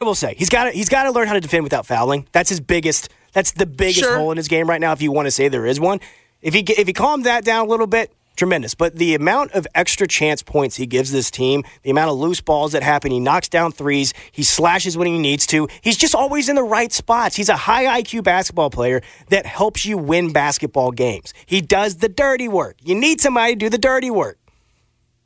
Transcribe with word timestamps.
I 0.00 0.04
will 0.04 0.14
say 0.14 0.34
he's 0.36 0.50
got 0.50 0.64
to 0.64 0.70
he's 0.72 0.90
got 0.90 1.04
to 1.04 1.10
learn 1.10 1.26
how 1.26 1.32
to 1.32 1.40
defend 1.40 1.64
without 1.64 1.86
fouling. 1.86 2.26
That's 2.32 2.50
his 2.50 2.60
biggest. 2.60 3.08
That's 3.32 3.52
the 3.52 3.64
biggest 3.66 4.00
Sure. 4.00 4.18
hole 4.18 4.30
in 4.30 4.36
his 4.36 4.46
game 4.48 4.68
right 4.68 4.80
now. 4.80 4.92
If 4.92 5.00
you 5.00 5.10
want 5.10 5.26
to 5.26 5.30
say 5.30 5.48
there 5.48 5.64
is 5.64 5.80
one, 5.80 6.00
if 6.42 6.52
he 6.52 6.60
if 6.60 6.86
he 6.86 6.92
calmed 6.92 7.24
that 7.24 7.44
down 7.46 7.64
a 7.66 7.68
little 7.70 7.86
bit, 7.86 8.12
tremendous. 8.36 8.74
But 8.74 8.96
the 8.96 9.14
amount 9.14 9.52
of 9.52 9.66
extra 9.74 10.06
chance 10.06 10.42
points 10.42 10.76
he 10.76 10.84
gives 10.84 11.12
this 11.12 11.30
team, 11.30 11.64
the 11.82 11.88
amount 11.90 12.10
of 12.10 12.18
loose 12.18 12.42
balls 12.42 12.72
that 12.72 12.82
happen, 12.82 13.10
he 13.10 13.20
knocks 13.20 13.48
down 13.48 13.72
threes, 13.72 14.12
he 14.32 14.42
slashes 14.42 14.98
when 14.98 15.06
he 15.06 15.18
needs 15.18 15.46
to. 15.46 15.66
He's 15.80 15.96
just 15.96 16.14
always 16.14 16.50
in 16.50 16.56
the 16.56 16.62
right 16.62 16.92
spots. 16.92 17.34
He's 17.34 17.48
a 17.48 17.56
high 17.56 18.02
IQ 18.02 18.22
basketball 18.22 18.68
player 18.68 19.00
that 19.30 19.46
helps 19.46 19.86
you 19.86 19.96
win 19.96 20.30
basketball 20.30 20.90
games. 20.90 21.32
He 21.46 21.62
does 21.62 21.96
the 21.96 22.10
dirty 22.10 22.48
work. 22.48 22.76
You 22.84 22.94
need 22.96 23.22
somebody 23.22 23.54
to 23.54 23.58
do 23.58 23.68
the 23.70 23.78
dirty 23.78 24.10
work. 24.10 24.38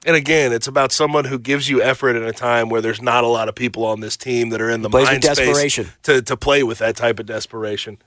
And 0.06 0.16
again, 0.16 0.52
it's 0.52 0.66
about 0.66 0.92
someone 0.92 1.26
who 1.26 1.38
gives 1.38 1.68
you 1.68 1.82
effort 1.82 2.16
at 2.16 2.22
a 2.22 2.32
time 2.32 2.70
where 2.70 2.80
there's 2.80 3.02
not 3.02 3.22
a 3.22 3.26
lot 3.26 3.48
of 3.48 3.54
people 3.54 3.84
on 3.84 4.00
this 4.00 4.16
team 4.16 4.48
that 4.50 4.60
are 4.60 4.70
in 4.70 4.80
the 4.82 4.88
Plays 4.88 5.06
mind 5.06 5.24
space 5.24 5.78
to 6.04 6.22
to 6.22 6.36
play 6.36 6.62
with 6.62 6.78
that 6.78 6.96
type 6.96 7.18
of 7.18 7.26
desperation. 7.26 7.98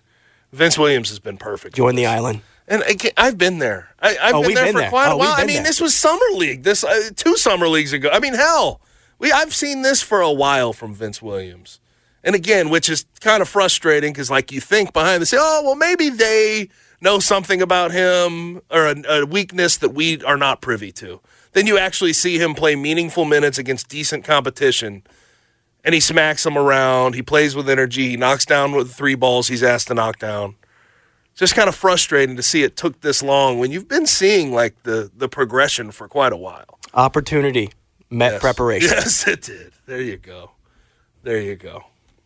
Vince 0.51 0.77
Williams 0.77 1.09
has 1.09 1.19
been 1.19 1.37
perfect. 1.37 1.75
Join 1.75 1.95
the 1.95 2.05
island. 2.05 2.41
And 2.67 2.81
again, 2.83 3.11
I've 3.17 3.37
been 3.37 3.59
there. 3.59 3.89
I, 3.99 4.17
I've 4.21 4.35
Oh, 4.35 4.41
been 4.43 4.53
there 4.53 4.65
been 4.65 4.73
for 4.73 4.79
there. 4.79 4.89
quite 4.89 5.09
Oh, 5.09 5.15
a 5.15 5.17
while. 5.17 5.33
I 5.35 5.45
mean, 5.45 5.57
there. 5.57 5.63
this 5.65 5.81
was 5.81 5.93
summer 5.95 6.25
league. 6.35 6.63
This 6.63 6.83
uh, 6.83 7.09
two 7.15 7.35
summer 7.37 7.67
leagues 7.67 7.91
ago. 7.93 8.09
I 8.11 8.19
mean, 8.19 8.33
hell, 8.33 8.79
we 9.19 9.31
I've 9.31 9.53
seen 9.53 9.81
this 9.83 10.01
for 10.01 10.21
a 10.21 10.31
while 10.31 10.73
from 10.73 10.95
Vince 10.95 11.21
Williams. 11.21 11.79
And 12.23 12.35
again, 12.35 12.69
which 12.69 12.87
is 12.89 13.05
kind 13.19 13.41
of 13.41 13.49
frustrating 13.49 14.13
because, 14.13 14.31
like, 14.31 14.51
you 14.51 14.61
think 14.61 14.93
behind 14.93 15.21
the 15.21 15.25
scene, 15.25 15.39
oh, 15.41 15.61
well, 15.65 15.75
maybe 15.75 16.09
they 16.09 16.69
know 17.01 17.19
something 17.19 17.61
about 17.61 17.91
him 17.91 18.61
or 18.71 18.87
a, 18.87 18.95
a 19.21 19.25
weakness 19.25 19.75
that 19.77 19.89
we 19.89 20.23
are 20.23 20.37
not 20.37 20.61
privy 20.61 20.91
to. 20.93 21.19
Then 21.53 21.67
you 21.67 21.77
actually 21.77 22.13
see 22.13 22.37
him 22.39 22.53
play 22.53 22.75
meaningful 22.75 23.25
minutes 23.25 23.57
against 23.57 23.87
decent 23.89 24.23
competition, 24.23 25.03
and 25.83 25.93
he 25.95 26.01
smacks 26.01 26.43
them 26.43 26.57
around. 26.57 27.15
He 27.15 27.21
plays 27.21 27.55
with 27.55 27.69
energy. 27.69 28.09
He 28.09 28.17
knocks 28.17 28.45
down 28.45 28.71
with 28.73 28.87
the 28.89 28.93
three 28.93 29.15
balls 29.15 29.47
he's 29.47 29.63
asked 29.63 29.87
to 29.87 29.93
knock 29.93 30.19
down 30.19 30.55
just 31.35 31.55
kind 31.55 31.67
of 31.67 31.73
frustrating 31.73 32.35
to 32.35 32.43
see 32.43 32.61
it 32.61 32.75
took 32.77 33.01
this 33.01 33.23
long 33.23 33.57
when 33.57 33.71
you've 33.71 33.87
been 33.87 34.05
seeing 34.05 34.51
like 34.53 34.83
the 34.83 35.09
the 35.15 35.27
progression 35.27 35.91
for 35.91 36.07
quite 36.07 36.31
a 36.31 36.37
while. 36.37 36.77
Opportunity 36.93 37.71
met 38.09 38.33
Yes. 38.33 38.41
preparation. 38.41 38.89
Yes, 38.93 39.27
it 39.27 39.41
did. 39.41 39.73
There 39.87 40.01
you 40.01 40.17
go. 40.17 40.51
There 41.23 41.39
you 41.41 41.55
go. 41.55 41.85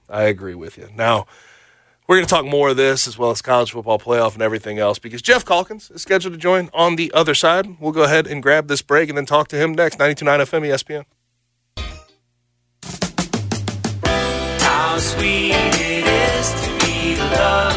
I 0.09 0.23
agree 0.23 0.55
with 0.55 0.77
you. 0.77 0.89
Now, 0.95 1.25
we're 2.07 2.15
going 2.15 2.25
to 2.25 2.29
talk 2.29 2.45
more 2.45 2.69
of 2.69 2.77
this 2.77 3.05
as 3.07 3.17
well 3.17 3.31
as 3.31 3.41
college 3.41 3.71
football 3.71 3.99
playoff 3.99 4.33
and 4.33 4.41
everything 4.41 4.79
else 4.79 4.97
because 4.97 5.21
Geoff 5.21 5.43
Calkins 5.43 5.91
is 5.91 6.01
scheduled 6.01 6.33
to 6.33 6.39
join 6.39 6.69
on 6.73 6.95
the 6.95 7.11
other 7.13 7.35
side. 7.35 7.79
We'll 7.79 7.91
go 7.91 8.03
ahead 8.03 8.27
and 8.27 8.41
grab 8.41 8.67
this 8.67 8.81
break 8.81 9.09
and 9.09 9.17
then 9.17 9.25
talk 9.25 9.49
to 9.49 9.57
him 9.57 9.73
next. 9.73 9.99
92.9 9.99 10.39
FM 10.45 11.03
ESPN. 11.03 11.05
How 14.61 14.97
sweet 14.99 15.51
it 15.53 16.07
is 16.07 16.51
to 16.61 16.85
be 16.85 17.17
loved. 17.17 17.76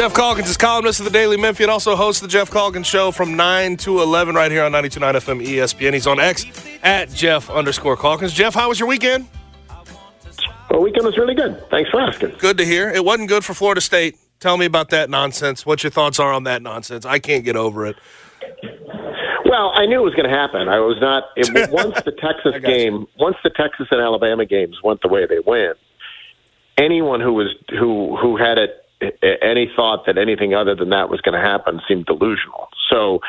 Geoff 0.00 0.14
Calkins 0.14 0.48
is 0.48 0.56
columnist 0.56 0.98
of 1.00 1.04
the 1.04 1.10
Daily 1.10 1.36
Memphian, 1.36 1.68
also 1.68 1.94
hosts 1.94 2.22
the 2.22 2.26
Geoff 2.26 2.50
Calkins 2.50 2.86
Show 2.86 3.10
from 3.10 3.36
9 3.36 3.76
to 3.76 4.00
11 4.00 4.34
right 4.34 4.50
here 4.50 4.64
on 4.64 4.72
92.9 4.72 5.12
FM 5.12 5.46
ESPN. 5.46 5.92
He's 5.92 6.06
on 6.06 6.18
X 6.18 6.46
at 6.82 7.10
Geoff 7.10 7.50
underscore 7.50 7.98
Calkins. 7.98 8.32
Geoff, 8.32 8.54
how 8.54 8.70
was 8.70 8.80
your 8.80 8.88
weekend? 8.88 9.28
Well, 10.70 10.80
weekend 10.80 11.04
was 11.04 11.18
really 11.18 11.34
good. 11.34 11.62
Thanks 11.68 11.90
for 11.90 12.00
asking. 12.00 12.32
Good 12.38 12.56
to 12.56 12.64
hear. 12.64 12.88
It 12.88 13.04
wasn't 13.04 13.28
good 13.28 13.44
for 13.44 13.52
Florida 13.52 13.82
State. 13.82 14.16
Tell 14.38 14.56
me 14.56 14.64
about 14.64 14.88
that 14.88 15.10
nonsense. 15.10 15.66
What 15.66 15.82
your 15.84 15.90
thoughts 15.90 16.18
are 16.18 16.32
on 16.32 16.44
that 16.44 16.62
nonsense? 16.62 17.04
I 17.04 17.18
can't 17.18 17.44
get 17.44 17.56
over 17.56 17.84
it. 17.84 17.96
Well, 19.44 19.70
I 19.74 19.84
knew 19.84 20.00
it 20.00 20.04
was 20.04 20.14
going 20.14 20.30
to 20.30 20.34
happen. 20.34 20.66
I 20.66 20.78
was 20.78 20.96
not. 20.98 21.24
It, 21.36 21.70
once 21.70 22.00
the 22.06 22.12
Texas 22.12 22.52
got 22.52 22.54
you. 22.54 22.60
game, 22.62 23.06
once 23.18 23.36
the 23.44 23.50
Texas 23.50 23.88
and 23.90 24.00
Alabama 24.00 24.46
games 24.46 24.78
went 24.82 25.02
the 25.02 25.08
way 25.08 25.26
they 25.26 25.40
went, 25.40 25.76
anyone 26.78 27.20
who 27.20 27.34
was 27.34 27.54
who 27.78 28.16
who 28.16 28.38
had 28.38 28.56
it 28.56 28.86
any 29.22 29.70
thought 29.74 30.06
that 30.06 30.18
anything 30.18 30.54
other 30.54 30.74
than 30.74 30.90
that 30.90 31.08
was 31.08 31.20
going 31.20 31.34
to 31.34 31.40
happen 31.40 31.80
seemed 31.88 32.06
delusional. 32.06 32.68
So, 32.90 33.20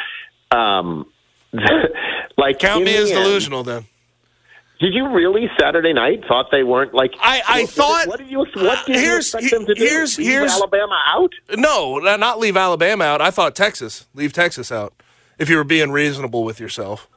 um, 0.52 1.06
like 2.38 2.60
Count 2.60 2.84
me 2.86 2.96
as 2.96 3.12
end- 3.12 3.24
delusional 3.24 3.64
then. 3.64 3.86
Did 4.80 4.96
you 4.96 5.08
really 5.10 5.48
Saturday 5.60 5.94
night 5.94 6.24
thought 6.28 6.48
they 6.52 6.64
weren't 6.64 6.94
like? 6.94 7.14
I- 7.22 7.44
I 7.48 7.62
what- 7.62 7.70
thought- 7.70 8.08
What 8.08 8.18
did 8.20 8.32
you 8.32 8.40
what 8.40 8.86
did 8.88 8.96
Here's- 8.96 9.32
you 9.34 9.38
expect 9.40 9.52
them 9.52 9.66
to 9.68 9.76
do? 9.76 9.84
here's- 9.84 10.18
Leave 10.18 10.28
here's- 10.28 10.52
Alabama 10.56 11.00
out. 11.08 11.32
No, 11.56 12.00
not 12.00 12.40
leave 12.40 12.58
Alabama 12.58 13.04
out. 13.04 13.22
I 13.22 13.30
thought 13.30 13.56
Texas. 13.56 14.08
Leave 14.16 14.34
Texas 14.34 14.72
out. 14.72 14.94
If 15.38 15.50
you 15.50 15.58
were 15.58 15.64
being 15.64 15.92
reasonable 15.92 16.44
with 16.44 16.60
yourself. 16.60 17.08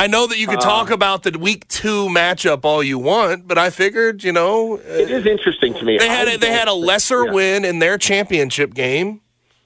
I 0.00 0.06
know 0.06 0.26
that 0.26 0.38
you 0.38 0.46
could 0.46 0.62
talk 0.62 0.88
about 0.88 1.24
the 1.24 1.38
week 1.38 1.68
two 1.68 2.08
matchup 2.08 2.64
all 2.64 2.82
you 2.82 2.98
want, 2.98 3.46
but 3.46 3.58
I 3.58 3.68
figured, 3.68 4.24
you 4.24 4.32
know, 4.32 4.78
uh, 4.78 4.80
It 4.80 5.10
is 5.10 5.26
interesting 5.26 5.74
to 5.74 5.84
me. 5.84 5.98
they 5.98 6.08
had 6.08 6.26
a, 6.26 6.38
they 6.38 6.52
had 6.52 6.68
a 6.68 6.72
lesser 6.72 7.26
yeah. 7.26 7.32
win 7.32 7.64
in 7.66 7.80
their 7.80 7.98
championship 7.98 8.72
game 8.72 9.20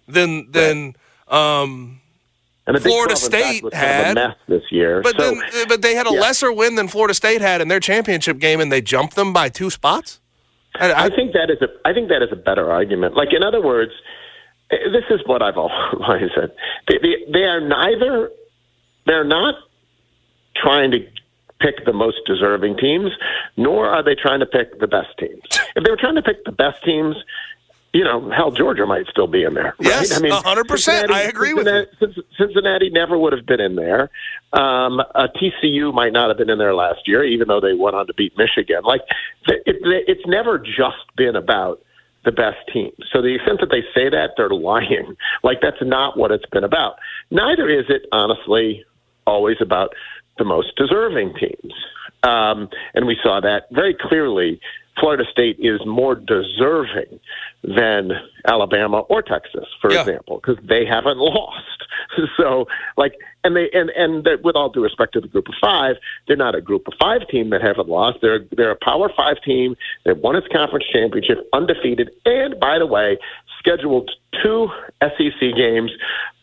than 0.08 0.50
than 0.50 0.96
um, 1.28 2.00
And 2.66 2.82
Florida 2.82 3.14
12, 3.14 3.22
in 3.24 3.30
fact, 3.30 3.44
State 3.44 3.62
was 3.62 3.72
kind 3.74 4.18
of 4.18 4.24
had. 4.30 4.36
this 4.48 4.64
year. 4.72 5.02
But 5.02 5.16
so, 5.16 5.34
then, 5.34 5.68
but 5.68 5.82
they 5.82 5.94
had 5.94 6.08
a 6.08 6.12
yeah. 6.12 6.20
lesser 6.20 6.52
win 6.52 6.74
than 6.74 6.88
Florida 6.88 7.14
State 7.14 7.40
had 7.40 7.60
in 7.60 7.68
their 7.68 7.80
championship 7.80 8.40
game, 8.40 8.60
and 8.60 8.72
they 8.72 8.80
jumped 8.80 9.14
them 9.14 9.32
by 9.32 9.48
two 9.48 9.70
spots. 9.70 10.18
I, 10.80 10.90
I, 10.90 11.04
I 11.04 11.10
think 11.10 11.32
that 11.34 11.48
is 11.48 11.62
a 11.62 11.68
I 11.88 11.92
think 11.92 12.08
that 12.08 12.22
is 12.22 12.32
a 12.32 12.36
better 12.36 12.72
argument. 12.72 13.14
Like 13.14 13.32
in 13.32 13.44
other 13.44 13.62
words, 13.62 13.92
this 14.68 15.04
is 15.10 15.20
what 15.26 15.42
I've 15.42 15.56
always 15.58 16.30
said. 16.34 16.50
They, 16.88 16.98
they, 16.98 17.32
they 17.32 17.44
are 17.44 17.60
neither. 17.60 18.30
They're 19.06 19.22
not 19.22 19.54
trying 20.56 20.90
to 20.92 21.06
pick 21.60 21.84
the 21.84 21.92
most 21.92 22.18
deserving 22.26 22.76
teams, 22.76 23.10
nor 23.56 23.88
are 23.88 24.02
they 24.02 24.14
trying 24.14 24.40
to 24.40 24.46
pick 24.46 24.78
the 24.80 24.86
best 24.86 25.16
teams. 25.18 25.42
If 25.76 25.84
they 25.84 25.90
were 25.90 25.96
trying 25.96 26.16
to 26.16 26.22
pick 26.22 26.44
the 26.44 26.52
best 26.52 26.82
teams, 26.84 27.16
you 27.94 28.02
know, 28.02 28.28
hell, 28.30 28.50
Georgia 28.50 28.86
might 28.86 29.06
still 29.06 29.28
be 29.28 29.44
in 29.44 29.54
there. 29.54 29.74
Right? 29.78 29.88
Yes, 29.88 30.20
100%. 30.20 30.78
Cincinnati- 30.78 31.14
I 31.14 31.20
agree 31.22 31.54
with 31.54 31.66
you. 31.66 31.86
Cincinnati, 32.00 32.28
Cincinnati 32.36 32.90
never 32.90 33.16
would 33.16 33.32
have 33.32 33.46
been 33.46 33.60
in 33.60 33.76
there. 33.76 34.10
Um, 34.52 35.00
uh, 35.00 35.28
TCU 35.36 35.94
might 35.94 36.12
not 36.12 36.28
have 36.28 36.36
been 36.36 36.50
in 36.50 36.58
there 36.58 36.74
last 36.74 37.06
year, 37.06 37.22
even 37.24 37.46
though 37.46 37.60
they 37.60 37.72
went 37.72 37.94
on 37.94 38.08
to 38.08 38.14
beat 38.14 38.36
Michigan. 38.36 38.82
Like, 38.82 39.02
it, 39.46 39.62
it, 39.64 39.76
it's 40.08 40.26
never 40.26 40.58
just 40.58 41.06
been 41.16 41.36
about 41.36 41.82
the 42.24 42.32
best 42.32 42.58
team. 42.72 42.90
So 43.12 43.22
the 43.22 43.36
extent 43.36 43.60
that 43.60 43.70
they 43.70 43.82
say 43.94 44.08
that, 44.08 44.30
they're 44.36 44.50
lying. 44.50 45.16
Like, 45.44 45.60
that's 45.60 45.80
not 45.80 46.18
what 46.18 46.32
it's 46.32 46.46
been 46.46 46.64
about. 46.64 46.96
Neither 47.30 47.68
is 47.68 47.84
it, 47.88 48.06
honestly, 48.10 48.84
always 49.26 49.58
about 49.60 49.94
the 50.38 50.44
most 50.44 50.76
deserving 50.76 51.34
teams. 51.34 51.74
Um, 52.22 52.68
and 52.94 53.06
we 53.06 53.16
saw 53.22 53.40
that 53.40 53.66
very 53.70 53.94
clearly 53.94 54.60
Florida 54.98 55.24
State 55.30 55.56
is 55.58 55.80
more 55.84 56.14
deserving 56.14 57.20
than 57.76 58.12
Alabama 58.46 58.98
or 59.08 59.22
Texas, 59.22 59.66
for 59.80 59.90
Yeah. 59.92 60.00
example, 60.00 60.40
because 60.44 60.62
they 60.66 60.84
haven't 60.84 61.18
lost. 61.34 61.60
So, 62.36 62.66
like, 62.96 63.14
and 63.42 63.56
they 63.56 63.70
and 63.72 63.90
and 63.90 64.26
with 64.44 64.54
all 64.56 64.68
due 64.68 64.82
respect 64.82 65.14
to 65.14 65.20
the 65.20 65.28
Group 65.28 65.48
of 65.48 65.54
Five, 65.60 65.96
they're 66.26 66.36
not 66.36 66.54
a 66.54 66.60
Group 66.60 66.86
of 66.86 66.94
Five 67.00 67.26
team 67.28 67.50
that 67.50 67.62
haven't 67.62 67.88
lost. 67.88 68.18
They're 68.20 68.40
they're 68.56 68.70
a 68.72 68.76
Power 68.76 69.10
Five 69.16 69.36
team 69.44 69.76
that 70.04 70.18
won 70.18 70.36
its 70.36 70.46
conference 70.52 70.84
championship 70.92 71.48
undefeated, 71.52 72.10
and 72.24 72.58
by 72.60 72.78
the 72.78 72.86
way, 72.86 73.18
scheduled 73.58 74.10
two 74.42 74.68
SEC 75.02 75.40
games 75.56 75.90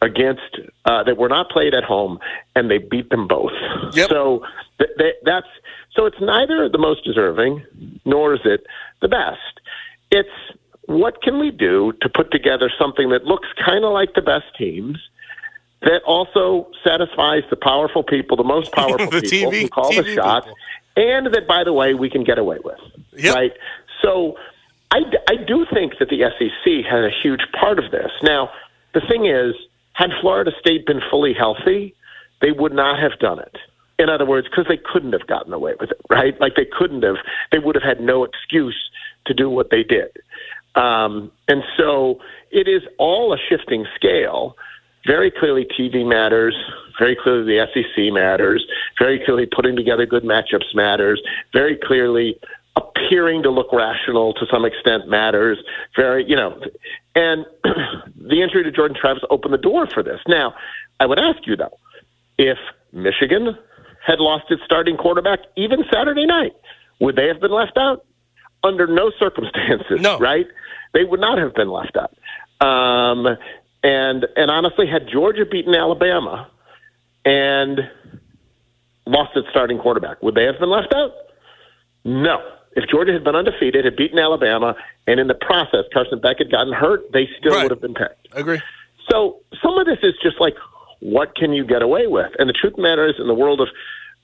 against 0.02 0.58
uh, 0.86 1.04
that 1.04 1.18
were 1.18 1.30
not 1.30 1.50
played 1.50 1.74
at 1.74 1.84
home, 1.84 2.20
and 2.56 2.70
they 2.72 2.78
beat 2.80 3.10
them 3.10 3.28
both. 3.28 3.52
Yep. 3.94 4.10
So 4.10 4.44
th- 4.80 4.90
th- 4.98 5.16
that's 5.24 5.48
so 5.96 6.06
it's 6.06 6.20
neither 6.20 6.68
the 6.70 6.78
most 6.80 7.04
deserving 7.04 7.64
nor 8.06 8.34
is 8.34 8.42
it 8.46 8.66
the 9.02 9.08
best. 9.08 9.60
It's 10.10 10.30
what 10.92 11.22
can 11.22 11.40
we 11.40 11.52
do 11.52 11.94
to 12.02 12.10
put 12.10 12.32
together 12.32 12.72
something 12.80 13.10
that 13.10 13.26
looks 13.26 13.48
kind 13.64 13.84
of 13.84 13.92
like 13.94 14.14
the 14.14 14.22
best 14.22 14.46
teams. 14.58 14.98
That 15.84 16.04
also 16.06 16.70
satisfies 16.84 17.42
the 17.50 17.56
powerful 17.56 18.04
people, 18.04 18.38
the 18.38 18.44
most 18.44 18.72
powerful 18.82 19.10
The 19.10 19.22
people 19.22 19.52
TV 19.52 19.62
who 19.64 19.68
call 19.70 19.92
the 19.92 20.14
shots, 20.14 20.46
people. 20.46 20.58
and 20.96 21.34
that, 21.34 21.48
by 21.48 21.64
the 21.64 21.74
way, 21.74 21.96
we 21.96 22.08
can 22.08 22.24
get 22.24 22.38
away 22.38 22.60
with. 22.64 22.78
Yep. 23.18 23.34
Right? 23.34 23.52
So 24.04 24.38
I, 24.92 25.00
I 25.28 25.38
do 25.38 25.66
think 25.74 25.94
that 25.98 26.10
the 26.10 26.22
SEC 26.38 26.86
had 26.86 27.04
a 27.04 27.10
huge 27.10 27.42
part 27.60 27.80
of 27.80 27.90
this. 27.90 28.12
Now, 28.22 28.52
the 28.94 29.02
thing 29.02 29.26
is, 29.26 29.56
had 29.94 30.12
Florida 30.22 30.52
State 30.60 30.86
been 30.86 31.02
fully 31.10 31.34
healthy, 31.34 31.96
they 32.42 32.52
would 32.52 32.74
not 32.74 33.00
have 33.00 33.18
done 33.20 33.40
it. 33.40 33.58
In 33.98 34.10
other 34.10 34.26
words, 34.26 34.48
because 34.50 34.66
they 34.68 34.78
couldn't 34.78 35.14
have 35.14 35.28
gotten 35.28 35.54
away 35.54 35.74
with 35.80 35.92
it, 35.92 36.02
right? 36.10 36.40
Like 36.40 36.56
they 36.56 36.66
couldn't 36.66 37.04
have, 37.04 37.18
they 37.52 37.60
would 37.60 37.76
have 37.76 37.84
had 37.84 38.02
no 38.02 38.24
excuse 38.24 38.78
to 39.26 39.34
do 39.34 39.50
what 39.50 39.70
they 39.70 39.84
did. 39.84 40.12
Um, 40.76 41.32
and 41.48 41.64
so 41.78 42.20
it 42.52 42.68
is 42.68 42.82
all 42.98 43.34
a 43.34 43.38
shifting 43.50 43.86
scale. 43.96 44.56
Very 45.06 45.32
clearly, 45.32 45.66
TV 45.66 46.08
matters. 46.08 46.56
Very 47.00 47.18
clearly, 47.22 47.58
the 47.58 47.68
SEC 47.74 48.14
matters. 48.14 48.66
Very 49.00 49.24
clearly, 49.24 49.48
putting 49.48 49.76
together 49.76 50.06
good 50.06 50.24
matchups 50.24 50.76
matters. 50.76 51.22
Very 51.54 51.76
clearly, 51.76 52.40
appearing 52.76 53.44
to 53.44 53.50
look 53.50 53.72
rational 53.74 54.34
to 54.34 54.46
some 54.52 54.66
extent 54.66 55.08
matters. 55.08 55.58
Very, 55.96 56.28
you 56.28 56.36
know, 56.36 56.60
and 57.16 57.46
the 57.64 58.42
injury 58.42 58.64
to 58.64 58.72
Jordan 58.72 58.96
Travis 59.00 59.24
opened 59.30 59.54
the 59.54 59.58
door 59.58 59.88
for 59.88 60.04
this. 60.04 60.20
Now, 60.28 60.54
I 61.00 61.06
would 61.06 61.20
ask 61.20 61.46
you 61.46 61.56
though, 61.56 61.78
if 62.38 62.58
Michigan 62.94 63.58
had 64.06 64.20
lost 64.20 64.46
its 64.50 64.62
starting 64.64 64.98
quarterback 64.98 65.40
even 65.56 65.84
Saturday 65.92 66.26
night, 66.26 66.54
would 67.00 67.16
they 67.16 67.28
have 67.28 67.42
been 67.42 67.52
left 67.52 67.78
out? 67.78 68.06
Under 68.64 68.86
no 68.88 69.12
circumstances, 69.20 70.00
No. 70.02 70.20
right? 70.20 70.48
They 70.94 71.04
would 71.04 71.20
not 71.20 71.38
have 71.40 71.54
been 71.56 71.70
left 71.70 71.98
out. 71.98 72.14
Um, 72.66 73.26
and 73.84 74.28
and 74.36 74.52
honestly, 74.52 74.86
had 74.88 75.08
Georgia 75.12 75.46
beaten 75.46 75.74
Alabama 75.74 76.48
and 77.26 77.80
lost 79.08 79.36
its 79.36 79.48
starting 79.50 79.80
quarterback, 79.80 80.22
would 80.22 80.36
they 80.36 80.44
have 80.46 80.60
been 80.60 80.70
left 80.70 80.94
out? 80.94 81.12
No. 82.06 82.40
If 82.76 82.88
Georgia 82.90 83.12
had 83.14 83.24
been 83.24 83.36
undefeated, 83.36 83.84
had 83.84 83.96
beaten 83.96 84.18
Alabama, 84.20 84.76
and 85.08 85.20
in 85.20 85.28
the 85.28 85.34
process 85.34 85.86
Carson 85.94 86.20
Beck 86.22 86.38
had 86.38 86.52
gotten 86.52 86.72
hurt, 86.74 87.12
they 87.12 87.28
still 87.40 87.54
Right. 87.54 87.64
would 87.64 87.72
have 87.72 87.82
been 87.82 87.94
picked. 87.96 88.28
I 88.36 88.40
Agree. 88.40 88.62
So 89.10 89.38
some 89.62 89.78
of 89.78 89.86
this 89.88 89.98
is 90.04 90.14
just 90.22 90.40
like, 90.40 90.56
what 91.00 91.36
can 91.36 91.52
you 91.52 91.66
get 91.66 91.82
away 91.82 92.08
with? 92.08 92.32
And 92.40 92.48
the 92.48 92.54
truth 92.54 92.74
of 92.74 92.78
the 92.78 92.84
matter 92.84 93.08
is, 93.08 93.16
in 93.20 93.28
the 93.28 93.34
world 93.34 93.60
of, 93.60 93.68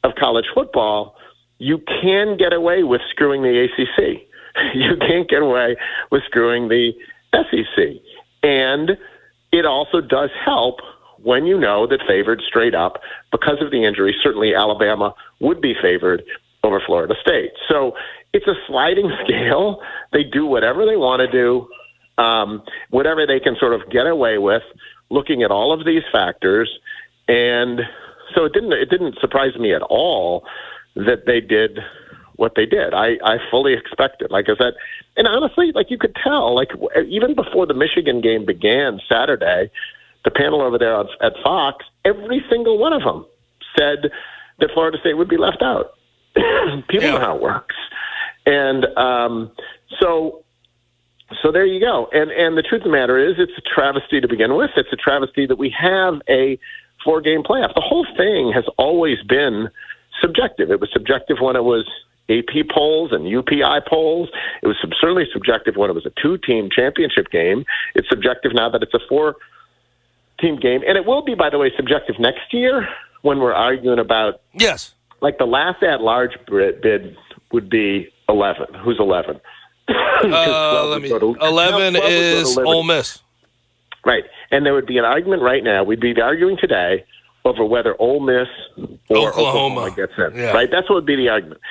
of 0.04 0.14
college 0.16 0.46
football, 0.54 1.18
you 1.58 1.80
can 2.02 2.38
get 2.38 2.54
away 2.54 2.84
with 2.84 3.02
screwing 3.10 3.42
the 3.42 3.66
ACC. 3.68 4.27
You 4.74 4.98
can't 4.98 5.30
get 5.30 5.42
away 5.42 5.76
with 6.12 6.24
screwing 6.26 6.68
the 6.68 6.94
SEC. 7.34 8.02
And 8.44 8.98
it 9.52 9.66
also 9.66 10.02
does 10.02 10.30
help 10.46 10.80
when 11.24 11.46
you 11.46 11.60
know 11.60 11.88
that 11.88 12.02
favored 12.08 12.42
straight 12.48 12.76
up 12.76 13.02
because 13.32 13.58
of 13.62 13.72
the 13.72 13.84
injury. 13.86 14.16
Certainly, 14.22 14.54
Alabama 14.56 15.14
would 15.40 15.62
be 15.62 15.74
favored 15.82 16.24
over 16.64 16.82
Florida 16.86 17.16
State. 17.22 17.52
So 17.68 17.94
it's 18.34 18.48
a 18.48 18.54
sliding 18.68 19.12
scale. 19.24 19.82
They 20.14 20.24
do 20.24 20.46
whatever 20.46 20.86
they 20.86 20.98
want 20.98 21.22
to 21.22 21.32
do, 21.32 21.68
um, 22.22 22.64
whatever 22.90 23.26
they 23.26 23.40
can 23.40 23.56
sort 23.60 23.74
of 23.74 23.90
get 23.90 24.08
away 24.08 24.38
with, 24.38 24.64
looking 25.10 25.44
at 25.44 25.52
all 25.52 25.72
of 25.72 25.86
these 25.86 26.04
factors. 26.12 26.70
And 27.28 27.82
so 28.36 28.46
it 28.46 28.54
didn't 28.54 28.74
it 28.74 28.90
didn't 28.90 29.18
surprise 29.20 29.56
me 29.58 29.74
at 29.74 29.82
all 29.82 30.46
that 30.96 31.26
they 31.26 31.42
did 31.42 31.80
what 32.38 32.54
they 32.56 32.66
did. 32.66 32.94
I, 32.94 33.18
I 33.24 33.38
fully 33.52 33.74
expected, 33.74 34.32
like 34.32 34.46
I 34.48 34.56
said, 34.58 34.74
and 35.18 35.28
honestly, 35.28 35.72
like 35.74 35.92
you 35.92 35.98
could 35.98 36.16
tell, 36.24 36.56
like 36.56 36.70
even 37.08 37.36
before 37.36 37.66
the 37.66 37.74
Michigan 37.74 38.22
game 38.22 38.46
began 38.46 39.00
Saturday, 39.10 39.70
the 40.24 40.32
panel 40.32 40.62
over 40.62 40.78
there 40.78 41.00
at 41.00 41.34
Fox, 41.44 41.86
every 42.06 42.44
single 42.50 42.78
one 42.78 42.94
of 42.94 43.02
them 43.02 43.26
said 43.78 44.12
that 44.60 44.70
Florida 44.74 44.98
State 45.00 45.16
would 45.16 45.30
be 45.30 45.38
left 45.38 45.62
out. 45.62 45.94
People 46.90 47.12
know 47.12 47.20
how 47.20 47.36
it 47.36 47.42
works, 47.42 47.76
and 48.46 48.86
um, 48.98 49.52
so 50.00 50.44
so 51.42 51.52
there 51.52 51.66
you 51.66 51.80
go. 51.80 52.08
And 52.12 52.32
and 52.32 52.58
the 52.58 52.62
truth 52.62 52.82
of 52.82 52.86
the 52.86 52.92
matter 52.92 53.18
is, 53.18 53.36
it's 53.38 53.58
a 53.58 53.62
travesty 53.62 54.22
to 54.22 54.28
begin 54.28 54.56
with. 54.56 54.72
It's 54.78 54.94
a 54.94 54.96
travesty 54.96 55.46
that 55.48 55.58
we 55.58 55.74
have 55.78 56.22
a 56.30 56.60
four 57.04 57.22
game 57.22 57.42
playoff. 57.44 57.74
The 57.74 57.82
whole 57.82 58.06
thing 58.16 58.52
has 58.54 58.66
always 58.78 59.18
been 59.28 59.70
subjective. 60.22 60.72
It 60.72 60.80
was 60.80 60.90
subjective 60.94 61.38
when 61.42 61.56
it 61.56 61.64
was 61.64 61.90
AP 62.30 62.68
polls 62.70 63.12
and 63.12 63.24
UPI 63.26 63.86
polls. 63.88 64.30
It 64.62 64.68
was 64.68 64.76
certainly 65.00 65.26
subjective 65.32 65.76
when 65.76 65.90
it 65.90 65.94
was 65.94 66.06
a 66.06 66.12
two 66.22 66.38
team 66.38 66.70
championship 66.70 67.30
game. 67.32 67.66
It's 67.96 68.10
subjective 68.10 68.54
now 68.54 68.70
that 68.70 68.84
it's 68.84 68.94
a 68.94 69.00
four 69.08 69.36
team 70.40 70.58
game. 70.60 70.82
And 70.88 70.98
it 70.98 71.06
will 71.06 71.24
be, 71.24 71.36
by 71.36 71.50
the 71.50 71.58
way, 71.58 71.72
subjective 71.76 72.20
next 72.20 72.54
year 72.54 72.88
when 73.22 73.40
we're 73.40 73.54
arguing 73.54 74.00
about 74.00 74.42
Yes. 74.54 74.94
like 75.22 75.38
the 75.38 75.46
last 75.46 75.82
at 75.84 76.02
large 76.02 76.32
bid 76.48 77.16
would 77.52 77.70
be 77.70 78.10
11. 78.30 78.74
Who's 78.84 79.00
11? 79.00 79.40
Uh, 80.24 80.86
let 80.88 81.02
me. 81.04 81.10
Eleven 81.12 81.96
is 81.96 82.58
Ole 82.58 82.82
Miss. 82.84 83.22
Right. 84.04 84.24
And 84.50 84.66
there 84.66 84.74
would 84.74 84.88
be 84.88 84.98
an 84.98 85.06
argument 85.06 85.44
right 85.44 85.64
now. 85.64 85.84
We'd 85.84 86.00
be 86.00 86.20
arguing 86.20 86.58
today 86.58 87.06
over 87.46 87.64
whether 87.64 87.96
Ole 88.02 88.20
Miss 88.20 88.48
or 89.10 89.30
Oklahoma. 89.30 89.82
Oklahoma, 89.82 89.96
gets 89.96 90.14
in. 90.18 90.36
Yeah. 90.40 90.52
Right? 90.54 90.70
That's 90.72 90.90
what 90.90 90.96
would 90.96 91.06
be 91.06 91.16
the 91.16 91.30
argument. 91.30 91.62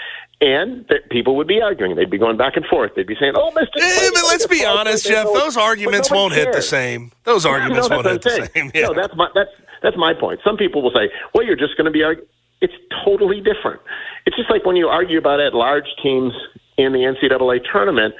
And 0.40 0.84
that 0.90 1.08
people 1.10 1.34
would 1.36 1.46
be 1.46 1.62
arguing. 1.62 1.96
They'd 1.96 2.10
be 2.10 2.18
going 2.18 2.36
back 2.36 2.56
and 2.56 2.66
forth. 2.66 2.92
They'd 2.94 3.06
be 3.06 3.16
saying, 3.18 3.32
"Oh, 3.36 3.50
Mister." 3.52 3.70
but 4.12 4.24
let's 4.24 4.46
be 4.46 4.66
honest, 4.66 5.06
Geoff. 5.06 5.32
Those 5.32 5.56
arguments 5.56 6.10
won't 6.10 6.34
hit 6.34 6.52
the 6.52 6.60
same. 6.60 7.10
Those 7.24 7.46
arguments 7.46 7.88
no, 7.88 7.96
won't 7.96 8.06
hit 8.06 8.22
the 8.22 8.50
same. 8.54 8.70
Yeah. 8.74 8.88
No, 8.88 8.94
that's 8.94 9.14
my 9.16 9.28
that's 9.34 9.48
that's 9.82 9.96
my 9.96 10.12
point. 10.12 10.40
Some 10.44 10.58
people 10.58 10.82
will 10.82 10.90
say, 10.92 11.10
"Well, 11.34 11.42
you're 11.46 11.56
just 11.56 11.76
going 11.78 11.86
to 11.86 11.90
be 11.90 12.02
arguing." 12.02 12.28
It's 12.60 12.74
totally 13.04 13.40
different. 13.40 13.80
It's 14.26 14.36
just 14.36 14.50
like 14.50 14.66
when 14.66 14.76
you 14.76 14.88
argue 14.88 15.16
about 15.18 15.40
at-large 15.40 15.86
teams 16.02 16.32
in 16.76 16.92
the 16.92 17.00
NCAA 17.00 17.60
tournament. 17.72 18.14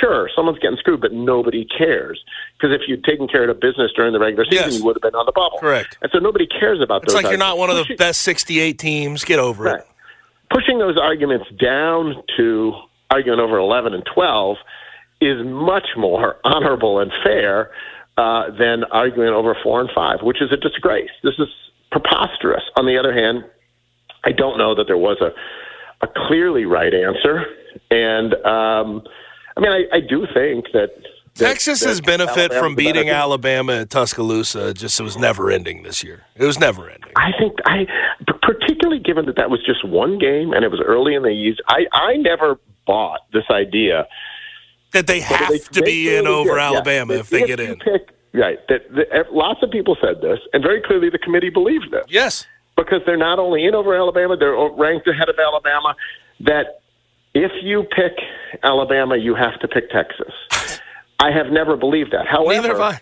Sure, 0.00 0.28
someone's 0.34 0.58
getting 0.60 0.76
screwed, 0.76 1.00
but 1.00 1.12
nobody 1.12 1.64
cares 1.64 2.20
because 2.58 2.72
if 2.74 2.82
you'd 2.88 3.02
taken 3.04 3.26
care 3.28 3.42
of 3.42 3.48
the 3.48 3.54
business 3.54 3.90
during 3.96 4.12
the 4.12 4.18
regular 4.20 4.44
season, 4.44 4.70
Yes. 4.70 4.78
you 4.78 4.84
would 4.84 4.96
have 4.96 5.02
been 5.02 5.14
on 5.14 5.26
the 5.26 5.32
bubble. 5.32 5.58
Correct. 5.58 5.96
And 6.02 6.10
so 6.12 6.18
nobody 6.18 6.46
cares 6.46 6.80
about 6.80 7.02
It's 7.04 7.12
those. 7.12 7.22
like 7.22 7.30
you're 7.30 7.38
not 7.38 7.58
one 7.58 7.70
of 7.70 7.76
the 7.76 7.94
best 7.96 8.20
68 8.22 8.78
teams. 8.78 9.24
Get 9.24 9.38
over 9.38 9.64
Right. 9.64 9.80
it. 9.80 9.86
Pushing 10.50 10.78
those 10.78 10.96
arguments 10.98 11.46
down 11.60 12.22
to 12.36 12.72
arguing 13.10 13.40
over 13.40 13.58
11 13.58 13.94
and 13.94 14.04
12 14.14 14.56
is 15.20 15.44
much 15.44 15.88
more 15.96 16.36
honorable 16.44 17.00
and 17.00 17.12
fair 17.22 17.70
uh, 18.16 18.50
than 18.58 18.84
arguing 18.84 19.32
over 19.32 19.56
four 19.62 19.80
and 19.80 19.90
five, 19.94 20.20
which 20.22 20.40
is 20.40 20.50
a 20.52 20.56
disgrace. 20.56 21.10
This 21.22 21.34
is 21.38 21.48
preposterous. 21.90 22.62
On 22.78 22.86
the 22.86 22.98
other 22.98 23.12
hand, 23.12 23.44
I 24.24 24.32
don't 24.32 24.58
know 24.58 24.74
that 24.74 24.86
there 24.86 24.96
was 24.96 25.18
a, 25.20 25.32
a 26.04 26.08
clearly 26.26 26.64
right 26.64 26.92
answer. 26.92 27.44
And 27.90 28.34
um, 28.46 29.02
I 29.56 29.60
mean, 29.60 29.70
I, 29.70 29.96
I 29.96 30.00
do 30.00 30.26
think 30.32 30.66
that. 30.72 30.90
Texas's 31.36 32.00
benefit 32.00 32.52
from 32.52 32.74
beating. 32.74 33.08
Alabama 33.10 33.80
at 33.80 33.90
Tuscaloosa 33.90 34.72
just 34.74 35.00
was 35.00 35.16
never 35.16 35.50
ending 35.50 35.82
this 35.82 36.02
year. 36.02 36.24
It 36.34 36.44
was 36.44 36.58
never 36.58 36.88
ending. 36.88 37.12
I 37.16 37.32
think 37.38 37.54
I, 37.66 37.86
particularly 38.42 38.98
given 39.00 39.26
that 39.26 39.36
that 39.36 39.50
was 39.50 39.64
just 39.64 39.84
one 39.86 40.18
game 40.18 40.52
and 40.52 40.64
it 40.64 40.70
was 40.70 40.80
early 40.84 41.14
in 41.14 41.22
the 41.22 41.32
year, 41.32 41.54
I 41.68 41.86
I 41.92 42.16
never 42.16 42.58
bought 42.86 43.20
this 43.32 43.44
idea 43.50 44.06
That 44.92 45.06
they 45.06 45.20
have 45.20 45.48
they- 45.48 45.58
to 45.58 45.82
be 45.82 46.14
in 46.16 46.26
over 46.26 46.50
did, 46.50 46.56
yeah. 46.56 46.66
Alabama 46.68 47.14
if 47.14 47.30
they 47.30 47.46
get 47.46 47.60
in. 47.60 47.76
Pick, 47.78 48.10
right. 48.32 48.58
That, 48.68 48.82
that 48.94 49.32
lots 49.32 49.62
of 49.62 49.70
people 49.70 49.96
said 50.00 50.20
this, 50.22 50.38
and 50.52 50.62
very 50.62 50.80
clearly 50.80 51.10
the 51.10 51.18
committee 51.18 51.50
believed 51.50 51.90
this 51.90 52.04
Yes. 52.08 52.46
because 52.76 53.00
they're 53.06 53.16
not 53.16 53.38
only 53.38 53.64
in 53.66 53.74
over 53.74 53.94
Alabama, 53.94 54.36
they're 54.36 54.56
ranked 54.76 55.06
ahead 55.08 55.28
of 55.28 55.36
Alabama. 55.38 55.94
That 56.40 56.80
if 57.34 57.50
you 57.62 57.82
pick 57.84 58.12
Alabama, 58.62 59.16
you 59.16 59.34
have 59.34 59.58
to 59.60 59.68
pick 59.68 59.90
Texas. 59.90 60.32
I 61.18 61.30
have 61.30 61.48
never 61.50 61.76
believed 61.76 62.12
that. 62.12 62.26
However, 62.26 62.80
I. 62.80 63.00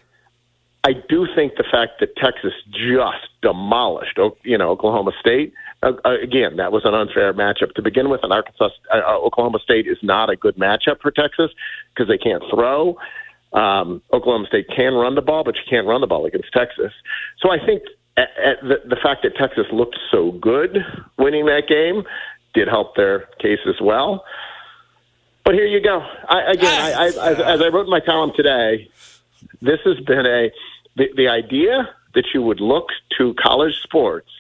I 0.87 0.93
do 1.09 1.27
think 1.35 1.57
the 1.57 1.65
fact 1.65 2.01
that 2.01 2.15
Texas 2.17 2.53
just 2.71 3.27
demolished, 3.41 4.19
you 4.43 4.59
know, 4.59 4.69
Oklahoma 4.69 5.13
State 5.19 5.55
Uh, 5.83 5.93
uh, 6.05 6.21
again, 6.23 6.57
that 6.57 6.73
was 6.73 6.85
an 6.85 6.95
unfair 6.95 7.33
matchup 7.35 7.75
to 7.75 7.83
begin 7.83 8.09
with. 8.09 8.21
And 8.23 8.33
Arkansas, 8.33 8.69
uh, 8.93 9.17
Oklahoma 9.17 9.59
State 9.63 9.87
is 9.87 9.99
not 10.03 10.31
a 10.31 10.37
good 10.37 10.57
matchup 10.57 11.01
for 11.01 11.11
Texas 11.11 11.51
because 11.95 12.09
they 12.09 12.19
can't 12.19 12.43
throw. 12.51 12.97
Um, 13.53 14.03
Oklahoma 14.13 14.47
State 14.47 14.69
can 14.75 14.95
run 14.95 15.15
the 15.15 15.23
ball, 15.23 15.45
but 15.45 15.57
you 15.57 15.63
can't 15.69 15.87
run 15.87 16.01
the 16.01 16.07
ball 16.07 16.27
against 16.27 16.53
Texas. 16.53 16.93
So 17.41 17.51
I 17.51 17.65
think 17.65 17.83
at, 18.17 18.29
at 18.43 18.63
the, 18.63 18.77
the 18.89 18.97
fact 18.97 19.23
that 19.23 19.37
Texas 19.37 19.67
looked 19.73 19.99
so 20.11 20.33
good 20.33 20.79
winning 21.19 21.47
that 21.47 21.69
game 21.69 22.03
did 22.55 22.69
help 22.69 22.97
their 22.97 23.21
case 23.41 23.61
as 23.67 23.81
well. 23.81 24.25
But 25.45 25.55
here 25.55 25.67
you 25.67 25.81
go. 25.81 26.01
I, 26.29 26.53
again, 26.53 26.81
I, 26.81 26.93
I, 26.93 27.07
as, 27.07 27.39
as 27.39 27.61
I 27.61 27.69
wrote 27.69 27.85
in 27.85 27.91
my 27.91 28.01
column 28.01 28.33
today, 28.35 28.89
this 29.61 29.81
has 29.85 30.01
been 30.01 30.27
a 30.27 30.51
the, 30.97 31.09
the 31.17 31.29
idea 31.29 31.89
that 32.15 32.25
you 32.33 32.43
would 32.43 32.61
look 32.61 32.87
to 33.19 33.35
college 33.35 33.75
sports 33.83 34.31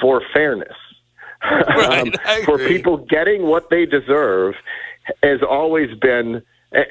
for 0.00 0.20
fairness, 0.32 0.76
Right, 1.42 2.14
um, 2.28 2.44
for 2.44 2.58
people 2.58 2.98
getting 2.98 3.44
what 3.44 3.70
they 3.70 3.86
deserve, 3.86 4.54
has 5.22 5.40
always 5.48 5.96
been 5.98 6.42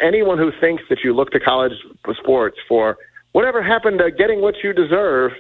anyone 0.02 0.38
who 0.38 0.52
thinks 0.60 0.84
that 0.90 1.00
you 1.04 1.14
look 1.14 1.32
to 1.32 1.40
college 1.40 1.74
sports 2.18 2.58
for 2.68 2.98
whatever 3.34 3.62
happened 3.62 4.00
to 4.00 4.12
getting 4.12 4.42
what 4.42 4.56
you 4.64 4.74
deserve. 4.74 5.34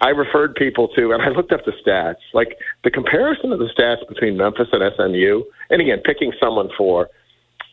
I 0.00 0.08
referred 0.08 0.56
people 0.56 0.88
to, 0.96 1.12
and 1.12 1.22
I 1.22 1.28
looked 1.28 1.52
up 1.52 1.64
the 1.64 1.72
stats. 1.84 2.16
Like 2.32 2.58
the 2.82 2.90
comparison 2.90 3.52
of 3.52 3.58
the 3.58 3.68
stats 3.76 4.06
between 4.08 4.36
Memphis 4.36 4.68
and 4.72 4.82
SMU, 4.96 5.42
and 5.70 5.80
again, 5.80 6.00
picking 6.04 6.32
someone 6.40 6.70
for 6.76 7.08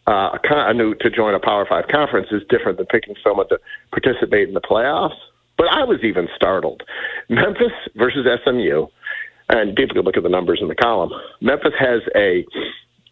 uh, 0.10 0.32
a, 0.34 0.39
con- 0.39 0.70
a 0.70 0.74
new 0.74 0.96
to 0.96 1.10
join 1.12 1.36
a 1.36 1.39
Power 1.39 1.68
Five 1.70 1.88
conference 1.88 2.30
is 2.32 2.42
different 2.50 2.78
than 2.78 2.88
picking 2.88 3.16
someone 3.24 3.48
to 3.50 3.60
participate 3.92 4.48
in 4.48 4.56
the 4.56 4.62
playoffs. 4.62 5.18
But 5.56 5.68
I 5.68 5.84
was 5.84 6.00
even 6.04 6.28
startled. 6.36 6.82
Memphis 7.30 7.74
versus 7.96 8.25
SMU, 8.44 8.88
and 9.50 9.75
people 9.75 9.94
can 9.94 10.04
look 10.04 10.18
at 10.18 10.24
the 10.24 10.30
numbers 10.30 10.60
in 10.62 10.68
the 10.68 10.75
column. 10.75 11.12
Memphis 11.42 11.74
has 11.78 12.01
a 12.16 12.44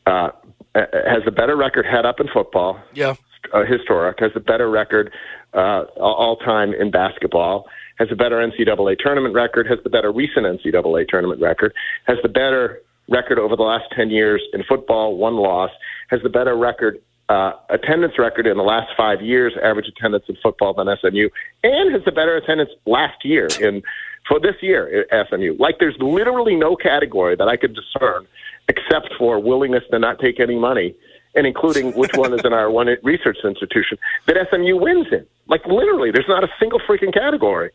uh, 0.08 0.30
has 0.74 1.22
a 1.28 1.32
better 1.32 1.56
record 1.56 1.86
head 1.86 2.06
up 2.06 2.20
in 2.20 2.28
football. 2.34 2.82
Yeah. 2.94 3.16
Uh, 3.54 3.64
historic 3.64 4.20
has 4.20 4.32
a 4.36 4.40
better 4.40 4.70
record 4.70 5.12
uh, 5.54 5.84
all 6.00 6.38
time 6.38 6.74
in 6.74 6.90
basketball. 6.90 7.68
Has 8.00 8.10
a 8.12 8.16
better 8.16 8.38
NCAA 8.38 8.98
tournament 8.98 9.36
record. 9.36 9.68
Has 9.68 9.80
the 9.84 9.90
better 9.90 10.12
recent 10.12 10.46
NCAA 10.46 11.08
tournament 11.08 11.42
record. 11.42 11.74
Has 12.06 12.18
the 12.24 12.30
better 12.30 12.82
record 13.08 13.38
over 13.38 13.56
the 13.56 13.64
last 13.64 13.86
ten 13.96 14.10
years 14.10 14.42
in 14.54 14.64
football. 14.64 15.18
One 15.18 15.36
loss. 15.36 15.72
Has 16.08 16.22
the 16.24 16.30
better 16.30 16.56
record 16.56 17.02
uh, 17.30 17.52
attendance 17.70 18.18
record 18.18 18.48
in 18.48 18.58
the 18.58 18.64
last 18.64 18.90
five 18.96 19.22
years, 19.22 19.54
average 19.62 19.88
attendance 19.88 20.24
in 20.30 20.38
football 20.42 20.74
than 20.74 20.88
SMU, 21.02 21.30
and 21.64 21.92
has 21.92 22.04
the 22.06 22.12
better 22.12 22.38
attendance 22.38 22.70
last 22.86 23.26
year 23.26 23.48
in 23.60 23.84
for 24.28 24.40
this 24.40 24.56
year 24.62 25.06
at 25.12 25.28
SMU. 25.30 25.56
Like 25.60 25.80
there's 25.80 25.98
literally 26.00 26.56
no 26.56 26.76
category 26.76 27.36
that 27.36 27.48
I 27.48 27.58
could 27.58 27.76
discern 27.76 28.28
except 28.70 29.14
for 29.18 29.40
willingness 29.40 29.84
to 29.92 30.00
not 30.00 30.20
take 30.20 30.40
any 30.40 30.58
money, 30.58 30.96
and 31.36 31.48
including 31.48 31.94
which 31.94 32.12
one 32.16 32.34
is 32.34 32.42
in 32.44 32.54
our 32.54 32.70
one 32.80 32.88
research 33.04 33.38
institution 33.44 33.98
that 34.28 34.36
SMU 34.50 34.78
wins 34.78 35.08
in. 35.12 35.26
Like 35.48 35.66
literally, 35.66 36.12
there's 36.12 36.28
not 36.28 36.44
a 36.44 36.50
single 36.60 36.80
freaking 36.80 37.14
category. 37.14 37.72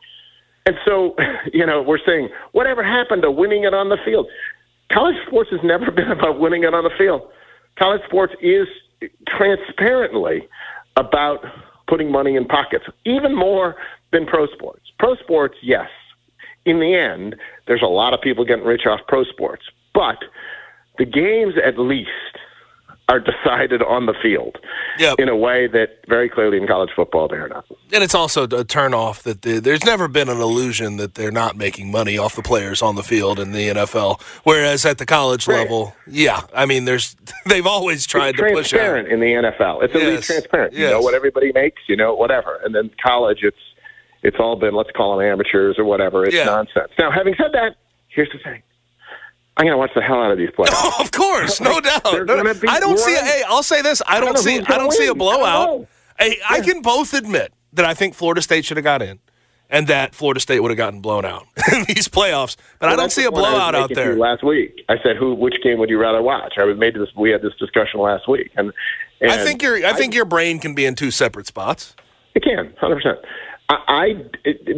And 0.67 0.77
so, 0.85 1.17
you 1.53 1.67
know, 1.67 1.83
we're 1.83 2.05
saying 2.05 2.29
whatever 2.53 2.83
happened 2.83 3.23
to 3.23 3.31
winning 3.31 3.65
it 3.65 3.75
on 3.75 3.89
the 3.89 3.99
field. 4.05 4.29
College 4.91 5.17
sports 5.27 5.51
has 5.51 5.61
never 5.63 5.91
been 5.91 6.11
about 6.11 6.39
winning 6.41 6.65
it 6.65 6.75
on 6.75 6.85
the 6.85 6.93
field. 6.97 7.23
College 7.79 8.03
sports 8.07 8.35
is 8.41 8.69
transparently 9.27 10.49
about 10.97 11.45
putting 11.89 12.11
money 12.11 12.37
in 12.37 12.45
pockets, 12.45 12.85
even 13.05 13.35
more 13.35 13.77
than 14.13 14.27
pro 14.27 14.47
sports. 14.49 14.83
Pro 14.99 15.17
sports, 15.17 15.57
yes. 15.63 15.89
In 16.65 16.79
the 16.79 16.95
end, 16.95 17.37
there's 17.67 17.83
a 17.83 17.87
lot 17.87 18.15
of 18.15 18.21
people 18.21 18.45
getting 18.45 18.65
rich 18.65 18.87
off 18.87 19.01
pro 19.09 19.25
sports, 19.25 19.65
but 19.95 20.19
the 20.99 21.05
games 21.05 21.55
at 21.65 21.79
least 21.79 22.11
are 23.13 23.21
decided 23.21 23.83
on 23.83 24.07
the 24.07 24.15
field 24.23 24.57
Yep. 24.99 25.21
in 25.21 25.29
a 25.29 25.37
way 25.37 25.67
that 25.67 25.99
very 26.09 26.29
clearly 26.31 26.57
in 26.57 26.67
college 26.67 26.91
football 26.97 27.29
they're 27.29 27.47
not. 27.49 27.65
And 27.93 28.03
it's 28.03 28.15
also 28.15 28.45
a 28.47 28.65
turn 28.65 28.95
off 28.95 29.23
that 29.25 29.43
the, 29.43 29.59
there's 29.61 29.85
never 29.85 30.09
been 30.09 30.29
an 30.31 30.39
illusion 30.41 30.97
that 30.97 31.15
they're 31.15 31.31
not 31.31 31.57
making 31.57 31.91
money 31.91 32.17
off 32.19 32.35
the 32.37 32.43
players 32.43 32.81
on 32.81 32.95
the 32.97 33.03
field 33.03 33.39
in 33.39 33.53
the 33.53 33.69
NFL. 33.69 34.21
Whereas 34.45 34.85
at 34.87 34.97
the 34.99 35.05
college 35.07 35.47
Right. 35.47 35.59
level, 35.59 35.95
yeah, 36.07 36.41
I 36.55 36.65
mean, 36.67 36.85
there's 36.87 37.17
they've 37.47 37.67
always 37.67 38.07
tried 38.07 38.31
it's 38.31 38.39
to 38.39 38.45
push 38.45 38.73
out. 38.73 38.79
transparent 38.79 39.09
in 39.09 39.21
the 39.21 39.33
NFL. 39.35 39.83
It's 39.83 39.95
at 39.95 40.01
least 40.03 40.13
Yes. 40.13 40.27
transparent. 40.27 40.73
You 40.73 40.81
Yes. 40.83 40.91
know 40.93 41.01
what 41.01 41.15
everybody 41.15 41.53
makes, 41.53 41.83
you 41.89 41.97
know, 41.97 42.15
whatever. 42.15 42.61
And 42.65 42.75
then 42.75 42.91
college, 43.05 43.41
it's 43.43 43.57
it's 44.23 44.37
all 44.39 44.57
been 44.57 44.75
let's 44.75 44.91
call 44.93 45.17
them 45.19 45.27
amateurs 45.27 45.79
or 45.79 45.85
whatever. 45.85 46.25
It's 46.25 46.35
Yeah. 46.35 46.45
nonsense. 46.45 46.93
Now, 46.99 47.11
having 47.11 47.35
said 47.37 47.53
that, 47.53 47.77
here's 48.09 48.31
the 48.33 48.39
thing: 48.39 48.63
I'm 49.63 49.67
going 49.69 49.75
to 49.75 49.79
watch 49.79 49.93
the 49.95 50.03
hell 50.03 50.21
out 50.21 50.33
of 50.33 50.39
these 50.39 50.51
playoffs. 50.51 51.01
of 51.01 51.13
course, 51.13 51.61
no 51.61 51.81
doubt. 51.81 52.03
No, 52.27 52.53
I 52.69 52.81
don't 52.81 52.99
see. 52.99 53.15
A, 53.15 53.21
hey, 53.21 53.45
I'll 53.47 53.63
say 53.63 53.81
this: 53.81 54.03
I 54.09 54.19
don't 54.19 54.35
don't 54.35 54.43
see. 54.43 54.59
I 54.59 54.77
don't 54.77 54.93
see 54.93 55.07
a 55.07 55.15
win. 55.15 55.23
I 55.23 55.37
blowout. 55.37 55.87
Hey, 56.19 56.41
I 56.51 56.63
can 56.63 56.83
both 56.83 57.15
admit 57.15 57.53
that 57.73 57.85
I 57.85 57.95
think 57.95 58.15
Florida 58.15 58.43
State 58.43 58.65
should 58.65 58.77
have 58.77 58.83
got 58.83 59.03
in, 59.03 59.21
and 59.71 59.87
that 59.87 60.17
Florida 60.17 60.41
State 60.41 60.59
would 60.59 60.73
have 60.73 60.79
gotten 60.79 61.01
blown 61.01 61.25
out 61.25 61.47
in 61.73 61.85
these 61.85 62.09
playoffs. 62.09 62.57
But 62.81 62.89
I 62.89 62.97
don't 62.97 63.13
see 63.13 63.23
a 63.23 63.31
point 63.31 63.47
I 63.47 63.51
was 63.51 63.53
blowout 63.53 63.75
out 63.77 63.95
there. 63.95 64.17
Last 64.17 64.43
week, 64.43 64.85
I 64.89 64.97
said, 65.01 65.15
"Who? 65.17 65.33
Which 65.33 65.55
game 65.63 65.79
would 65.79 65.91
you 65.91 65.99
rather 65.99 66.23
watch?" 66.23 66.55
I 66.59 66.65
was 66.65 66.77
made 66.77 66.97
this. 66.97 67.11
We 67.17 67.31
had 67.31 67.43
this 67.43 67.55
discussion 67.61 68.01
last 68.01 68.29
week, 68.29 68.51
and, 68.57 68.73
and 69.21 69.31
I 69.31 69.45
think 69.45 69.63
your 69.63 69.87
I 69.87 69.93
think 69.93 70.13
your 70.13 70.25
brain 70.25 70.59
can 70.59 70.75
be 70.75 70.87
in 70.87 70.97
two 70.97 71.13
separate 71.13 71.47
spots. 71.47 71.95
It 72.35 72.43
can, 72.43 72.75
hundred 72.81 72.97
percent. 72.97 73.19
I, 73.69 73.77
I 73.87 74.13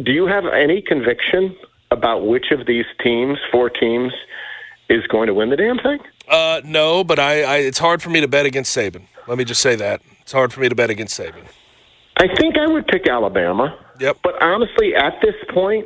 do. 0.03 0.11
You 0.11 0.27
have 0.27 0.45
any 0.45 0.83
conviction 0.83 1.55
about 1.89 2.27
which 2.27 2.51
of 2.51 2.67
these 2.67 2.85
teams, 3.03 3.39
four 3.51 3.71
teams, 3.71 4.13
is 4.89 5.05
going 5.07 5.27
to 5.27 5.33
win 5.33 5.49
the 5.49 5.55
damn 5.55 5.77
thing? 5.79 5.99
Uh, 6.27 6.61
no, 6.63 7.03
but 7.03 7.19
I, 7.19 7.43
I 7.43 7.57
it's 7.57 7.79
hard 7.79 8.01
for 8.01 8.09
me 8.09 8.21
to 8.21 8.27
bet 8.27 8.45
against 8.45 8.75
Saban. 8.75 9.03
Let 9.27 9.37
me 9.37 9.43
just 9.43 9.61
say 9.61 9.75
that 9.75 10.01
it's 10.21 10.31
hard 10.31 10.53
for 10.53 10.61
me 10.61 10.69
to 10.69 10.75
bet 10.75 10.89
against 10.89 11.19
Saban. 11.19 11.45
I 12.17 12.27
think 12.35 12.57
I 12.57 12.67
would 12.67 12.87
pick 12.87 13.07
Alabama. 13.07 13.77
Yep. 13.99 14.17
But 14.23 14.41
honestly, 14.41 14.95
at 14.95 15.13
this 15.21 15.35
point, 15.53 15.85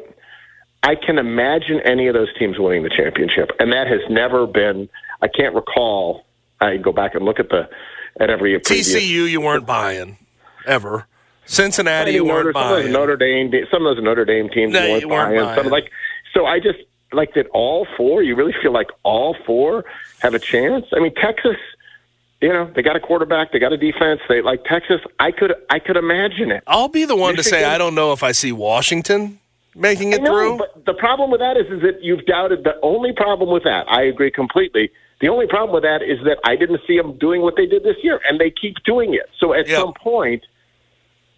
I 0.84 0.96
can 0.96 1.18
imagine 1.18 1.79
any 1.84 2.08
of 2.08 2.13
those 2.13 2.29
teams 2.38 2.58
winning 2.58 2.84
the 2.84 2.89
championship, 2.89 3.51
and 3.60 3.72
that 3.74 3.88
has 3.88 4.01
never 4.10 4.48
been. 4.48 4.89
I 5.22 5.27
can't 5.27 5.53
recall. 5.53 6.25
I 6.62 6.77
go 6.77 6.91
back 6.91 7.15
and 7.15 7.25
look 7.25 7.39
at 7.39 7.50
the 7.50 7.70
at 8.20 8.29
every 8.29 8.60
previous. 8.60 8.94
TCU, 8.94 9.29
you 9.29 9.41
weren't 9.41 9.65
buying 9.65 10.18
ever. 10.65 11.08
Cincinnati, 11.46 12.12
you 12.12 12.24
weren't 12.24 12.46
Notre, 12.46 12.53
some 12.53 12.72
buying. 12.72 12.91
Notre 12.91 13.18
Dame, 13.18 13.51
some 13.72 13.86
of 13.86 13.96
those 13.96 14.03
Notre 14.03 14.24
Dame 14.24 14.50
teams 14.50 14.72
No, 14.72 14.86
you 14.86 14.91
weren't 14.91 15.01
you 15.01 15.08
weren't 15.10 15.29
buying. 15.36 15.56
Some 15.56 15.70
buying. 15.70 15.70
like, 15.72 15.91
so 16.34 16.46
I 16.46 16.60
just 16.60 16.79
like 17.12 17.34
that 17.34 17.48
all 17.54 17.88
four. 17.98 18.24
You 18.24 18.36
really 18.36 18.54
feel 18.62 18.72
like 18.72 18.88
all 19.04 19.36
four 19.46 19.86
have 20.20 20.34
a 20.34 20.39
chance. 20.39 20.86
I 20.94 21.00
mean, 21.00 21.13
Texas. 21.16 21.58
You 22.42 22.48
know, 22.48 22.72
they 22.74 22.82
got 22.82 22.96
a 22.96 23.01
quarterback, 23.01 23.51
they 23.51 23.60
got 23.60 23.74
a 23.74 23.78
defense. 23.78 24.22
They 24.30 24.42
like 24.42 24.63
Texas. 24.63 25.01
I 25.20 25.32
could, 25.32 25.54
I 25.70 25.78
could 25.80 25.98
imagine 25.98 26.51
it. 26.51 26.63
I'll 26.68 26.88
be 26.88 27.04
the 27.04 27.16
one 27.18 27.36
to 27.36 27.44
say 27.44 27.66
I 27.66 27.78
don't 27.78 27.96
know 27.96 28.13
if 28.13 28.24
I 28.24 28.32
see 28.32 28.54
Washington 28.54 29.39
making 29.75 30.13
it 30.13 30.22
know, 30.22 30.32
through. 30.32 30.58
but 30.58 30.86
the 30.86 30.94
problem 30.94 31.32
with 31.32 31.42
that 31.42 31.58
is, 31.58 31.66
is 31.70 31.82
that 31.82 32.01
you've 32.01 32.25
doubted. 32.25 32.63
The 32.63 32.80
only 32.82 33.12
problem 33.12 33.51
with 33.51 33.63
that, 33.63 33.92
I 33.92 34.04
agree 34.04 34.32
completely. 34.32 34.89
The 35.20 35.28
only 35.28 35.48
problem 35.48 35.74
with 35.74 35.84
that 35.84 36.01
is 36.01 36.18
that 36.24 36.38
I 36.46 36.56
didn't 36.56 36.80
see 36.88 36.96
them 36.96 37.18
doing 37.18 37.42
what 37.42 37.56
they 37.58 37.66
did 37.66 37.84
this 37.84 37.98
year, 38.01 38.22
and 38.30 38.39
they 38.39 38.51
keep 38.51 38.75
doing 38.86 39.13
it. 39.13 39.30
So 39.38 39.51
at 39.54 39.68
Yep. 39.68 39.78
some 39.78 39.94
point, 40.01 40.46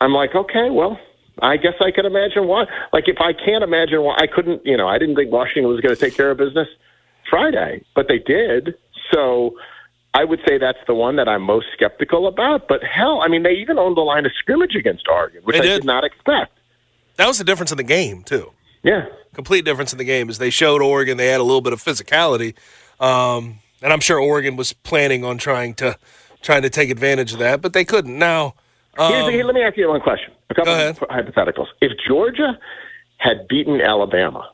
I'm 0.01 0.13
like, 0.13 0.35
okay, 0.35 0.69
well, 0.69 0.99
I 1.41 1.57
guess 1.57 1.73
I 1.79 1.91
could 1.91 2.05
imagine 2.05 2.47
why. 2.47 2.65
Like 2.93 3.07
if 3.07 3.17
I 3.19 3.33
can't 3.33 3.63
imagine 3.63 4.01
why, 4.03 4.15
I 4.17 4.27
couldn't. 4.27 4.65
You 4.65 4.77
know, 4.77 4.87
I 4.87 4.97
didn't 4.97 5.15
think 5.15 5.31
Washington 5.31 5.67
was 5.71 5.81
going 5.81 5.95
to 5.95 5.99
take 5.99 6.15
care 6.15 6.31
of 6.31 6.37
business 6.37 6.67
Friday, 7.29 7.83
but 7.95 8.07
they 8.07 8.19
did. 8.19 8.75
So 9.11 9.55
I 10.13 10.23
would 10.23 10.39
say 10.47 10.57
that's 10.57 10.79
the 10.87 10.93
one 10.93 11.15
that 11.15 11.27
I'm 11.27 11.41
most 11.41 11.67
skeptical 11.73 12.27
about. 12.27 12.67
But 12.67 12.83
hell, 12.83 13.21
I 13.21 13.27
mean, 13.27 13.43
they 13.43 13.53
even 13.53 13.79
owned 13.79 13.97
the 13.97 14.01
line 14.01 14.25
of 14.25 14.31
scrimmage 14.37 14.75
against 14.75 15.07
Oregon, 15.07 15.41
which 15.43 15.55
I 15.55 15.61
did. 15.61 15.83
not 15.83 16.03
expect. 16.03 16.57
that 17.17 17.27
was 17.27 17.37
the 17.37 17.43
difference 17.43 17.71
in 17.71 17.77
the 17.77 17.83
game 17.83 18.23
too. 18.23 18.51
Yeah. 18.83 19.05
Complete 19.33 19.63
difference 19.65 19.91
in 19.91 19.97
the 19.97 20.03
game 20.03 20.29
is 20.29 20.37
they 20.37 20.49
showed 20.49 20.81
Oregon 20.81 21.17
they 21.17 21.27
had 21.27 21.39
a 21.39 21.43
little 21.43 21.61
bit 21.61 21.71
of 21.73 21.81
physicality, 21.83 22.55
um, 22.99 23.59
and 23.81 23.93
I'm 23.93 23.99
sure 23.99 24.19
Oregon 24.19 24.55
was 24.55 24.73
planning 24.73 25.23
on 25.23 25.37
trying 25.37 25.73
to 25.75 25.97
trying 26.41 26.63
to 26.63 26.69
take 26.69 26.89
advantage 26.89 27.33
of 27.33 27.39
that, 27.39 27.61
but 27.61 27.73
they 27.73 27.85
couldn't. 27.85 28.17
Now, 28.17 28.55
um, 28.97 29.31
here, 29.31 29.43
let 29.43 29.55
me 29.55 29.61
ask 29.63 29.77
you 29.77 29.87
one 29.87 30.01
question. 30.01 30.33
A 30.49 30.53
couple 30.53 30.73
of 30.73 30.97
hypotheticals. 30.97 31.67
If 31.81 31.93
Georgia 32.07 32.59
had 33.17 33.47
beaten 33.47 33.79
Alabama, 33.81 34.49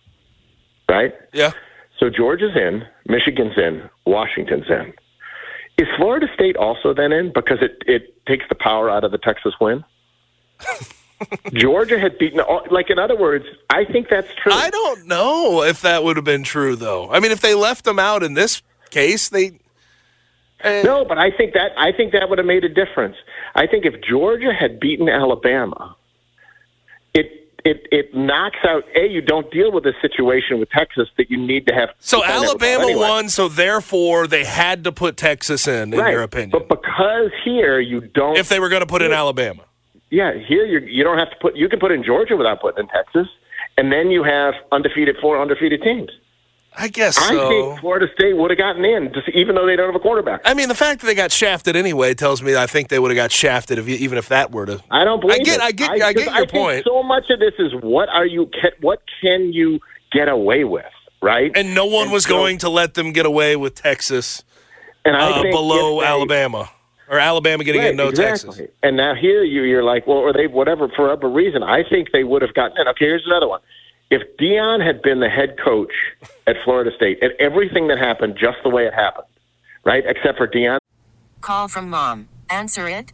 right? 0.90 1.14
yeah, 1.34 1.52
So 2.00 2.10
Georgia's 2.10 2.56
in, 2.56 2.86
Michigan's 3.08 3.58
in, 3.58 3.90
Washington's 4.06 4.70
in. 4.70 4.94
Is 5.78 5.88
Florida 5.96 6.28
State 6.34 6.56
also 6.58 6.94
then 6.94 7.12
in 7.12 7.32
because 7.32 7.60
it, 7.62 7.84
it 7.86 8.26
takes 8.26 8.46
the 8.50 8.56
power 8.56 8.90
out 8.90 9.04
of 9.04 9.12
the 9.12 9.18
Texas 9.18 9.54
win? 9.62 9.84
Georgia 11.54 12.00
had 12.00 12.18
beaten, 12.18 12.40
all, 12.40 12.66
like 12.70 12.90
in 12.90 13.00
other 13.00 13.18
words, 13.18 13.46
I 13.70 13.86
think 13.86 14.10
that's 14.10 14.28
true. 14.36 14.52
I 14.54 14.70
don't 14.70 15.08
know 15.08 15.64
if 15.64 15.82
that 15.82 16.04
would 16.04 16.16
have 16.16 16.26
been 16.26 16.44
true 16.44 16.76
though. 16.76 17.12
I 17.12 17.20
mean, 17.20 17.32
if 17.32 17.42
they 17.42 17.56
left 17.56 17.86
them 17.86 18.00
out 18.00 18.24
in 18.24 18.34
this 18.34 18.62
case, 18.90 19.30
they 19.30 19.60
No, 20.64 21.06
but 21.06 21.18
I 21.18 21.32
think 21.32 21.54
that 21.54 21.72
I 21.78 21.92
think 21.92 22.12
that 22.14 22.30
would 22.30 22.38
have 22.38 22.48
made 22.48 22.64
a 22.64 22.70
difference. 22.70 23.16
I 23.58 23.66
think 23.66 23.86
if 23.86 23.96
Georgia 24.02 24.54
had 24.54 24.80
beaten 24.80 25.10
Alabama, 25.10 25.96
it 27.16 27.50
it 27.66 27.88
it 27.92 28.16
knocks 28.16 28.60
out. 28.64 28.84
A, 28.96 29.08
you 29.08 29.20
don't 29.20 29.52
deal 29.52 29.72
with 29.72 29.84
this 29.84 29.96
situation 30.00 30.60
with 30.60 30.70
Texas 30.70 31.10
that 31.18 31.32
you 31.32 31.38
need 31.38 31.66
to 31.66 31.74
have. 31.74 31.90
So 32.00 32.22
to 32.22 32.28
find 32.28 32.34
out 32.34 32.38
about 32.38 32.50
Alabama 32.50 32.84
anyway. 32.84 33.00
won, 33.00 33.30
so 33.30 33.48
therefore 33.50 34.28
they 34.28 34.46
had 34.46 34.84
to 34.84 34.92
put 34.92 35.18
Texas 35.18 35.68
in, 35.68 35.92
in 35.92 36.00
right. 36.00 36.12
your 36.12 36.22
opinion. 36.22 36.52
But 36.52 36.70
because 36.70 37.32
here 37.44 37.80
you 37.80 38.02
don't. 38.02 38.38
if 38.38 38.48
they 38.48 38.60
were 38.60 38.70
going 38.70 38.82
to 38.82 38.88
put 38.88 39.02
in 39.02 39.12
Alabama. 39.12 39.64
Yeah, 40.12 40.34
here 40.34 40.66
you 40.66 40.80
you 40.80 41.04
don't 41.04 41.18
have 41.18 41.32
to 41.32 41.36
put. 41.42 41.58
You 41.58 41.68
can 41.68 41.80
put 41.80 41.92
in 41.92 42.04
Georgia 42.04 42.38
without 42.38 42.62
putting 42.62 42.84
in 42.84 42.90
Texas, 42.90 43.28
and 43.76 43.92
then 43.92 44.12
you 44.12 44.24
have 44.24 44.54
undefeated 44.72 45.18
four 45.20 45.42
undefeated 45.42 45.82
teams. 45.82 46.12
I 46.80 46.88
guess 46.90 47.18
I 47.18 47.30
so. 47.30 47.50
think 47.50 47.80
Florida 47.80 48.08
State 48.14 48.34
would 48.38 48.52
have 48.52 48.58
gotten 48.58 48.86
in, 48.86 49.12
just 49.14 49.28
even 49.30 49.56
though 49.56 49.66
they 49.66 49.76
don't 49.76 49.88
have 49.88 49.96
a 49.96 50.00
quarterback. 50.00 50.42
I 50.46 50.54
mean, 50.54 50.68
the 50.70 50.76
fact 50.76 51.02
that 51.02 51.08
they 51.08 51.16
got 51.16 51.32
shafted 51.32 51.76
anyway 51.76 52.14
tells 52.14 52.42
me 52.44 52.56
I 52.56 52.68
think 52.68 52.90
they 52.90 53.00
would 53.00 53.10
have 53.12 53.16
got 53.16 53.32
shafted 53.32 53.80
if, 53.80 53.88
even 53.88 54.18
if 54.18 54.30
that 54.30 54.52
were 54.52 54.66
to. 54.68 54.84
I 54.92 55.04
don't 55.04 55.20
believe 55.20 55.40
I 55.42 55.44
get, 55.44 55.56
it. 55.56 55.62
I 55.62 55.72
get, 55.72 55.90
I, 55.90 55.98
get 56.14 56.16
'cause 56.16 56.26
your 56.26 56.34
I 56.36 56.46
point. 56.46 56.86
So 56.86 57.02
much 57.04 57.30
of 57.30 57.40
this 57.40 57.54
is 57.60 57.74
what 57.82 58.10
are 58.10 58.26
you? 58.26 58.50
What 58.82 59.02
can 59.22 59.52
you 59.54 59.80
get 60.12 60.30
away 60.30 60.64
with? 60.64 60.86
Right? 61.20 61.52
and 61.56 61.74
no 61.74 61.86
one 61.88 62.04
And 62.04 62.12
was 62.12 62.26
so- 62.26 62.30
going 62.30 62.60
to 62.60 62.70
let 62.70 62.94
them 62.94 63.12
get 63.12 63.26
away 63.26 63.56
with 63.56 63.74
Texas 63.74 64.44
and 65.04 65.18
I 65.18 65.32
uh, 65.32 65.44
below 65.44 66.00
they- 66.02 66.06
Alabama 66.06 66.70
or 67.10 67.18
Alabama 67.18 67.64
getting 67.64 67.82
Right, 67.82 67.90
in 67.92 67.98
no 67.98 68.10
exactly. 68.10 68.50
Texas. 68.56 68.76
And 68.84 68.98
now 68.98 69.16
here 69.16 69.42
you 69.44 69.64
you're 69.64 69.82
like, 69.84 70.06
well, 70.06 70.18
or 70.20 70.32
they 70.32 70.46
whatever 70.46 70.90
for 70.90 71.04
whatever 71.08 71.28
reason. 71.28 71.64
I 71.64 71.82
think 71.90 72.12
they 72.12 72.24
would 72.24 72.44
have 72.44 72.54
gotten 72.54 72.78
in. 72.80 72.88
Okay, 72.90 73.06
here's 73.06 73.26
another 73.26 73.48
one. 73.48 73.62
If 74.12 74.22
Deion 74.40 74.86
had 74.86 75.02
been 75.02 75.20
the 75.22 75.30
head 75.30 75.56
coach 75.58 75.92
at 76.48 76.56
Florida 76.64 76.92
State, 76.96 77.20
and 77.22 77.34
everything 77.40 77.88
that 77.88 77.98
happened 77.98 78.36
just 78.40 78.58
the 78.64 78.70
way 78.70 78.86
it 78.86 78.94
happened, 78.94 79.28
right, 79.86 80.04
except 80.08 80.38
for 80.38 80.48
Deion. 80.48 80.80
Call 81.42 81.68
from 81.68 81.90
mom. 81.90 82.30
Answer 82.50 82.90
it. 82.90 83.14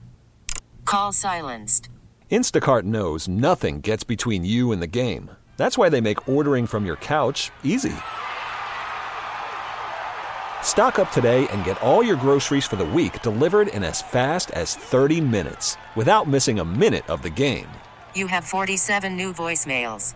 Call 0.86 1.12
silenced. 1.12 1.90
Instacart 2.32 2.84
knows 2.84 3.28
nothing 3.28 3.82
gets 3.82 4.04
between 4.04 4.44
you 4.44 4.72
and 4.72 4.82
the 4.82 4.88
game. 4.88 5.30
That's 5.58 5.78
why 5.78 5.90
they 5.90 6.02
make 6.02 6.28
ordering 6.28 6.66
from 6.66 6.86
your 6.86 6.96
couch 6.96 7.52
easy. 7.64 7.94
Stock 10.62 10.98
up 10.98 11.12
today 11.12 11.48
and 11.50 11.64
get 11.64 11.80
all 11.84 12.02
your 12.02 12.16
groceries 12.16 12.66
for 12.66 12.76
the 12.76 12.86
week 12.86 13.22
delivered 13.22 13.68
in 13.68 13.84
as 13.84 14.02
fast 14.02 14.50
as 14.52 14.76
30 14.76 15.22
minutes 15.22 15.78
without 15.96 16.28
missing 16.28 16.60
a 16.60 16.66
minute 16.66 17.08
of 17.08 17.22
the 17.22 17.30
game. 17.30 17.68
You 18.16 18.26
have 18.28 18.46
47 18.46 19.16
new 19.16 19.32
voicemails. 19.32 20.16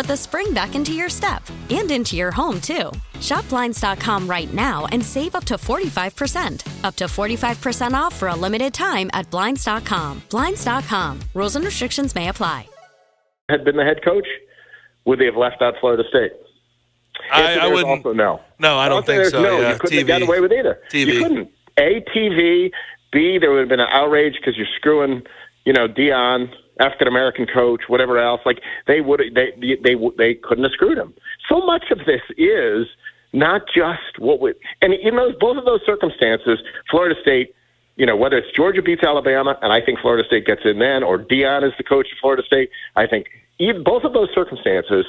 put 0.00 0.06
the 0.06 0.16
spring 0.16 0.54
back 0.54 0.74
into 0.74 0.94
your 0.94 1.10
step 1.10 1.42
and 1.68 1.90
into 1.90 2.16
your 2.16 2.30
home, 2.30 2.58
too. 2.58 2.90
Shop 3.20 3.46
Blinds.com 3.50 4.26
right 4.26 4.50
now 4.54 4.86
and 4.92 5.04
save 5.04 5.34
up 5.34 5.44
to 5.44 5.56
45%. 5.56 6.84
Up 6.84 6.96
to 6.96 7.04
45% 7.04 7.92
off 7.92 8.14
for 8.14 8.28
a 8.28 8.34
limited 8.34 8.72
time 8.72 9.10
at 9.12 9.28
Blinds.com. 9.30 10.22
Blinds.com. 10.30 11.20
Rules 11.34 11.56
and 11.56 11.64
restrictions 11.66 12.14
may 12.14 12.28
apply. 12.30 12.66
Had 13.50 13.62
been 13.62 13.76
the 13.76 13.84
head 13.84 14.02
coach, 14.02 14.26
would 15.04 15.18
they 15.18 15.26
have 15.26 15.36
left 15.36 15.60
out 15.60 15.74
Florida 15.80 16.04
State? 16.08 16.32
I, 17.30 17.58
I 17.58 17.66
wouldn't. 17.66 18.06
Also, 18.06 18.14
no. 18.14 18.40
No, 18.58 18.78
I 18.78 18.88
don't 18.88 19.04
think 19.04 19.26
so. 19.26 19.42
No, 19.42 19.60
yeah, 19.60 19.72
you 19.74 19.78
couldn't 19.80 19.96
TV. 19.96 19.98
have 19.98 20.06
gotten 20.06 20.28
away 20.28 20.40
with 20.40 20.52
either. 20.52 20.80
TV. 20.90 21.12
You 21.12 21.22
couldn't. 21.22 21.50
A 21.78 22.02
TV. 22.16 22.70
B 23.12 23.36
there 23.38 23.50
would 23.50 23.60
have 23.60 23.68
been 23.68 23.80
an 23.80 23.88
outrage 23.90 24.36
because 24.36 24.56
you're 24.56 24.66
screwing, 24.76 25.24
you 25.66 25.74
know, 25.74 25.88
Deion, 25.88 26.50
African 26.80 27.08
American 27.08 27.46
coach, 27.46 27.82
whatever 27.88 28.18
else. 28.18 28.40
Like 28.44 28.62
they 28.86 29.00
would, 29.00 29.20
they 29.34 29.52
they 29.82 29.94
they, 30.16 30.34
couldn't 30.34 30.64
have 30.64 30.72
screwed 30.72 30.98
him. 30.98 31.14
So 31.48 31.60
much 31.60 31.90
of 31.90 31.98
this 32.06 32.22
is 32.36 32.86
not 33.32 33.62
just 33.72 34.18
what 34.18 34.40
would, 34.40 34.56
and 34.82 34.94
in 34.94 35.16
those 35.16 35.34
both 35.38 35.56
of 35.56 35.64
those 35.64 35.80
circumstances, 35.86 36.58
Florida 36.90 37.14
State. 37.20 37.54
You 37.96 38.06
know, 38.06 38.16
whether 38.16 38.38
it's 38.38 38.56
Georgia 38.56 38.80
beats 38.80 39.02
Alabama, 39.04 39.58
and 39.60 39.74
I 39.74 39.84
think 39.84 39.98
Florida 39.98 40.26
State 40.26 40.46
gets 40.46 40.62
in 40.64 40.78
then, 40.78 41.02
or 41.02 41.18
Deion 41.18 41.66
is 41.66 41.74
the 41.76 41.84
coach 41.84 42.06
of 42.10 42.16
Florida 42.18 42.42
State, 42.42 42.70
I 42.96 43.06
think 43.06 43.26
even, 43.58 43.84
both 43.84 44.04
of 44.04 44.14
those 44.14 44.30
circumstances, 44.34 45.04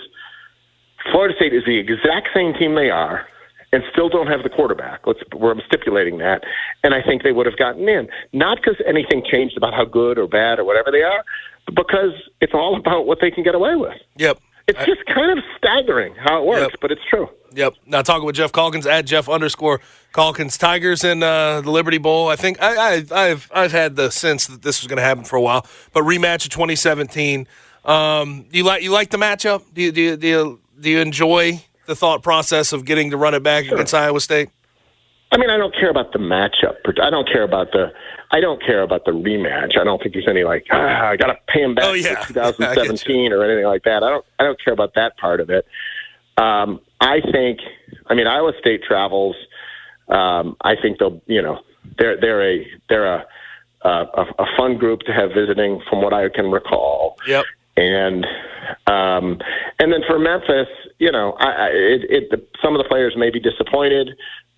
Florida 1.10 1.34
State 1.38 1.54
is 1.54 1.64
the 1.66 1.78
exact 1.78 2.30
same 2.34 2.54
team 2.54 2.76
they 2.76 2.90
are 2.90 3.26
and 3.74 3.84
still 3.92 4.10
don't 4.10 4.28
have 4.28 4.44
the 4.44 4.50
quarterback. 4.50 5.08
Let's 5.08 5.22
we're 5.34 5.56
stipulating 5.66 6.18
that. 6.18 6.44
And 6.84 6.94
I 6.94 7.02
think 7.02 7.24
they 7.24 7.32
would 7.32 7.46
have 7.46 7.58
gotten 7.58 7.88
in. 7.88 8.10
Not 8.34 8.58
because 8.58 8.76
anything 8.86 9.24
changed 9.24 9.56
about 9.58 9.74
how 9.74 9.86
good 9.86 10.18
or 10.18 10.28
bad 10.28 10.60
or 10.60 10.66
whatever 10.66 10.92
they 10.92 11.04
are, 11.04 11.24
because 11.68 12.14
it's 12.42 12.54
all 12.54 12.76
about 12.76 13.06
what 13.06 13.20
they 13.22 13.32
can 13.32 13.44
get 13.44 13.56
away 13.56 13.76
with. 13.76 13.98
Yep. 14.18 14.40
It's 14.68 14.86
just 14.86 15.06
kind 15.08 15.38
of 15.38 15.44
staggering 15.58 16.14
how 16.16 16.42
it 16.42 16.46
works, 16.46 16.62
Yep. 16.72 16.80
but 16.82 16.92
it's 16.92 17.02
true. 17.10 17.28
Yep. 17.54 17.74
Now 17.86 18.02
talking 18.04 18.26
with 18.26 18.36
Geoff 18.36 18.52
Calkins 18.54 18.86
at 18.86 19.06
Geoff 19.06 19.28
underscore 19.28 19.82
Calkins 20.14 20.58
Tigers 20.58 21.04
in 21.04 21.24
uh, 21.24 21.62
the 21.62 21.72
Liberty 21.72 21.98
Bowl. 21.98 22.30
I 22.30 22.36
think 22.38 22.62
I, 22.62 22.76
I, 22.78 23.06
I've 23.12 23.52
I've 23.54 23.72
had 23.74 23.96
the 23.98 24.10
sense 24.12 24.48
that 24.48 24.62
this 24.62 24.82
was 24.82 24.88
going 24.88 24.98
to 24.98 25.04
happen 25.04 25.24
for 25.26 25.36
a 25.36 25.42
while, 25.42 25.66
but 25.94 26.04
rematch 26.04 26.46
of 26.46 26.52
2017. 26.52 27.48
Um, 27.84 28.46
you 28.52 28.64
like 28.64 28.84
you 28.84 28.92
like 28.92 29.10
the 29.10 29.18
matchup? 29.18 29.64
Do 29.74 29.82
you 29.82 29.92
do 29.92 30.02
you, 30.02 30.16
do 30.18 30.28
you, 30.28 30.60
do 30.80 30.90
you 30.90 31.00
enjoy 31.00 31.64
the 31.88 31.96
thought 31.96 32.24
process 32.24 32.72
of 32.72 32.86
getting 32.86 33.10
to 33.12 33.18
run 33.18 33.34
it 33.34 33.44
back 33.44 33.66
against 33.66 33.94
Iowa 33.94 34.22
State? 34.22 34.50
I 35.34 35.38
mean, 35.38 35.50
I 35.50 35.58
don't 35.58 35.74
care 35.74 35.90
about 35.90 36.14
the 36.14 36.20
matchup. 36.20 36.76
I 37.02 37.10
don't 37.10 37.28
care 37.28 37.44
about 37.44 37.72
the. 37.72 37.92
I 38.32 38.40
don't 38.40 38.62
care 38.64 38.82
about 38.82 39.06
the 39.06 39.12
rematch. 39.12 39.78
I 39.78 39.84
don't 39.84 40.02
think 40.02 40.14
there's 40.14 40.28
any 40.28 40.44
like 40.44 40.66
ah, 40.72 41.08
I 41.10 41.18
got 41.18 41.28
to 41.28 41.38
pay 41.48 41.62
him 41.62 41.76
back 41.76 41.86
Oh, 41.86 41.94
yeah. 41.94 42.22
for 42.24 42.34
2017 42.34 43.34
or 43.34 43.44
anything 43.44 43.66
like 43.66 43.84
that. 43.84 44.04
I 44.04 44.10
don't. 44.10 44.26
I 44.40 44.44
don't 44.44 44.64
care 44.64 44.74
about 44.74 44.94
that 44.96 45.18
part 45.18 45.40
of 45.40 45.50
it. 45.50 45.66
Um, 46.38 46.80
I 47.00 47.20
think. 47.32 47.60
I 48.08 48.14
mean, 48.14 48.28
Iowa 48.28 48.54
State 48.60 48.84
travels. 48.84 49.36
Um, 50.08 50.56
I 50.62 50.76
think 50.82 51.00
they'll. 51.00 51.22
You 51.28 51.42
know, 51.42 51.60
they're 51.98 52.20
they're 52.20 52.54
a 52.54 52.68
they're 52.90 53.14
a 53.16 53.26
a, 53.84 54.26
a 54.40 54.46
fun 54.58 54.78
group 54.78 55.02
to 55.02 55.14
have 55.14 55.32
visiting, 55.34 55.82
from 55.90 56.02
what 56.02 56.14
I 56.14 56.30
can 56.30 56.52
recall. 56.52 57.18
Yep. 57.28 57.46
And 57.78 58.26
um, 58.88 59.40
and 59.80 59.92
then 59.92 60.02
for 60.08 60.20
Memphis, 60.20 60.68
you 61.00 61.12
know, 61.12 61.34
I, 61.40 61.48
I, 61.50 61.68
it, 61.68 62.02
it, 62.10 62.30
the, 62.30 62.46
some 62.64 62.76
of 62.76 62.84
the 62.84 62.88
players 62.88 63.16
may 63.18 63.30
be 63.30 63.40
disappointed, 63.40 64.10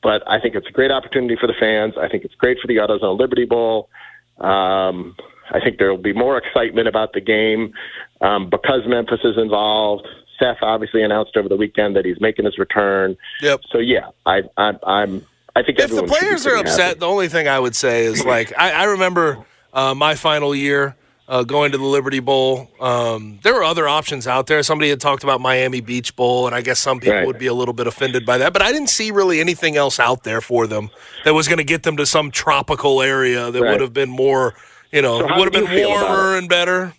but 0.04 0.22
I 0.30 0.40
think 0.40 0.56
it's 0.56 0.68
a 0.68 0.72
great 0.72 0.92
opportunity 0.92 1.36
for 1.40 1.48
the 1.48 1.54
fans. 1.60 1.94
I 1.98 2.10
think 2.10 2.26
it's 2.26 2.36
great 2.36 2.60
for 2.60 2.68
the 2.68 2.76
AutoZone 2.76 3.18
Liberty 3.18 3.46
Bowl. 3.46 3.90
Um, 4.38 5.16
I 5.52 5.60
think 5.64 5.78
there 5.80 5.90
will 5.90 6.02
be 6.02 6.14
more 6.14 6.38
excitement 6.38 6.88
about 6.88 7.14
the 7.14 7.22
game 7.22 7.74
um, 8.22 8.50
because 8.50 8.82
Memphis 8.86 9.22
is 9.24 9.38
involved. 9.38 10.08
Seth 10.40 10.58
obviously 10.62 11.04
announced 11.04 11.38
over 11.38 11.48
the 11.48 11.56
weekend 11.56 11.96
that 11.96 12.06
he's 12.06 12.20
making 12.20 12.46
his 12.46 12.58
return. 12.58 13.16
Yep. 13.42 13.62
So 13.72 13.78
yeah, 13.78 14.10
I, 14.26 14.44
I, 14.58 14.74
I'm. 14.84 15.26
I 15.56 15.62
think 15.62 15.78
if 15.80 15.90
the 15.90 15.98
everyone 15.98 16.10
should 16.10 16.20
be 16.20 16.26
players 16.26 16.48
are 16.48 16.56
upset, 16.58 16.80
happy. 16.80 17.00
the 17.00 17.08
only 17.08 17.28
thing 17.30 17.48
I 17.48 17.60
would 17.60 17.76
say 17.76 18.06
is 18.06 18.26
like 18.26 18.52
I, 18.58 18.72
I 18.72 18.84
remember 18.86 19.46
uh, 19.72 19.94
my 19.94 20.16
final 20.16 20.56
year 20.56 20.96
uh, 21.28 21.44
going 21.44 21.72
to 21.72 21.78
the 21.78 21.86
Liberty 21.86 22.20
Bowl. 22.20 22.70
Um, 22.80 23.40
there 23.44 23.54
were 23.54 23.64
other 23.64 23.88
options 23.88 24.28
out 24.28 24.48
there. 24.48 24.62
Somebody 24.64 24.90
had 24.90 25.00
talked 25.00 25.24
about 25.24 25.40
Miami 25.42 25.80
Beach 25.82 26.16
Bowl, 26.16 26.46
and 26.48 26.56
I 26.56 26.62
guess 26.62 26.80
some 26.80 27.00
people 27.00 27.16
Right. 27.18 27.28
would 27.28 27.40
be 27.40 27.48
a 27.48 27.54
little 27.54 27.74
bit 27.74 27.88
offended 27.88 28.26
by 28.26 28.38
that. 28.40 28.52
But 28.54 28.62
I 28.62 28.72
didn't 28.72 28.90
see 28.90 29.10
really 29.12 29.40
anything 29.40 29.76
else 29.78 30.00
out 30.00 30.24
there 30.24 30.42
for 30.42 30.68
them 30.68 30.90
that 31.24 31.34
was 31.34 31.48
going 31.48 31.60
to 31.60 31.64
get 31.64 31.84
them 31.84 31.96
to 31.98 32.06
some 32.06 32.30
tropical 32.32 33.02
area 33.02 33.52
that 33.52 33.62
Right. 33.62 33.72
would 33.72 33.82
have 33.82 33.94
been 33.94 34.10
more, 34.10 34.54
you 34.92 35.02
know, 35.02 35.20
So 35.20 35.36
would 35.38 35.46
have 35.46 35.54
been 35.54 35.64
you 35.72 35.86
feel 35.88 35.92
about 35.98 36.10
warmer 36.10 36.38
and 36.38 36.50
better. 36.50 36.94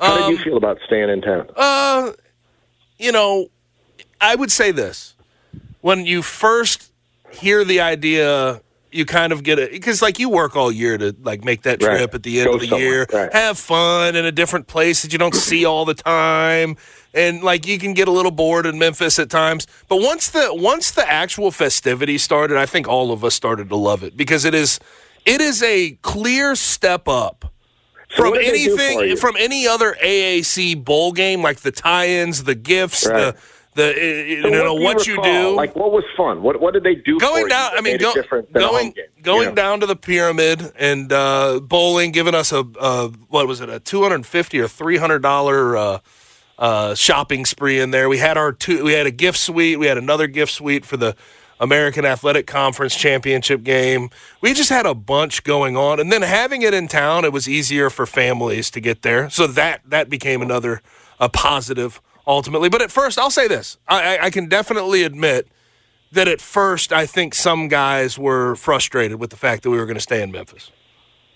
How 0.00 0.14
Um, 0.24 0.30
did 0.30 0.38
you 0.38 0.44
feel 0.44 0.56
about 0.56 0.78
staying 0.86 1.08
in 1.10 1.20
town? 1.20 1.48
Uh, 1.56 2.12
you 2.98 3.10
know, 3.12 3.48
I 4.20 4.36
would 4.36 4.52
say 4.52 4.70
this: 4.70 5.14
when 5.80 6.06
you 6.06 6.22
first 6.22 6.92
hear 7.32 7.64
the 7.64 7.80
idea, 7.80 8.60
you 8.90 9.04
kind 9.04 9.32
of 9.32 9.42
get 9.42 9.58
it 9.58 9.70
because, 9.70 10.00
like, 10.02 10.18
you 10.18 10.28
work 10.28 10.56
all 10.56 10.72
year 10.72 10.96
to 10.98 11.14
like 11.22 11.44
make 11.44 11.62
that 11.62 11.82
Right. 11.82 11.98
trip 11.98 12.14
at 12.14 12.22
the 12.22 12.40
end 12.40 12.48
Go 12.48 12.54
of 12.54 12.60
the 12.60 12.68
somewhere. 12.68 12.88
year, 12.88 13.06
Right. 13.12 13.32
have 13.32 13.58
fun 13.58 14.16
in 14.16 14.24
a 14.24 14.32
different 14.32 14.66
place 14.66 15.02
that 15.02 15.12
you 15.12 15.18
don't 15.18 15.34
see 15.34 15.64
all 15.64 15.84
the 15.84 15.94
time, 15.94 16.76
and 17.14 17.42
like 17.42 17.66
you 17.66 17.78
can 17.78 17.94
get 17.94 18.08
a 18.08 18.10
little 18.10 18.30
bored 18.30 18.66
in 18.66 18.78
Memphis 18.78 19.18
at 19.18 19.28
times. 19.30 19.66
But 19.88 20.00
once 20.00 20.28
the 20.28 20.48
once 20.54 20.90
the 20.90 21.08
actual 21.10 21.50
festivities 21.50 22.22
started, 22.22 22.56
I 22.56 22.66
think 22.66 22.88
all 22.88 23.12
of 23.12 23.24
us 23.24 23.34
started 23.34 23.68
to 23.70 23.76
love 23.76 24.02
it 24.02 24.16
because 24.16 24.44
it 24.44 24.54
is 24.54 24.78
it 25.26 25.40
is 25.40 25.62
a 25.62 25.98
clear 26.02 26.54
step 26.54 27.06
up 27.08 27.52
So 28.10 28.22
from 28.22 28.30
what 28.30 28.40
did 28.40 28.54
they 28.54 28.64
do 28.64 28.76
for 28.76 28.82
anything 28.82 29.16
from 29.16 29.36
any 29.38 29.66
other 29.68 29.94
AAC 30.02 30.74
bowl 30.82 31.12
game, 31.12 31.42
like 31.42 31.58
the 31.60 31.70
tie-ins, 31.72 32.44
the 32.44 32.54
gifts, 32.54 33.04
Right. 33.06 33.34
the 33.34 33.36
the 33.74 33.90
uh, 33.90 33.96
you 33.96 34.42
So 34.42 34.50
know 34.50 34.74
what 34.74 35.06
you, 35.06 35.14
recall? 35.14 35.52
do. 35.52 35.56
Like, 35.56 35.76
what 35.76 35.92
was 35.92 36.04
fun? 36.16 36.42
What 36.42 36.60
What 36.60 36.74
did 36.74 36.84
they 36.84 36.96
do? 36.96 37.18
going 37.18 37.44
for 37.44 37.48
down, 37.48 37.72
You 37.72 37.78
I 37.78 37.80
mean, 37.82 37.98
go, 37.98 38.14
made 38.14 38.18
it 38.18 38.22
different 38.22 38.52
than 38.52 38.64
a 38.64 38.68
going 38.70 38.94
you 38.94 39.04
going 39.22 39.48
know? 39.50 39.54
down 39.54 39.80
to 39.80 39.86
the 39.86 39.96
pyramid 39.96 40.72
and 40.76 41.12
uh, 41.12 41.60
bowling, 41.62 42.12
giving 42.12 42.34
us 42.34 42.52
a, 42.52 42.64
a 42.80 43.08
what 43.28 43.46
was 43.48 43.60
it, 43.60 43.68
a 43.68 43.80
two 43.80 44.02
hundred 44.02 44.26
fifty 44.26 44.60
or 44.60 44.68
three 44.68 44.96
hundred 44.98 45.20
dollar 45.22 45.76
uh, 45.76 45.98
uh, 46.58 46.94
shopping 46.94 47.44
spree 47.46 47.80
in 47.80 47.90
there. 47.90 48.08
We 48.08 48.18
had 48.18 48.36
our 48.36 48.52
two, 48.52 48.84
we 48.84 48.92
had 48.94 49.06
a 49.06 49.10
gift 49.12 49.38
suite, 49.38 49.78
we 49.78 49.86
had 49.86 49.98
another 49.98 50.26
gift 50.26 50.52
suite 50.52 50.84
for 50.84 50.96
the 50.96 51.16
American 51.60 52.04
Athletic 52.04 52.46
Conference 52.46 52.94
championship 52.96 53.64
game. 53.64 54.10
We 54.40 54.54
just 54.54 54.70
had 54.70 54.86
a 54.86 54.94
bunch 54.94 55.44
going 55.44 55.76
on, 55.76 56.00
and 56.00 56.12
then 56.12 56.22
having 56.22 56.62
it 56.62 56.74
in 56.74 56.88
town, 56.88 57.24
it 57.24 57.32
was 57.32 57.48
easier 57.48 57.90
for 57.90 58.06
families 58.06 58.70
to 58.72 58.80
get 58.80 59.02
there. 59.02 59.30
So 59.30 59.46
that 59.48 59.82
that 59.86 60.08
became 60.10 60.42
another 60.42 60.82
a 61.20 61.28
positive 61.28 62.00
ultimately. 62.28 62.68
But 62.68 62.82
at 62.82 62.92
first, 62.92 63.18
I'll 63.18 63.30
say 63.30 63.48
this: 63.48 63.76
I, 63.88 64.16
I, 64.18 64.24
I 64.26 64.30
can 64.30 64.46
definitely 64.48 65.02
admit 65.02 65.48
that 66.12 66.28
at 66.28 66.40
first, 66.40 66.92
I 66.92 67.04
think 67.06 67.34
some 67.34 67.66
guys 67.68 68.16
were 68.18 68.54
frustrated 68.54 69.18
with 69.18 69.30
the 69.30 69.36
fact 69.36 69.62
that 69.64 69.70
we 69.70 69.78
were 69.78 69.86
going 69.86 69.96
to 69.96 70.00
stay 70.02 70.22
in 70.22 70.30
Memphis. 70.30 70.70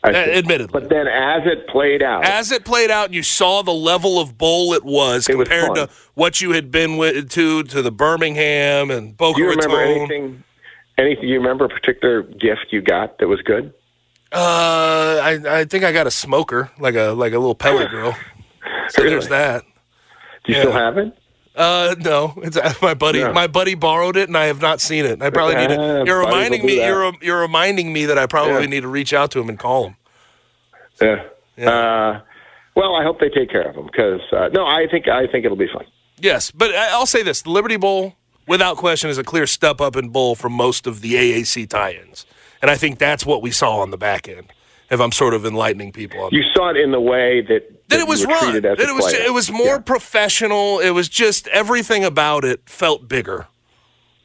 A- 0.04 0.36
admittedly. 0.38 0.72
But 0.72 0.88
then, 0.88 1.06
as 1.06 1.42
it 1.46 1.68
played 1.68 2.02
out, 2.02 2.24
As 2.24 2.50
it 2.50 2.64
played 2.64 2.90
out, 2.90 3.12
you 3.12 3.22
saw 3.22 3.62
the 3.62 3.72
level 3.72 4.18
of 4.18 4.36
bowl 4.36 4.72
it 4.72 4.82
was 4.84 5.28
It 5.28 5.32
compared 5.36 5.66
fun. 5.68 5.76
to 5.76 5.90
what 6.14 6.40
you 6.40 6.52
had 6.52 6.70
been 6.72 6.96
with, 6.96 7.30
to 7.32 7.62
to 7.64 7.82
the 7.82 7.92
Birmingham 7.92 8.90
and 8.90 9.16
Boca 9.16 9.36
do 9.36 9.42
you 9.44 9.50
remember 9.50 9.76
Raton. 9.76 9.96
anything? 9.98 10.44
Anything? 10.98 11.28
You 11.28 11.36
remember 11.38 11.66
a 11.66 11.68
particular 11.68 12.22
gift 12.22 12.66
you 12.70 12.80
got 12.82 13.18
that 13.18 13.28
was 13.28 13.40
good? 13.42 13.72
Uh, 14.32 15.20
I 15.22 15.40
I 15.60 15.64
think 15.66 15.84
I 15.84 15.92
got 15.92 16.06
a 16.06 16.10
smoker, 16.10 16.70
like 16.80 16.94
a 16.96 17.12
like 17.12 17.32
a 17.32 17.38
little 17.38 17.54
pellet 17.54 17.88
grill. 17.90 18.14
So 18.88 19.02
Really? 19.04 19.10
there's 19.10 19.28
that. 19.28 19.62
Do 20.44 20.52
you 20.52 20.56
Yeah. 20.58 20.62
still 20.64 20.72
have 20.72 20.98
it? 20.98 21.16
Uh, 21.54 21.94
no, 21.98 22.32
it's 22.42 22.56
uh, 22.56 22.72
my 22.80 22.94
buddy. 22.94 23.22
My 23.30 23.46
buddy 23.46 23.74
borrowed 23.74 24.16
it, 24.16 24.28
and 24.28 24.36
I 24.38 24.46
have 24.46 24.62
not 24.62 24.80
seen 24.80 25.04
it. 25.04 25.20
I 25.20 25.28
probably 25.30 25.56
need 25.56 25.70
Yeah, 25.70 25.76
to. 25.98 26.02
You're 26.06 26.20
reminding 26.20 26.64
me. 26.64 26.76
that. 26.78 26.86
You're 26.86 27.12
you're 27.20 27.40
reminding 27.40 27.92
me 27.92 28.06
that 28.06 28.16
I 28.18 28.26
probably 28.26 28.62
Yeah. 28.62 28.66
need 28.66 28.80
to 28.80 28.88
reach 28.88 29.12
out 29.12 29.30
to 29.32 29.40
him 29.40 29.48
and 29.50 29.58
call 29.58 29.88
him. 29.88 29.96
Yeah. 31.00 31.22
Yeah. 31.56 31.70
Uh, 31.70 32.20
well, 32.74 32.94
I 32.94 33.02
hope 33.02 33.20
they 33.20 33.28
take 33.28 33.50
care 33.50 33.68
of 33.68 33.74
them 33.74 33.86
because 33.86 34.20
uh, 34.32 34.48
no, 34.52 34.64
I 34.64 34.86
think 34.90 35.08
I 35.08 35.26
think 35.26 35.44
it'll 35.44 35.56
be 35.56 35.68
fun. 35.72 35.84
Yes, 36.18 36.50
but 36.50 36.74
I'll 36.74 37.04
say 37.06 37.22
this: 37.22 37.42
the 37.42 37.50
Liberty 37.50 37.76
Bowl, 37.76 38.14
without 38.48 38.76
question, 38.78 39.10
is 39.10 39.18
a 39.18 39.24
clear 39.24 39.46
step 39.46 39.80
up 39.80 39.94
in 39.96 40.08
bowl 40.08 40.34
from 40.34 40.52
most 40.54 40.86
of 40.86 41.00
the 41.02 41.14
AAC 41.14 41.68
tie-ins, 41.68 42.24
and 42.62 42.70
I 42.70 42.76
think 42.76 42.98
that's 42.98 43.26
what 43.26 43.42
we 43.42 43.50
saw 43.50 43.78
on 43.80 43.90
the 43.90 43.98
back 43.98 44.26
end. 44.28 44.46
If 44.90 45.00
I'm 45.00 45.12
sort 45.12 45.32
of 45.34 45.44
enlightening 45.46 45.92
people 45.92 46.20
on 46.22 46.30
You 46.32 46.42
saw 46.54 46.68
it 46.70 46.76
in 46.76 46.92
the 46.92 47.00
way 47.00 47.40
that, 47.42 47.81
that 47.92 48.00
it 48.00 48.08
was 48.08 48.24
run. 48.26 48.60
That 48.62 48.78
it 48.80 48.94
was 48.94 49.06
player. 49.06 49.22
it 49.26 49.32
was 49.32 49.50
more 49.50 49.76
Yeah. 49.76 49.78
professional. 49.78 50.78
It 50.80 50.90
was 50.90 51.08
just 51.08 51.46
everything 51.48 52.04
about 52.04 52.44
it 52.44 52.60
felt 52.66 53.08
bigger 53.08 53.46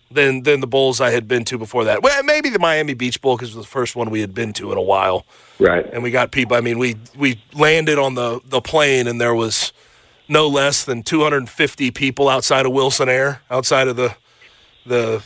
than 0.10 0.44
than 0.44 0.62
the 0.62 0.68
bowls 0.68 1.02
I 1.02 1.12
had 1.12 1.28
been 1.28 1.44
to 1.46 1.58
before 1.58 1.84
that. 1.86 2.02
Well, 2.02 2.24
maybe 2.24 2.50
the 2.50 2.60
Miami 2.60 2.94
Beach 2.94 3.22
Bowl 3.22 3.36
because 3.36 3.50
it 3.54 3.58
was 3.58 3.66
the 3.66 3.70
first 3.72 3.96
one 3.96 4.10
we 4.10 4.22
had 4.22 4.34
been 4.34 4.54
to 4.54 4.72
in 4.72 4.78
a 4.78 4.82
while, 4.82 5.26
right. 5.60 5.86
and 5.92 6.02
we 6.02 6.12
got 6.12 6.32
people. 6.32 6.56
I 6.56 6.62
mean, 6.62 6.80
we 6.80 6.96
we 7.16 7.42
landed 7.54 7.98
on 8.00 8.16
the 8.16 8.40
the 8.46 8.62
plane 8.62 9.08
and 9.08 9.20
there 9.20 9.36
was 9.36 9.74
no 10.30 10.48
less 10.48 10.84
than 10.84 11.04
250 11.04 11.92
people 11.92 12.28
outside 12.30 12.66
of 12.66 12.72
Wilson 12.74 13.10
Air, 13.10 13.42
outside 13.52 13.88
of 13.88 13.96
the 13.98 14.16
the 14.86 15.22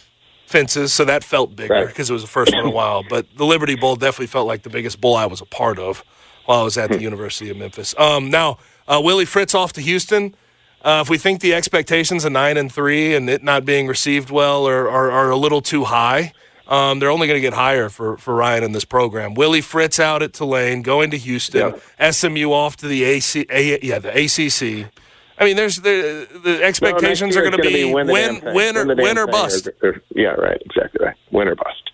fences. 0.47 0.91
So 0.93 1.05
that 1.05 1.23
felt 1.23 1.55
bigger 1.55 1.73
Right. 1.73 1.87
because 1.87 2.09
it 2.09 2.13
was 2.13 2.23
the 2.23 2.27
first 2.27 2.51
one 2.51 2.61
in 2.61 2.67
a 2.67 2.71
while. 2.71 3.03
But 3.07 3.25
the 3.37 3.45
Liberty 3.45 3.75
Bowl 3.75 3.95
definitely 3.95 4.27
felt 4.27 4.47
like 4.47 4.63
the 4.63 4.69
biggest 4.69 4.99
bowl 4.99 5.15
I 5.15 5.25
was 5.27 5.39
a 5.41 5.45
part 5.45 5.77
of 5.79 6.03
while 6.51 6.61
I 6.61 6.63
was 6.63 6.77
at 6.77 6.89
the 6.91 6.99
University 7.09 7.49
of 7.49 7.55
Memphis. 7.57 7.95
Um, 7.97 8.29
now, 8.29 8.57
uh, 8.87 8.99
Willie 9.01 9.25
Fritz 9.25 9.55
off 9.55 9.71
to 9.73 9.81
Houston. 9.81 10.35
Uh, 10.83 10.99
if 11.01 11.09
we 11.09 11.17
think 11.17 11.39
the 11.39 11.53
expectations 11.53 12.25
of 12.25 12.31
nine 12.33 12.57
and 12.57 12.69
three 12.71 13.15
and 13.15 13.29
it 13.29 13.41
not 13.43 13.63
being 13.63 13.87
received 13.87 14.29
well 14.31 14.67
are, 14.67 14.89
are, 14.89 15.09
are 15.11 15.29
a 15.29 15.37
little 15.37 15.61
too 15.61 15.85
high, 15.85 16.33
um, 16.67 16.99
they're 16.99 17.09
only 17.11 17.27
going 17.27 17.37
to 17.37 17.41
get 17.41 17.53
higher 17.53 17.87
for, 17.87 18.17
for 18.17 18.33
Ryan 18.35 18.63
in 18.65 18.71
this 18.73 18.83
program. 18.83 19.33
Willie 19.33 19.61
Fritz 19.61 19.97
out 19.99 20.21
at 20.23 20.33
Tulane, 20.33 20.81
going 20.81 21.11
to 21.11 21.17
Houston. 21.17 21.73
SMU 22.11 22.51
off 22.51 22.75
to 22.77 22.87
the 22.87 23.03
AC, 23.03 23.45
A, 23.49 23.79
yeah, 23.81 23.99
the 23.99 24.09
ACC. 24.09 24.91
I 25.37 25.45
mean, 25.45 25.55
there's 25.55 25.77
the 25.77 26.27
the 26.43 26.61
expectations 26.63 27.35
No, 27.35 27.41
are 27.41 27.49
going 27.49 27.61
to 27.61 27.67
be 27.67 27.81
gonna 27.91 27.93
win, 28.11 28.41
thing. 28.41 28.53
win, 28.53 28.77
or, 28.77 28.85
win 28.95 29.17
or 29.17 29.25
bust. 29.27 29.69
or- 29.81 30.01
yeah, 30.15 30.29
right. 30.29 30.61
Exactly 30.65 31.03
right. 31.05 31.15
Win 31.31 31.47
or 31.47 31.55
bust. 31.55 31.91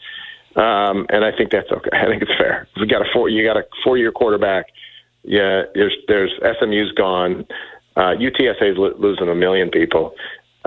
Um, 0.58 1.06
and 1.10 1.24
I 1.24 1.32
think 1.32 1.52
that's 1.52 1.72
okay. 1.72 1.90
I 1.94 2.06
think 2.08 2.24
it's 2.24 2.36
fair. 2.38 2.68
You 2.76 2.88
got 2.88 3.02
a 3.02 3.06
four, 3.14 3.30
you 3.30 3.44
got 3.46 3.58
a 3.58 3.64
four-year 3.84 4.12
quarterback. 4.12 4.66
Yeah, 5.24 5.64
there's 5.76 5.96
there's 6.08 6.32
SMU's 6.60 6.92
gone. 6.94 7.46
Uh, 7.96 8.14
UTSA's 8.16 8.78
lo- 8.78 8.96
losing 8.98 9.28
a 9.28 9.36
million 9.36 9.70
people, 9.70 10.16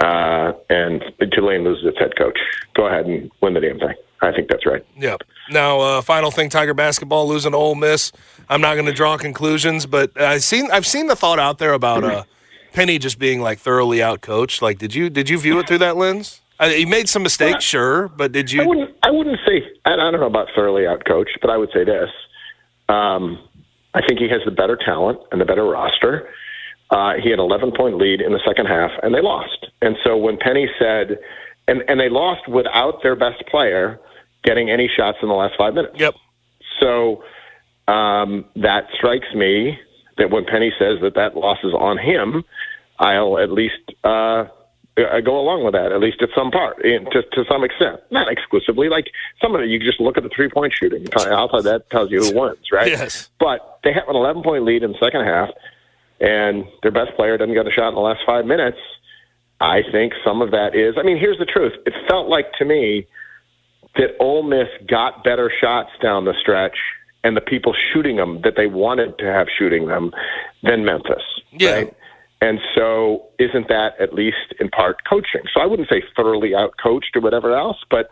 uh, 0.02 0.52
and 0.68 1.02
Tulane 1.32 1.64
loses 1.64 1.86
its 1.86 1.98
head 1.98 2.16
coach. 2.16 2.38
Go 2.74 2.86
ahead 2.86 3.06
and 3.06 3.30
win 3.40 3.54
the 3.54 3.60
damn 3.60 3.78
thing. 3.78 3.94
I 4.22 4.32
think 4.32 4.48
that's 4.48 4.66
right. 4.66 4.84
Yep. 4.96 5.22
Now, 5.50 5.80
uh, 5.80 6.02
final 6.02 6.30
thing: 6.30 6.50
Tiger 6.50 6.74
basketball 6.74 7.26
losing 7.26 7.52
to 7.52 7.56
Ole 7.56 7.74
Miss. 7.74 8.12
I'm 8.48 8.60
not 8.60 8.74
going 8.74 8.86
to 8.86 8.92
draw 8.92 9.16
conclusions, 9.16 9.86
but 9.86 10.18
I've 10.20 10.44
seen 10.44 10.70
I've 10.70 10.86
seen 10.86 11.06
the 11.06 11.16
thought 11.16 11.38
out 11.38 11.58
there 11.58 11.72
about 11.72 12.04
uh, 12.04 12.24
Penny 12.72 12.98
just 12.98 13.18
being 13.18 13.40
like 13.40 13.58
thoroughly 13.58 13.98
outcoached. 13.98 14.60
Like, 14.60 14.78
did 14.78 14.94
you 14.94 15.08
did 15.08 15.28
you 15.28 15.38
view 15.38 15.58
it 15.58 15.66
through 15.66 15.78
that 15.78 15.96
lens? 15.96 16.42
Uh, 16.60 16.68
he 16.68 16.84
made 16.84 17.08
some 17.08 17.22
mistakes, 17.22 17.64
sure, 17.64 18.08
but 18.08 18.32
did 18.32 18.50
I 18.50 18.52
you? 18.62 18.68
wouldn't. 18.68 18.94
I 19.02 19.10
wouldn't 19.10 19.38
say. 19.46 19.66
I 19.86 19.94
I 19.94 19.96
don't 19.96 20.20
know 20.20 20.26
about 20.26 20.48
thoroughly 20.54 20.82
outcoached, 20.82 21.40
but 21.40 21.48
I 21.48 21.56
would 21.56 21.70
say 21.72 21.84
this. 21.84 22.10
Um, 22.88 23.38
I 23.94 24.02
think 24.06 24.20
he 24.20 24.28
has 24.28 24.42
the 24.44 24.50
better 24.50 24.76
talent 24.76 25.20
and 25.32 25.40
the 25.40 25.46
better 25.46 25.64
roster. 25.64 26.28
Uh, 26.90 27.14
he 27.22 27.30
had 27.30 27.38
an 27.38 27.44
11 27.44 27.72
point 27.76 27.96
lead 27.96 28.20
in 28.20 28.32
the 28.32 28.40
second 28.44 28.66
half, 28.66 28.90
and 29.02 29.14
they 29.14 29.22
lost. 29.22 29.66
And 29.80 29.96
so 30.04 30.16
when 30.16 30.36
Penny 30.36 30.68
said, 30.78 31.18
and 31.66 31.82
and 31.88 31.98
they 31.98 32.10
lost 32.10 32.46
without 32.46 33.02
their 33.02 33.16
best 33.16 33.42
player 33.50 33.98
getting 34.44 34.70
any 34.70 34.88
shots 34.94 35.18
in 35.22 35.28
the 35.28 35.34
last 35.34 35.54
five 35.56 35.72
minutes. 35.74 35.94
Yep. 35.98 36.14
So 36.78 37.24
um, 37.88 38.44
that 38.56 38.88
strikes 38.94 39.32
me 39.34 39.78
that 40.18 40.30
when 40.30 40.44
Penny 40.44 40.72
says 40.78 40.98
that 41.00 41.14
that 41.14 41.36
loss 41.36 41.58
is 41.64 41.72
on 41.72 41.96
him, 41.96 42.44
I'll 42.98 43.38
at 43.38 43.50
least 43.50 43.80
uh, 44.04 44.44
uh, 44.98 45.20
go 45.20 45.38
along 45.38 45.64
with 45.64 45.74
that, 45.74 45.92
at 45.92 46.00
least 46.00 46.22
at 46.22 46.30
some 46.34 46.50
part, 46.50 46.84
and 46.84 47.06
to, 47.12 47.22
to 47.22 47.44
some 47.48 47.64
extent, 47.64 48.00
not 48.10 48.30
exclusively. 48.30 48.88
Like 48.88 49.06
some 49.40 49.54
of 49.54 49.60
it, 49.60 49.68
you 49.68 49.78
just 49.78 50.00
look 50.00 50.16
at 50.16 50.22
the 50.22 50.30
three 50.34 50.48
point 50.48 50.72
shooting. 50.72 51.06
Outside 51.16 51.64
that 51.64 51.90
tells 51.90 52.10
you 52.10 52.22
who 52.24 52.38
wins, 52.38 52.72
right? 52.72 52.88
Yes. 52.88 53.28
But 53.38 53.80
they 53.84 53.92
have 53.92 54.08
an 54.08 54.16
11 54.16 54.42
point 54.42 54.64
lead 54.64 54.82
in 54.82 54.92
the 54.92 54.98
second 54.98 55.24
half, 55.24 55.50
and 56.20 56.64
their 56.82 56.90
best 56.90 57.14
player 57.16 57.36
doesn't 57.38 57.54
get 57.54 57.66
a 57.66 57.70
shot 57.70 57.88
in 57.88 57.94
the 57.94 58.00
last 58.00 58.20
five 58.26 58.44
minutes. 58.44 58.78
I 59.60 59.82
think 59.92 60.14
some 60.24 60.42
of 60.42 60.50
that 60.52 60.74
is. 60.74 60.94
I 60.98 61.02
mean, 61.02 61.18
here's 61.18 61.38
the 61.38 61.44
truth. 61.44 61.74
It 61.86 61.94
felt 62.08 62.28
like 62.28 62.52
to 62.58 62.64
me 62.64 63.06
that 63.96 64.16
Ole 64.20 64.42
Miss 64.42 64.68
got 64.88 65.24
better 65.24 65.52
shots 65.60 65.90
down 66.02 66.24
the 66.24 66.34
stretch, 66.40 66.76
and 67.22 67.36
the 67.36 67.40
people 67.40 67.74
shooting 67.92 68.16
them 68.16 68.40
that 68.42 68.54
they 68.56 68.66
wanted 68.66 69.18
to 69.18 69.26
have 69.26 69.46
shooting 69.58 69.86
them 69.86 70.12
than 70.62 70.84
Memphis. 70.84 71.22
Yeah. 71.52 71.72
Right? 71.72 71.96
And 72.42 72.58
so, 72.74 73.26
isn't 73.38 73.68
that 73.68 74.00
at 74.00 74.14
least 74.14 74.54
in 74.58 74.70
part 74.70 75.04
coaching? 75.08 75.42
So 75.52 75.60
I 75.60 75.66
wouldn't 75.66 75.88
say 75.88 76.02
thoroughly 76.16 76.54
out 76.54 76.74
coached 76.82 77.14
or 77.14 77.20
whatever 77.20 77.54
else, 77.54 77.76
but 77.90 78.10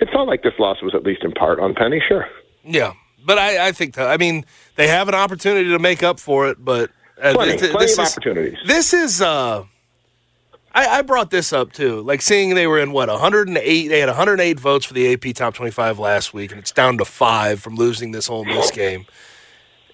it 0.00 0.08
felt 0.10 0.28
like 0.28 0.42
this 0.42 0.54
loss 0.58 0.82
was 0.82 0.94
at 0.94 1.02
least 1.02 1.22
in 1.24 1.32
part 1.32 1.60
on 1.60 1.74
Penny. 1.74 2.02
Sure. 2.06 2.26
Yeah, 2.64 2.94
but 3.24 3.38
I, 3.38 3.68
I 3.68 3.72
think 3.72 3.94
that, 3.94 4.08
I 4.08 4.16
mean 4.16 4.44
they 4.76 4.88
have 4.88 5.08
an 5.08 5.14
opportunity 5.14 5.68
to 5.70 5.78
make 5.78 6.02
up 6.02 6.18
for 6.18 6.48
it, 6.48 6.64
but 6.64 6.90
uh, 7.22 7.34
Plenty, 7.34 7.58
this 7.58 7.74
of 7.74 7.82
is, 7.82 7.98
opportunities. 7.98 8.58
This 8.66 8.94
is 8.94 9.20
uh 9.20 9.64
I, 10.72 10.86
I 10.86 11.02
brought 11.02 11.30
this 11.30 11.52
up 11.52 11.72
too. 11.72 12.00
Like 12.02 12.22
seeing 12.22 12.54
they 12.54 12.66
were 12.66 12.78
in 12.78 12.92
what 12.92 13.08
108, 13.08 13.88
they 13.88 14.00
had 14.00 14.08
108 14.08 14.60
votes 14.60 14.86
for 14.86 14.94
the 14.94 15.12
AP 15.12 15.34
Top 15.34 15.54
25 15.54 15.98
last 15.98 16.32
week, 16.32 16.52
and 16.52 16.60
it's 16.60 16.70
down 16.70 16.98
to 16.98 17.04
five 17.04 17.60
from 17.60 17.74
losing 17.74 18.12
this 18.12 18.30
Ole 18.30 18.44
Miss 18.44 18.70
game. 18.74 19.06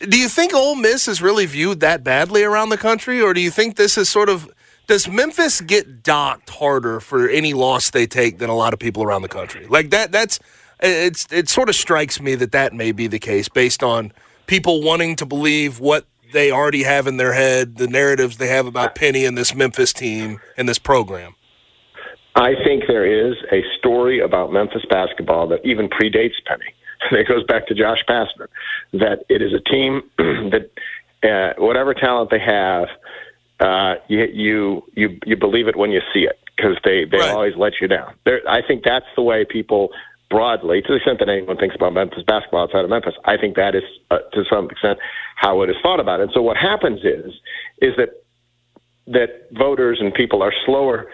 Do 0.00 0.18
you 0.18 0.28
think 0.28 0.54
Ole 0.54 0.74
Miss 0.74 1.08
is 1.08 1.22
really 1.22 1.46
viewed 1.46 1.80
that 1.80 2.04
badly 2.04 2.42
around 2.42 2.68
the 2.68 2.76
country, 2.76 3.20
or 3.20 3.32
do 3.32 3.40
you 3.40 3.50
think 3.50 3.76
this 3.76 3.96
is 3.96 4.08
sort 4.08 4.28
of 4.28 4.48
does 4.86 5.08
Memphis 5.08 5.60
get 5.60 6.02
docked 6.02 6.50
harder 6.50 7.00
for 7.00 7.28
any 7.28 7.54
loss 7.54 7.90
they 7.90 8.06
take 8.06 8.38
than 8.38 8.48
a 8.48 8.54
lot 8.54 8.72
of 8.72 8.78
people 8.78 9.02
around 9.02 9.22
the 9.22 9.28
country? 9.28 9.66
Like 9.66 9.90
that. 9.90 10.12
That's 10.12 10.38
it's 10.80 11.26
it 11.32 11.48
sort 11.48 11.68
of 11.68 11.74
strikes 11.74 12.20
me 12.20 12.34
that 12.36 12.52
that 12.52 12.72
may 12.72 12.92
be 12.92 13.06
the 13.06 13.18
case 13.18 13.48
based 13.48 13.82
on 13.82 14.12
people 14.46 14.82
wanting 14.82 15.16
to 15.16 15.26
believe 15.26 15.80
what 15.80 16.06
they 16.32 16.50
already 16.50 16.82
have 16.82 17.06
in 17.06 17.16
their 17.16 17.32
head, 17.32 17.76
the 17.76 17.86
narratives 17.86 18.36
they 18.36 18.48
have 18.48 18.66
about 18.66 18.94
Penny 18.94 19.24
and 19.24 19.38
this 19.38 19.54
Memphis 19.54 19.92
team 19.92 20.40
and 20.56 20.68
this 20.68 20.78
program. 20.78 21.34
I 22.34 22.52
think 22.64 22.84
there 22.86 23.06
is 23.06 23.36
a 23.50 23.62
story 23.78 24.20
about 24.20 24.52
Memphis 24.52 24.84
basketball 24.90 25.48
that 25.48 25.64
even 25.64 25.88
predates 25.88 26.34
Penny. 26.44 26.74
It 27.12 27.28
goes 27.28 27.44
back 27.44 27.66
to 27.68 27.74
Josh 27.74 28.04
Pastner, 28.08 28.48
that 28.92 29.24
it 29.28 29.42
is 29.42 29.52
a 29.52 29.60
team 29.60 30.02
that 30.18 30.70
uh, 31.22 31.54
whatever 31.60 31.94
talent 31.94 32.30
they 32.30 32.38
have, 32.40 32.88
uh, 33.60 33.94
you 34.08 34.24
you 34.32 34.82
you 34.94 35.18
you 35.24 35.36
believe 35.36 35.68
it 35.68 35.76
when 35.76 35.90
you 35.90 36.00
see 36.12 36.20
it 36.20 36.38
because 36.56 36.76
they 36.84 37.04
they 37.04 37.18
Right. 37.18 37.30
always 37.30 37.56
let 37.56 37.74
you 37.80 37.88
down. 37.88 38.14
There, 38.24 38.40
I 38.48 38.60
think 38.66 38.84
that's 38.84 39.06
the 39.14 39.22
way 39.22 39.44
people 39.44 39.90
broadly, 40.28 40.82
to 40.82 40.88
the 40.88 40.96
extent 40.96 41.20
that 41.20 41.28
anyone 41.28 41.56
thinks 41.56 41.76
about 41.76 41.92
Memphis 41.92 42.24
basketball 42.26 42.64
outside 42.64 42.82
of 42.84 42.90
Memphis, 42.90 43.14
I 43.24 43.36
think 43.36 43.54
that 43.56 43.74
is 43.74 43.84
uh, 44.10 44.18
to 44.32 44.44
some 44.50 44.68
extent 44.70 44.98
how 45.36 45.62
it 45.62 45.70
is 45.70 45.76
thought 45.82 46.00
about. 46.00 46.20
And 46.20 46.30
so 46.34 46.42
what 46.42 46.56
happens 46.56 47.00
is 47.04 47.32
is 47.80 47.94
that 47.96 48.10
that 49.06 49.46
voters 49.52 49.98
and 50.00 50.12
people 50.12 50.42
are 50.42 50.52
slower 50.64 51.06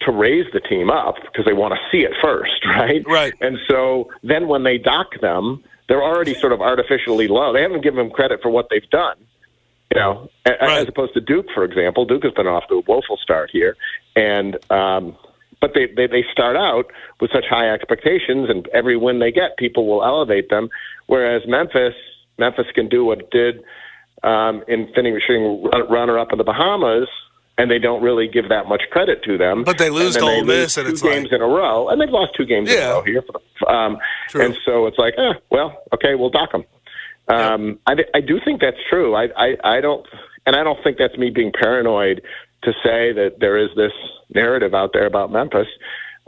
to 0.00 0.10
raise 0.12 0.46
the 0.52 0.60
team 0.60 0.90
up 0.90 1.16
because 1.22 1.44
they 1.44 1.52
want 1.52 1.74
to 1.74 1.80
see 1.90 2.04
it 2.04 2.12
first, 2.22 2.64
right? 2.66 3.02
Right. 3.06 3.32
And 3.40 3.58
so 3.68 4.10
then 4.22 4.48
when 4.48 4.64
they 4.64 4.78
dock 4.78 5.20
them, 5.20 5.62
they're 5.88 6.02
already 6.02 6.34
sort 6.34 6.52
of 6.52 6.60
artificially 6.60 7.28
low. 7.28 7.52
They 7.52 7.62
haven't 7.62 7.82
given 7.82 7.98
them 7.98 8.10
credit 8.10 8.40
for 8.42 8.50
what 8.50 8.68
they've 8.70 8.88
done. 8.90 9.16
You 9.94 10.00
know, 10.00 10.30
Right. 10.46 10.78
as 10.82 10.88
opposed 10.88 11.14
to 11.14 11.20
Duke, 11.20 11.46
for 11.54 11.62
example. 11.62 12.04
Duke 12.04 12.24
has 12.24 12.32
been 12.32 12.46
off 12.46 12.64
to 12.68 12.76
a 12.76 12.80
woeful 12.80 13.16
start 13.18 13.50
here, 13.52 13.76
and 14.16 14.56
um, 14.70 15.16
but 15.60 15.72
they, 15.74 15.86
they 15.86 16.06
they 16.06 16.24
start 16.32 16.56
out 16.56 16.86
with 17.20 17.30
such 17.32 17.44
high 17.48 17.70
expectations, 17.70 18.48
and 18.50 18.66
every 18.68 18.96
win 18.96 19.18
they 19.20 19.30
get, 19.30 19.56
people 19.56 19.86
will 19.86 20.02
elevate 20.02 20.48
them. 20.50 20.68
Whereas 21.06 21.42
Memphis, 21.46 21.94
Memphis 22.38 22.66
can 22.74 22.88
do 22.88 23.04
what 23.04 23.20
it 23.20 23.30
did 23.30 23.62
um, 24.22 24.64
in 24.66 24.88
finishing 24.94 25.62
run- 25.62 25.88
runner-up 25.90 26.32
in 26.32 26.38
the 26.38 26.44
Bahamas, 26.44 27.08
and 27.56 27.70
they 27.70 27.78
don't 27.78 28.02
really 28.02 28.28
give 28.28 28.48
that 28.48 28.66
much 28.66 28.82
credit 28.90 29.22
to 29.24 29.38
them. 29.38 29.62
But 29.64 29.78
they 29.78 29.90
lose 29.90 30.16
to 30.16 30.22
Ole 30.22 30.44
Miss, 30.44 30.76
and 30.76 30.96
two 30.96 31.06
like- 31.06 31.16
games 31.16 31.28
in 31.32 31.40
a 31.40 31.46
row, 31.46 31.88
and 31.88 32.00
they've 32.00 32.10
lost 32.10 32.32
two 32.36 32.44
games 32.44 32.70
in 32.70 32.82
a 32.82 32.86
row 32.86 33.02
here. 33.02 33.22
For 33.22 33.32
the, 33.32 33.66
um, 33.70 33.98
and 34.34 34.56
so 34.64 34.86
it's 34.86 34.98
like, 34.98 35.14
eh, 35.16 35.34
well, 35.50 35.82
okay, 35.92 36.14
we'll 36.14 36.30
dock 36.30 36.52
them. 36.52 36.64
Um, 37.28 37.78
I, 37.86 37.94
I 38.14 38.20
do 38.20 38.38
think 38.44 38.60
that's 38.60 38.76
true. 38.90 39.14
I, 39.14 39.28
I, 39.36 39.76
I 39.76 39.80
don't, 39.80 40.06
and 40.46 40.56
I 40.56 40.62
don't 40.62 40.82
think 40.84 40.98
that's 40.98 41.16
me 41.16 41.30
being 41.30 41.52
paranoid 41.52 42.22
to 42.64 42.72
say 42.82 43.12
that 43.12 43.36
there 43.40 43.56
is 43.56 43.70
this 43.76 43.92
narrative 44.34 44.74
out 44.74 44.90
there 44.92 45.06
about 45.06 45.30
Memphis. 45.30 45.68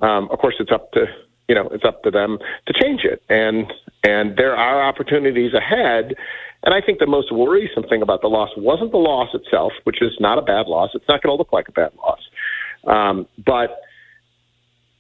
Um, 0.03 0.29
of 0.31 0.39
course, 0.39 0.55
it's 0.61 0.73
up 0.73 0.93
to 0.93 1.07
you 1.49 1.55
know 1.55 1.69
it's 1.73 1.85
up 1.85 2.03
to 2.03 2.11
them 2.11 2.39
to 2.67 2.73
change 2.73 3.03
it, 3.05 3.23
and 3.29 3.73
and 4.05 4.37
there 4.37 4.57
are 4.57 4.83
opportunities 4.83 5.53
ahead. 5.55 6.15
And 6.63 6.75
I 6.75 6.81
think 6.81 6.99
the 6.99 7.07
most 7.07 7.33
worrisome 7.33 7.85
thing 7.85 8.03
about 8.03 8.23
the 8.23 8.29
loss 8.29 8.51
wasn't 8.57 8.91
the 8.91 8.99
loss 8.99 9.29
itself, 9.35 9.73
which 9.85 10.03
is 10.03 10.13
not 10.19 10.39
a 10.39 10.43
bad 10.43 10.67
loss. 10.67 10.91
It's 10.95 11.07
not 11.09 11.23
going 11.23 11.33
to 11.33 11.39
look 11.39 11.53
like 11.53 11.69
a 11.69 11.73
bad 11.73 11.93
loss, 11.97 12.21
um, 12.87 13.27
but 13.45 13.83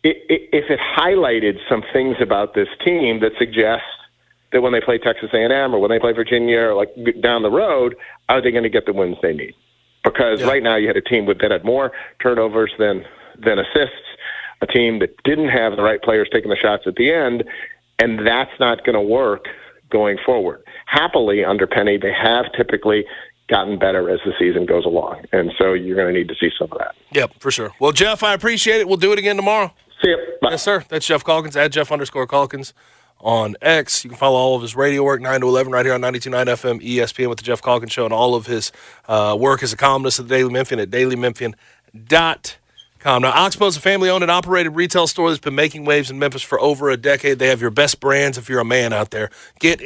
it, 0.03 0.19
it, 0.29 0.49
if 0.53 0.71
it 0.71 0.79
highlighted 0.79 1.59
some 1.69 1.83
things 1.92 2.16
about 2.21 2.55
this 2.55 2.69
team 2.85 3.21
that 3.21 3.33
suggest 3.38 3.83
that 4.53 4.62
when 4.62 4.73
they 4.73 4.81
play 4.81 4.99
Texas 4.99 5.31
A&M 5.33 5.75
or 5.75 5.81
when 5.81 5.90
they 5.90 5.99
play 5.99 6.12
Virginia 6.12 6.61
or 6.61 6.75
like 6.75 6.95
down 7.21 7.42
the 7.42 7.51
road, 7.51 7.97
are 8.29 8.40
they 8.40 8.53
going 8.53 8.62
to 8.62 8.71
get 8.71 8.87
the 8.87 8.92
wins 8.92 9.16
they 9.21 9.33
need? 9.33 9.55
Because 10.05 10.45
right 10.45 10.62
now 10.62 10.77
you 10.77 10.87
had 10.87 10.97
a 10.97 11.03
team 11.03 11.27
with, 11.27 11.40
that 11.40 11.51
had 11.51 11.64
more 11.64 11.92
turnovers 12.23 12.73
than 12.79 13.05
than 13.38 13.59
assists, 13.59 14.07
a 14.62 14.66
team 14.66 15.01
that 15.01 15.23
didn't 15.25 15.49
have 15.49 15.77
the 15.77 15.83
right 15.83 16.01
players 16.01 16.29
taking 16.33 16.49
the 16.49 16.57
shots 16.57 16.85
at 16.87 16.95
the 16.95 17.12
end, 17.12 17.45
and 17.99 18.27
that's 18.27 18.59
not 18.59 18.85
going 18.85 18.95
to 18.95 19.01
work 19.01 19.47
going 19.90 20.18
forward. 20.25 20.62
Happily, 20.87 21.44
under 21.44 21.66
Penny, 21.66 21.96
they 21.96 22.12
have 22.12 22.46
typically 22.57 23.05
gotten 23.49 23.79
better 23.79 24.11
as 24.11 24.18
the 24.25 24.33
season 24.38 24.66
goes 24.66 24.85
along, 24.85 25.25
and 25.33 25.53
so 25.59 25.72
you're 25.72 25.96
going 25.96 26.12
to 26.12 26.18
need 26.18 26.29
to 26.29 26.35
see 26.35 26.51
some 26.59 26.68
of 26.72 26.79
that. 26.79 26.94
Yep, 27.12 27.35
for 27.38 27.51
sure. 27.51 27.70
Well, 27.81 27.92
Geoff, 27.92 28.22
I 28.22 28.35
appreciate 28.35 28.81
it. 28.81 28.88
We'll 28.88 28.96
do 28.96 29.12
it 29.12 29.18
again 29.18 29.37
tomorrow. 29.37 29.72
See 30.03 30.11
you. 30.11 30.18
Bye. 30.42 30.51
Yes, 30.51 30.62
sir. 30.62 30.85
That's 30.88 31.07
Geoff 31.07 31.25
Calkins 31.25 31.57
at 31.57 31.70
Geoff 31.72 31.92
underscore 31.92 32.27
Calkins 32.27 32.75
on 33.20 33.57
X. 33.62 34.05
You 34.05 34.11
can 34.11 34.18
follow 34.18 34.37
all 34.37 34.57
of 34.57 34.62
his 34.62 34.75
radio 34.75 35.03
work, 35.05 35.20
9 35.20 35.40
to 35.40 35.49
11, 35.49 35.72
right 35.72 35.87
here 35.87 35.94
on 35.94 36.01
92.9 36.01 36.46
FM 36.46 36.85
ESPN 36.85 37.29
with 37.29 37.38
the 37.38 37.44
Geoff 37.44 37.62
Calkins 37.62 37.92
Show 37.92 38.05
and 38.05 38.12
all 38.12 38.35
of 38.35 38.46
his 38.46 38.72
uh, 39.09 39.37
work 39.38 39.62
as 39.62 39.72
a 39.72 39.77
columnist 39.77 40.18
at 40.18 40.29
the 40.29 40.35
Daily 40.35 40.51
Memphian 40.51 40.81
at 40.81 40.90
dailymemphian.com. 40.90 41.55
Now, 43.07 43.31
Oxbow 43.31 43.69
is 43.69 43.77
a 43.77 43.81
family 43.81 44.11
owned 44.11 44.25
and 44.25 44.33
operated 44.33 44.75
retail 44.75 45.07
store 45.07 45.31
that's 45.31 45.40
been 45.40 45.55
making 45.55 45.85
waves 45.85 46.11
in 46.11 46.19
Memphis 46.19 46.42
for 46.42 46.61
over 46.61 46.90
a 46.90 46.97
decade. 46.97 47.38
They 47.38 47.47
have 47.47 47.61
your 47.61 47.71
best 47.71 48.01
brands 48.01 48.37
if 48.37 48.49
you're 48.49 48.59
a 48.59 48.64
man 48.64 48.92
out 48.92 49.12
there. 49.12 49.31
Get 49.61 49.81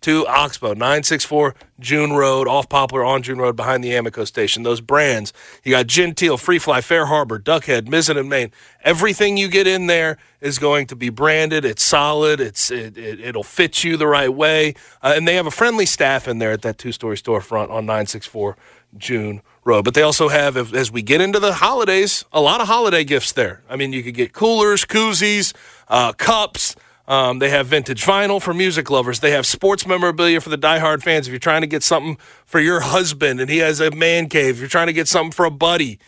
into 0.00 0.26
Oxbow, 0.26 0.74
964 0.74 1.54
June 1.80 2.12
Road, 2.12 2.46
off 2.46 2.68
Poplar 2.68 3.04
on 3.04 3.22
June 3.22 3.38
Road 3.38 3.56
behind 3.56 3.82
the 3.82 3.94
Amico 3.94 4.24
station. 4.24 4.62
Those 4.62 4.80
brands, 4.80 5.32
you 5.64 5.72
got 5.72 5.86
Genteel, 5.86 6.38
Free 6.38 6.58
Fly, 6.58 6.80
Fair 6.80 7.06
Harbor, 7.06 7.38
Duckhead, 7.38 7.88
Mizzen 7.88 8.16
and 8.16 8.28
Main. 8.28 8.52
Everything 8.84 9.36
you 9.36 9.48
get 9.48 9.66
in 9.66 9.86
there 9.86 10.16
is 10.40 10.58
going 10.58 10.86
to 10.86 10.96
be 10.96 11.10
branded. 11.10 11.64
It's 11.64 11.82
solid. 11.82 12.40
It's 12.40 12.70
it, 12.70 12.96
it, 12.96 13.20
it'll 13.20 13.42
fit 13.42 13.82
you 13.82 13.96
the 13.96 14.06
right 14.06 14.32
way. 14.32 14.74
Uh, 15.02 15.14
and 15.16 15.26
they 15.26 15.34
have 15.34 15.46
a 15.46 15.52
friendly 15.52 15.86
staff 15.86 16.28
in 16.28 16.38
there 16.38 16.52
at 16.52 16.62
that 16.62 16.78
two-story 16.78 17.16
storefront 17.16 17.70
on 17.70 17.84
964 17.84 18.56
June 18.96 19.42
Road. 19.64 19.84
But 19.84 19.94
they 19.94 20.02
also 20.02 20.28
have, 20.28 20.56
as 20.74 20.92
we 20.92 21.02
get 21.02 21.20
into 21.20 21.40
the 21.40 21.54
holidays, 21.54 22.24
a 22.32 22.40
lot 22.40 22.60
of 22.60 22.68
holiday 22.68 23.04
gifts 23.04 23.32
there. 23.32 23.62
I 23.68 23.76
mean, 23.76 23.92
you 23.92 24.02
could 24.02 24.14
get 24.14 24.32
coolers, 24.32 24.84
koozies, 24.84 25.54
uh, 25.88 26.12
cups. 26.12 26.76
Um, 27.08 27.38
they 27.38 27.48
have 27.48 27.68
vintage 27.68 28.04
vinyl 28.04 28.40
for 28.40 28.52
music 28.52 28.90
lovers. 28.90 29.20
They 29.20 29.30
have 29.30 29.46
sports 29.46 29.86
memorabilia 29.86 30.42
for 30.42 30.50
the 30.50 30.58
diehard 30.58 31.02
fans. 31.02 31.26
If 31.26 31.32
you're 31.32 31.38
trying 31.38 31.62
to 31.62 31.66
get 31.66 31.82
something 31.82 32.18
for 32.44 32.60
your 32.60 32.80
husband 32.80 33.40
and 33.40 33.48
he 33.48 33.58
has 33.58 33.80
a 33.80 33.90
man 33.90 34.28
cave, 34.28 34.56
if 34.56 34.60
you're 34.60 34.68
trying 34.68 34.88
to 34.88 34.92
get 34.92 35.08
something 35.08 35.32
for 35.32 35.46
a 35.46 35.50
buddy, 35.50 35.98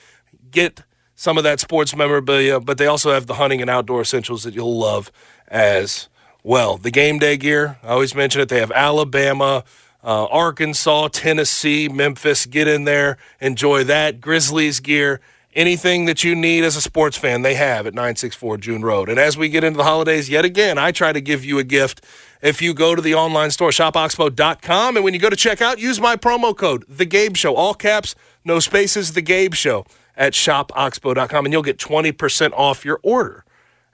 get 0.50 0.82
some 1.14 1.38
of 1.38 1.44
that 1.44 1.58
sports 1.58 1.96
memorabilia. 1.96 2.60
But 2.60 2.76
they 2.76 2.86
also 2.86 3.12
have 3.12 3.26
the 3.26 3.34
hunting 3.34 3.62
and 3.62 3.70
outdoor 3.70 4.02
essentials 4.02 4.42
that 4.42 4.54
you'll 4.54 4.78
love 4.78 5.10
as 5.48 6.10
well. 6.42 6.76
The 6.76 6.90
game 6.90 7.18
day 7.18 7.38
gear, 7.38 7.78
I 7.82 7.88
always 7.88 8.14
mention 8.14 8.42
it. 8.42 8.50
They 8.50 8.60
have 8.60 8.70
Alabama, 8.70 9.64
uh, 10.04 10.26
Arkansas, 10.26 11.08
Tennessee, 11.08 11.88
Memphis. 11.88 12.44
Get 12.44 12.68
in 12.68 12.84
there, 12.84 13.16
enjoy 13.40 13.84
that. 13.84 14.20
Grizzlies 14.20 14.80
gear. 14.80 15.22
Anything 15.52 16.04
that 16.04 16.22
you 16.22 16.36
need 16.36 16.62
as 16.62 16.76
a 16.76 16.80
sports 16.80 17.16
fan, 17.16 17.42
they 17.42 17.54
have 17.54 17.86
at 17.86 17.92
964 17.94 18.58
June 18.58 18.82
Road. 18.82 19.08
And 19.08 19.18
as 19.18 19.36
we 19.36 19.48
get 19.48 19.64
into 19.64 19.78
the 19.78 19.84
holidays, 19.84 20.28
yet 20.30 20.44
again, 20.44 20.78
I 20.78 20.92
try 20.92 21.12
to 21.12 21.20
give 21.20 21.44
you 21.44 21.58
a 21.58 21.64
gift. 21.64 22.04
If 22.40 22.62
you 22.62 22.72
go 22.72 22.94
to 22.94 23.02
the 23.02 23.14
online 23.14 23.50
store, 23.50 23.70
shopoxbow.com, 23.70 24.96
and 24.96 25.04
when 25.04 25.12
you 25.12 25.18
go 25.18 25.28
to 25.28 25.36
checkout, 25.36 25.78
use 25.78 26.00
my 26.00 26.14
promo 26.14 26.56
code, 26.56 26.84
The 26.88 27.04
Gabe 27.04 27.36
Show, 27.36 27.56
all 27.56 27.74
caps, 27.74 28.14
no 28.44 28.60
spaces, 28.60 29.14
The 29.14 29.22
Gabe 29.22 29.54
Show 29.54 29.84
at 30.16 30.34
shopoxbow.com, 30.34 31.44
and 31.46 31.52
you'll 31.52 31.62
get 31.62 31.78
20% 31.78 32.52
off 32.52 32.84
your 32.84 33.00
order 33.02 33.44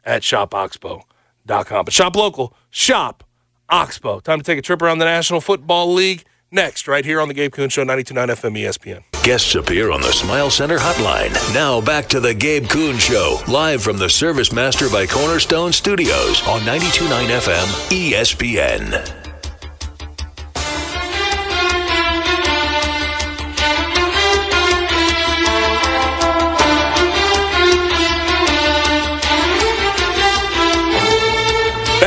at 0.05 0.23
shopoxbow.com. 0.23 1.85
But 1.85 1.95
shop 1.95 2.17
local, 2.17 2.55
shop 2.71 3.25
Oxbow. 3.71 4.23
Time 4.23 4.39
to 4.39 4.45
take 4.45 4.59
a 4.59 4.63
trip 4.63 4.83
around 4.83 4.99
the 4.99 5.05
National 5.05 5.41
Football 5.41 5.93
League 5.93 6.25
next, 6.51 6.87
right 6.87 7.05
here 7.05 7.21
on 7.21 7.29
the 7.29 7.35
Gabe 7.35 7.53
Kuhn 7.53 7.69
Show, 7.69 7.85
92.9 7.85 8.29
FM 8.29 8.59
ESPN. 8.59 9.16
Guests 9.27 9.57
appear 9.57 9.91
on 9.91 10.01
the 10.01 10.13
Smile 10.13 10.51
Center 10.51 10.79
hotline. 10.79 11.33
Now 11.53 11.81
back 11.81 12.07
to 12.11 12.21
the 12.21 12.33
Gabe 12.33 12.69
Kuhn 12.69 12.97
Show, 12.97 13.41
live 13.49 13.83
from 13.83 13.97
the 13.99 14.09
Service 14.09 14.53
Master 14.53 14.89
by 14.89 15.05
Cornerstone 15.05 15.73
Studios 15.73 16.47
on 16.47 16.61
92.9 16.61 17.27
FM 17.31 18.13
ESPN. 18.13 19.26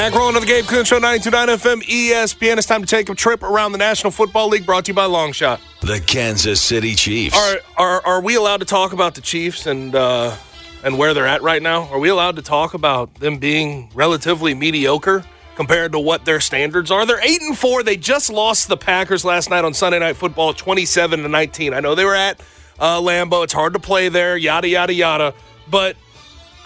Back 0.10 0.18
rolling 0.18 0.34
to 0.34 0.40
the 0.40 0.48
Gabe 0.48 0.66
Kuhn 0.66 0.86
Show, 0.86 1.00
92.9 1.00 1.48
FM 1.50 1.84
ESPN. 1.84 2.58
It's 2.58 2.66
time 2.66 2.82
to 2.82 2.88
take 2.88 3.10
a 3.10 3.14
trip 3.14 3.44
around 3.44 3.74
the 3.74 3.78
National 3.78 4.10
Football 4.10 4.48
League, 4.48 4.66
brought 4.66 4.86
to 4.86 4.90
you 4.90 4.96
by 4.96 5.06
Longshot. 5.06 5.60
The 5.82 6.00
Kansas 6.00 6.60
City 6.60 6.96
Chiefs. 6.96 7.38
Are 7.38 7.60
are 7.78 8.02
are 8.04 8.22
we 8.22 8.34
allowed 8.34 8.62
to 8.62 8.66
talk 8.66 8.92
about 8.92 9.14
the 9.14 9.22
Chiefs 9.22 9.68
and 9.68 9.94
uh, 9.94 10.36
and 10.84 10.98
where 10.98 11.14
they're 11.14 11.28
at 11.28 11.44
right 11.44 11.62
now? 11.62 11.84
Are 11.90 12.00
we 12.00 12.10
allowed 12.10 12.38
to 12.38 12.42
talk 12.42 12.74
about 12.74 13.14
them 13.20 13.38
being 13.38 13.92
relatively 13.94 14.56
mediocre 14.56 15.24
compared 15.56 15.92
to 15.92 16.00
what 16.00 16.26
their 16.26 16.40
standards 16.40 16.90
are? 16.90 17.06
They're 17.06 17.22
eight 17.24 17.44
and 17.44 17.56
four. 17.56 17.84
They 17.84 17.96
just 17.96 18.32
lost 18.32 18.68
the 18.68 18.78
Packers 18.78 19.24
last 19.24 19.52
night 19.52 19.64
on 19.64 19.76
Sunday 19.76 20.00
Night 20.00 20.16
Football, 20.16 20.54
twenty-seven 20.54 21.22
to 21.22 21.30
nineteen. 21.30 21.72
I 21.72 21.82
know 21.82 21.94
they 21.94 22.06
were 22.06 22.16
at 22.16 22.42
uh, 22.80 23.00
Lambeau. 23.00 23.44
It's 23.44 23.54
hard 23.54 23.74
to 23.74 23.80
play 23.80 24.10
there. 24.10 24.36
Yada 24.36 24.68
yada 24.68 24.92
yada. 24.92 25.36
But 25.70 25.98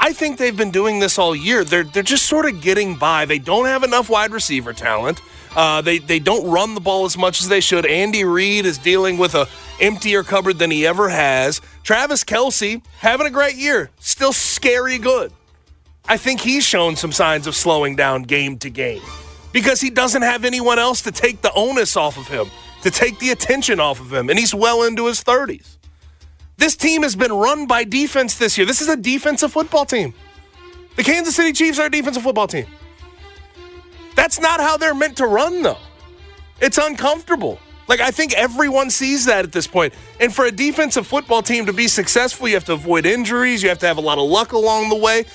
I 0.04 0.12
think 0.12 0.38
they've 0.38 0.56
been 0.56 0.72
doing 0.72 1.00
this 1.00 1.18
all 1.18 1.34
year. 1.34 1.64
They're 1.64 1.86
they're 1.86 2.04
just 2.04 2.26
sort 2.26 2.46
of 2.46 2.60
getting 2.60 2.96
by. 2.96 3.24
They 3.24 3.40
don't 3.40 3.68
have 3.68 3.84
enough 3.84 4.10
wide 4.10 4.32
receiver 4.34 4.74
talent. 4.74 5.22
Uh, 5.56 5.80
they 5.80 5.98
they 5.98 6.20
don't 6.20 6.46
run 6.52 6.76
the 6.76 6.82
ball 6.82 7.06
as 7.06 7.18
much 7.18 7.42
as 7.42 7.48
they 7.48 7.62
should. 7.62 7.86
Andy 7.86 8.26
Reid 8.26 8.66
is 8.66 8.78
dealing 8.78 9.18
with 9.18 9.34
a 9.34 9.48
emptier 9.80 10.24
cupboard 10.24 10.60
than 10.60 10.72
he 10.72 10.86
ever 10.86 11.08
has. 11.08 11.62
Travis 11.84 12.26
Kelce 12.26 12.84
having 13.00 13.28
a 13.28 13.30
great 13.30 13.56
year, 13.56 13.92
still 14.00 14.34
scary 14.34 14.98
good. 14.98 15.32
I 16.06 16.18
think 16.18 16.42
he's 16.42 16.66
shown 16.66 16.98
some 16.98 17.14
signs 17.14 17.48
of 17.48 17.56
slowing 17.56 17.96
down 17.96 18.24
game 18.24 18.58
to 18.58 18.70
game 18.70 19.02
because 19.54 19.80
he 19.80 19.90
doesn't 19.90 20.24
have 20.24 20.44
anyone 20.44 20.80
else 20.80 21.02
to 21.04 21.14
take 21.14 21.42
the 21.42 21.54
onus 21.54 21.96
off 21.96 22.18
of 22.18 22.28
him, 22.28 22.52
to 22.82 22.92
take 22.92 23.20
the 23.20 23.30
attention 23.30 23.80
off 23.80 24.02
of 24.02 24.12
him, 24.12 24.30
and 24.30 24.38
he's 24.38 24.54
well 24.54 24.84
into 24.84 25.06
his 25.06 25.24
30s. 25.24 25.73
This 26.64 26.78
team 26.78 27.04
has 27.04 27.14
been 27.14 27.34
run 27.34 27.68
by 27.68 27.84
defense 27.84 28.38
this 28.38 28.58
year. 28.58 28.66
This 28.66 28.80
is 28.80 28.88
a 28.88 28.96
defensive 28.96 29.52
football 29.52 29.84
team. 29.84 30.14
The 30.96 31.04
Kansas 31.04 31.36
City 31.36 31.52
Chiefs 31.52 31.78
are 31.78 31.88
a 31.88 31.92
defensive 31.92 32.24
football 32.24 32.48
team. 32.48 32.68
That's 34.16 34.40
not 34.40 34.62
how 34.62 34.78
they're 34.78 34.96
meant 34.96 35.18
to 35.18 35.28
run, 35.28 35.62
though. 35.62 35.78
It's 36.62 36.78
uncomfortable. 36.78 37.60
Like, 37.90 38.00
I 38.00 38.12
think 38.12 38.32
everyone 38.36 38.92
sees 38.92 39.26
that 39.26 39.44
at 39.44 39.52
this 39.52 39.68
point. 39.68 39.94
And 40.22 40.34
for 40.34 40.46
a 40.46 40.52
defensive 40.52 41.06
football 41.06 41.42
team 41.42 41.66
to 41.66 41.74
be 41.74 41.90
successful, 41.90 42.48
you 42.48 42.54
have 42.54 42.64
to 42.64 42.74
avoid 42.74 43.06
injuries, 43.06 43.62
you 43.62 43.68
have 43.68 43.80
to 43.80 43.88
have 43.88 43.98
a 43.98 44.02
lot 44.02 44.18
of 44.18 44.30
luck 44.30 44.54
along 44.54 44.88
the 44.88 44.96
way, 44.96 45.26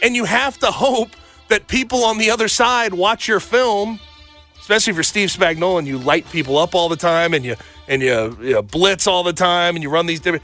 and 0.00 0.16
you 0.16 0.24
have 0.24 0.56
to 0.60 0.68
hope 0.68 1.10
that 1.48 1.68
people 1.68 2.02
on 2.02 2.16
the 2.16 2.30
other 2.30 2.48
side 2.48 2.94
watch 2.94 3.28
your 3.28 3.40
film, 3.40 4.00
especially 4.58 4.94
for 4.94 5.02
Steve 5.02 5.28
Spagnuolo 5.28 5.80
and 5.80 5.86
you 5.86 5.98
light 5.98 6.26
people 6.30 6.56
up 6.56 6.74
all 6.74 6.88
the 6.88 6.96
time 6.96 7.34
and 7.34 7.44
you 7.44 7.56
and 7.88 8.00
you, 8.02 8.38
you 8.40 8.62
blitz 8.62 9.06
all 9.06 9.22
the 9.22 9.32
time 9.32 9.76
and 9.76 9.82
you 9.82 9.90
run 9.90 10.06
these 10.06 10.20
different. 10.20 10.42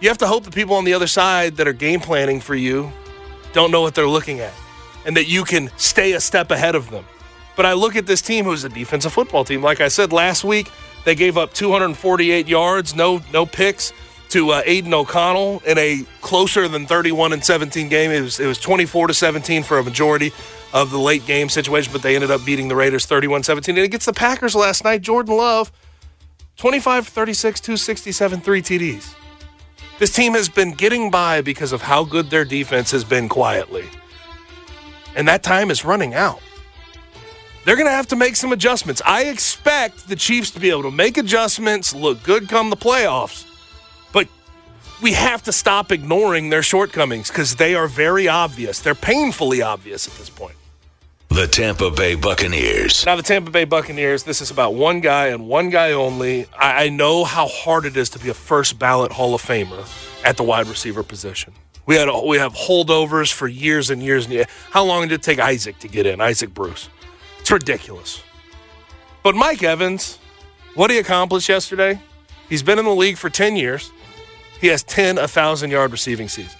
You 0.00 0.08
have 0.08 0.18
to 0.18 0.26
hope 0.26 0.44
the 0.44 0.50
people 0.50 0.76
on 0.76 0.84
the 0.84 0.94
other 0.94 1.06
side 1.06 1.56
that 1.56 1.68
are 1.68 1.74
game 1.74 2.00
planning 2.00 2.40
for 2.40 2.54
you 2.54 2.90
don't 3.52 3.70
know 3.70 3.82
what 3.82 3.94
they're 3.94 4.08
looking 4.08 4.40
at 4.40 4.54
and 5.04 5.16
that 5.16 5.28
you 5.28 5.44
can 5.44 5.70
stay 5.76 6.12
a 6.12 6.20
step 6.20 6.50
ahead 6.50 6.74
of 6.74 6.90
them. 6.90 7.04
But 7.56 7.66
I 7.66 7.74
look 7.74 7.96
at 7.96 8.06
this 8.06 8.22
team 8.22 8.46
who's 8.46 8.64
a 8.64 8.70
defensive 8.70 9.12
football 9.12 9.44
team. 9.44 9.62
Like 9.62 9.80
I 9.80 9.88
said 9.88 10.12
last 10.12 10.42
week, 10.44 10.70
they 11.04 11.14
gave 11.14 11.36
up 11.36 11.52
248 11.52 12.48
yards, 12.48 12.94
no 12.94 13.20
no 13.32 13.44
picks 13.44 13.92
to 14.30 14.50
uh, 14.50 14.62
Aidan 14.64 14.94
O'Connell 14.94 15.60
in 15.66 15.76
a 15.76 16.04
closer 16.20 16.68
than 16.68 16.86
31 16.86 17.32
and 17.32 17.44
17 17.44 17.88
game. 17.88 18.10
It 18.10 18.22
was 18.22 18.40
it 18.40 18.46
was 18.46 18.58
24 18.58 19.08
to 19.08 19.14
17 19.14 19.62
for 19.64 19.78
a 19.78 19.84
majority 19.84 20.32
of 20.72 20.90
the 20.90 20.98
late 20.98 21.26
game 21.26 21.48
situation, 21.48 21.92
but 21.92 22.00
they 22.02 22.14
ended 22.14 22.30
up 22.30 22.44
beating 22.44 22.68
the 22.68 22.76
Raiders 22.76 23.06
31-17. 23.06 23.68
And 23.70 23.78
against 23.78 24.06
the 24.06 24.12
Packers 24.12 24.54
last 24.54 24.84
night, 24.84 25.02
Jordan 25.02 25.36
Love 25.36 25.72
25 26.56 27.08
36 27.08 27.60
267 27.60 28.40
3 28.40 28.62
TDs. 28.62 29.19
This 30.00 30.10
team 30.10 30.32
has 30.32 30.48
been 30.48 30.72
getting 30.72 31.10
by 31.10 31.42
because 31.42 31.72
of 31.72 31.82
how 31.82 32.04
good 32.04 32.30
their 32.30 32.46
defense 32.46 32.90
has 32.90 33.04
been 33.04 33.28
quietly. 33.28 33.84
And 35.14 35.28
that 35.28 35.42
time 35.42 35.70
is 35.70 35.84
running 35.84 36.14
out. 36.14 36.40
They're 37.66 37.76
going 37.76 37.86
to 37.86 37.92
have 37.92 38.06
to 38.06 38.16
make 38.16 38.34
some 38.36 38.50
adjustments. 38.50 39.02
I 39.04 39.24
expect 39.24 40.08
the 40.08 40.16
Chiefs 40.16 40.52
to 40.52 40.60
be 40.60 40.70
able 40.70 40.84
to 40.84 40.90
make 40.90 41.18
adjustments, 41.18 41.94
look 41.94 42.22
good 42.22 42.48
come 42.48 42.70
the 42.70 42.76
playoffs. 42.76 43.44
But 44.10 44.28
we 45.02 45.12
have 45.12 45.42
to 45.42 45.52
stop 45.52 45.92
ignoring 45.92 46.48
their 46.48 46.62
shortcomings 46.62 47.28
because 47.28 47.56
they 47.56 47.74
are 47.74 47.86
very 47.86 48.26
obvious. 48.26 48.80
They're 48.80 48.94
painfully 48.94 49.60
obvious 49.60 50.08
at 50.08 50.14
this 50.14 50.30
point. 50.30 50.56
The 51.30 51.46
Tampa 51.46 51.92
Bay 51.92 52.16
Buccaneers. 52.16 53.06
Now, 53.06 53.14
the 53.14 53.22
Tampa 53.22 53.52
Bay 53.52 53.64
Buccaneers, 53.64 54.24
this 54.24 54.40
is 54.40 54.50
about 54.50 54.74
one 54.74 55.00
guy 55.00 55.28
and 55.28 55.46
one 55.46 55.70
guy 55.70 55.92
only. 55.92 56.46
I, 56.58 56.86
I 56.86 56.88
know 56.88 57.22
how 57.24 57.46
hard 57.46 57.86
it 57.86 57.96
is 57.96 58.10
to 58.10 58.18
be 58.18 58.30
a 58.30 58.34
first 58.34 58.80
ballot 58.80 59.12
Hall 59.12 59.32
of 59.34 59.40
Famer 59.40 59.88
at 60.24 60.36
the 60.36 60.42
wide 60.42 60.66
receiver 60.66 61.04
position. 61.04 61.52
We 61.86 61.94
had 61.94 62.08
we 62.26 62.38
have 62.38 62.52
holdovers 62.54 63.32
for 63.32 63.46
years 63.46 63.90
and 63.90 64.02
years 64.02 64.24
and 64.24 64.34
years. 64.34 64.46
How 64.70 64.84
long 64.84 65.02
did 65.02 65.12
it 65.12 65.22
take 65.22 65.38
Isaac 65.38 65.78
to 65.78 65.88
get 65.88 66.04
in? 66.04 66.20
Isaac 66.20 66.52
Bruce. 66.52 66.88
It's 67.38 67.50
ridiculous. 67.50 68.22
But 69.22 69.36
Mike 69.36 69.62
Evans, 69.62 70.18
what 70.74 70.90
he 70.90 70.98
accomplished 70.98 71.48
yesterday? 71.48 72.00
He's 72.48 72.64
been 72.64 72.78
in 72.80 72.84
the 72.84 72.94
league 72.94 73.18
for 73.18 73.30
10 73.30 73.54
years. 73.54 73.92
He 74.60 74.66
has 74.66 74.82
10 74.82 75.16
1,000 75.16 75.70
yard 75.70 75.92
receiving 75.92 76.28
seasons. 76.28 76.56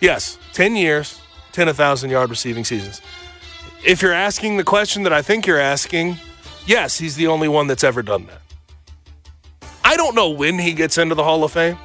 Yes, 0.00 0.36
10 0.52 0.76
years, 0.76 1.19
10 1.52 1.66
1,000 1.66 2.10
yard 2.10 2.30
receiving 2.30 2.64
seasons. 2.64 3.00
If 3.84 4.02
you're 4.02 4.12
asking 4.12 4.56
the 4.56 4.64
question 4.64 5.04
that 5.04 5.12
I 5.12 5.22
think 5.22 5.46
you're 5.46 5.60
asking, 5.60 6.18
yes, 6.66 6.98
he's 6.98 7.16
the 7.16 7.26
only 7.26 7.48
one 7.48 7.66
that's 7.66 7.84
ever 7.84 8.02
done 8.02 8.26
that. 8.26 8.40
I 9.84 9.96
don't 9.96 10.14
know 10.14 10.30
when 10.30 10.58
he 10.58 10.72
gets 10.72 10.98
into 10.98 11.14
the 11.14 11.24
Hall 11.24 11.42
of 11.44 11.52
Fame. 11.52 11.78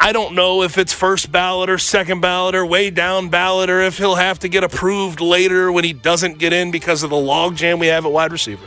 I 0.00 0.12
don't 0.12 0.34
know 0.34 0.62
if 0.62 0.78
it's 0.78 0.92
first 0.92 1.32
ballot 1.32 1.68
or 1.68 1.76
second 1.76 2.20
ballot 2.20 2.54
or 2.54 2.64
way 2.64 2.88
down 2.90 3.30
ballot 3.30 3.68
or 3.68 3.80
if 3.80 3.98
he'll 3.98 4.14
have 4.14 4.38
to 4.40 4.48
get 4.48 4.62
approved 4.62 5.20
later 5.20 5.72
when 5.72 5.82
he 5.82 5.92
doesn't 5.92 6.38
get 6.38 6.52
in 6.52 6.70
because 6.70 7.02
of 7.02 7.10
the 7.10 7.16
logjam 7.16 7.80
we 7.80 7.88
have 7.88 8.06
at 8.06 8.12
wide 8.12 8.30
receiver. 8.30 8.66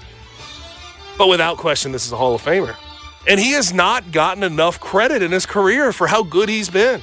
But 1.18 1.28
without 1.28 1.58
question, 1.58 1.94
this 1.94 2.06
is 2.06 2.12
a 2.12 2.18
Hall 2.18 2.36
of 2.36 2.42
Famer. 2.42 2.76
And 3.28 3.40
he 3.40 3.52
has 3.52 3.74
not 3.74 4.12
gotten 4.12 4.44
enough 4.44 4.80
credit 4.80 5.22
in 5.22 5.32
his 5.32 5.46
career 5.46 5.94
for 5.94 6.08
how 6.08 6.24
good 6.24 6.50
he's 6.50 6.70
been. 6.70 7.02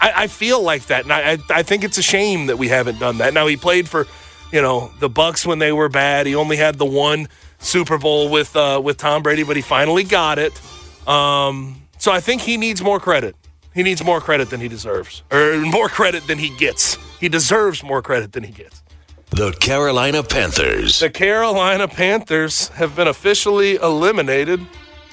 I, 0.00 0.12
I 0.24 0.26
feel 0.26 0.62
like 0.62 0.86
that, 0.86 1.04
and 1.04 1.12
I, 1.12 1.38
I 1.48 1.62
think 1.62 1.84
it's 1.84 1.98
a 1.98 2.02
shame 2.02 2.46
that 2.46 2.58
we 2.58 2.68
haven't 2.68 2.98
done 2.98 3.18
that. 3.18 3.34
Now 3.34 3.46
he 3.46 3.56
played 3.56 3.88
for, 3.88 4.06
you 4.52 4.60
know, 4.60 4.90
the 5.00 5.08
Bucs 5.08 5.46
when 5.46 5.58
they 5.58 5.72
were 5.72 5.88
bad. 5.88 6.26
He 6.26 6.34
only 6.34 6.56
had 6.56 6.76
the 6.76 6.84
one 6.84 7.28
Super 7.58 7.98
Bowl 7.98 8.28
with 8.28 8.54
uh, 8.54 8.80
with 8.82 8.98
Tom 8.98 9.22
Brady, 9.22 9.42
but 9.42 9.56
he 9.56 9.62
finally 9.62 10.04
got 10.04 10.38
it. 10.38 10.60
Um, 11.08 11.82
so 11.98 12.12
I 12.12 12.20
think 12.20 12.42
he 12.42 12.56
needs 12.56 12.82
more 12.82 13.00
credit. 13.00 13.36
He 13.74 13.82
needs 13.82 14.02
more 14.04 14.20
credit 14.20 14.50
than 14.50 14.60
he 14.60 14.68
deserves, 14.68 15.22
or 15.30 15.56
more 15.58 15.88
credit 15.88 16.26
than 16.26 16.38
he 16.38 16.50
gets. 16.56 16.96
He 17.18 17.28
deserves 17.28 17.82
more 17.82 18.02
credit 18.02 18.32
than 18.32 18.42
he 18.42 18.52
gets. 18.52 18.82
The 19.30 19.52
Carolina 19.52 20.22
Panthers. 20.22 21.00
The 21.00 21.10
Carolina 21.10 21.88
Panthers 21.88 22.68
have 22.68 22.94
been 22.94 23.08
officially 23.08 23.74
eliminated 23.76 24.60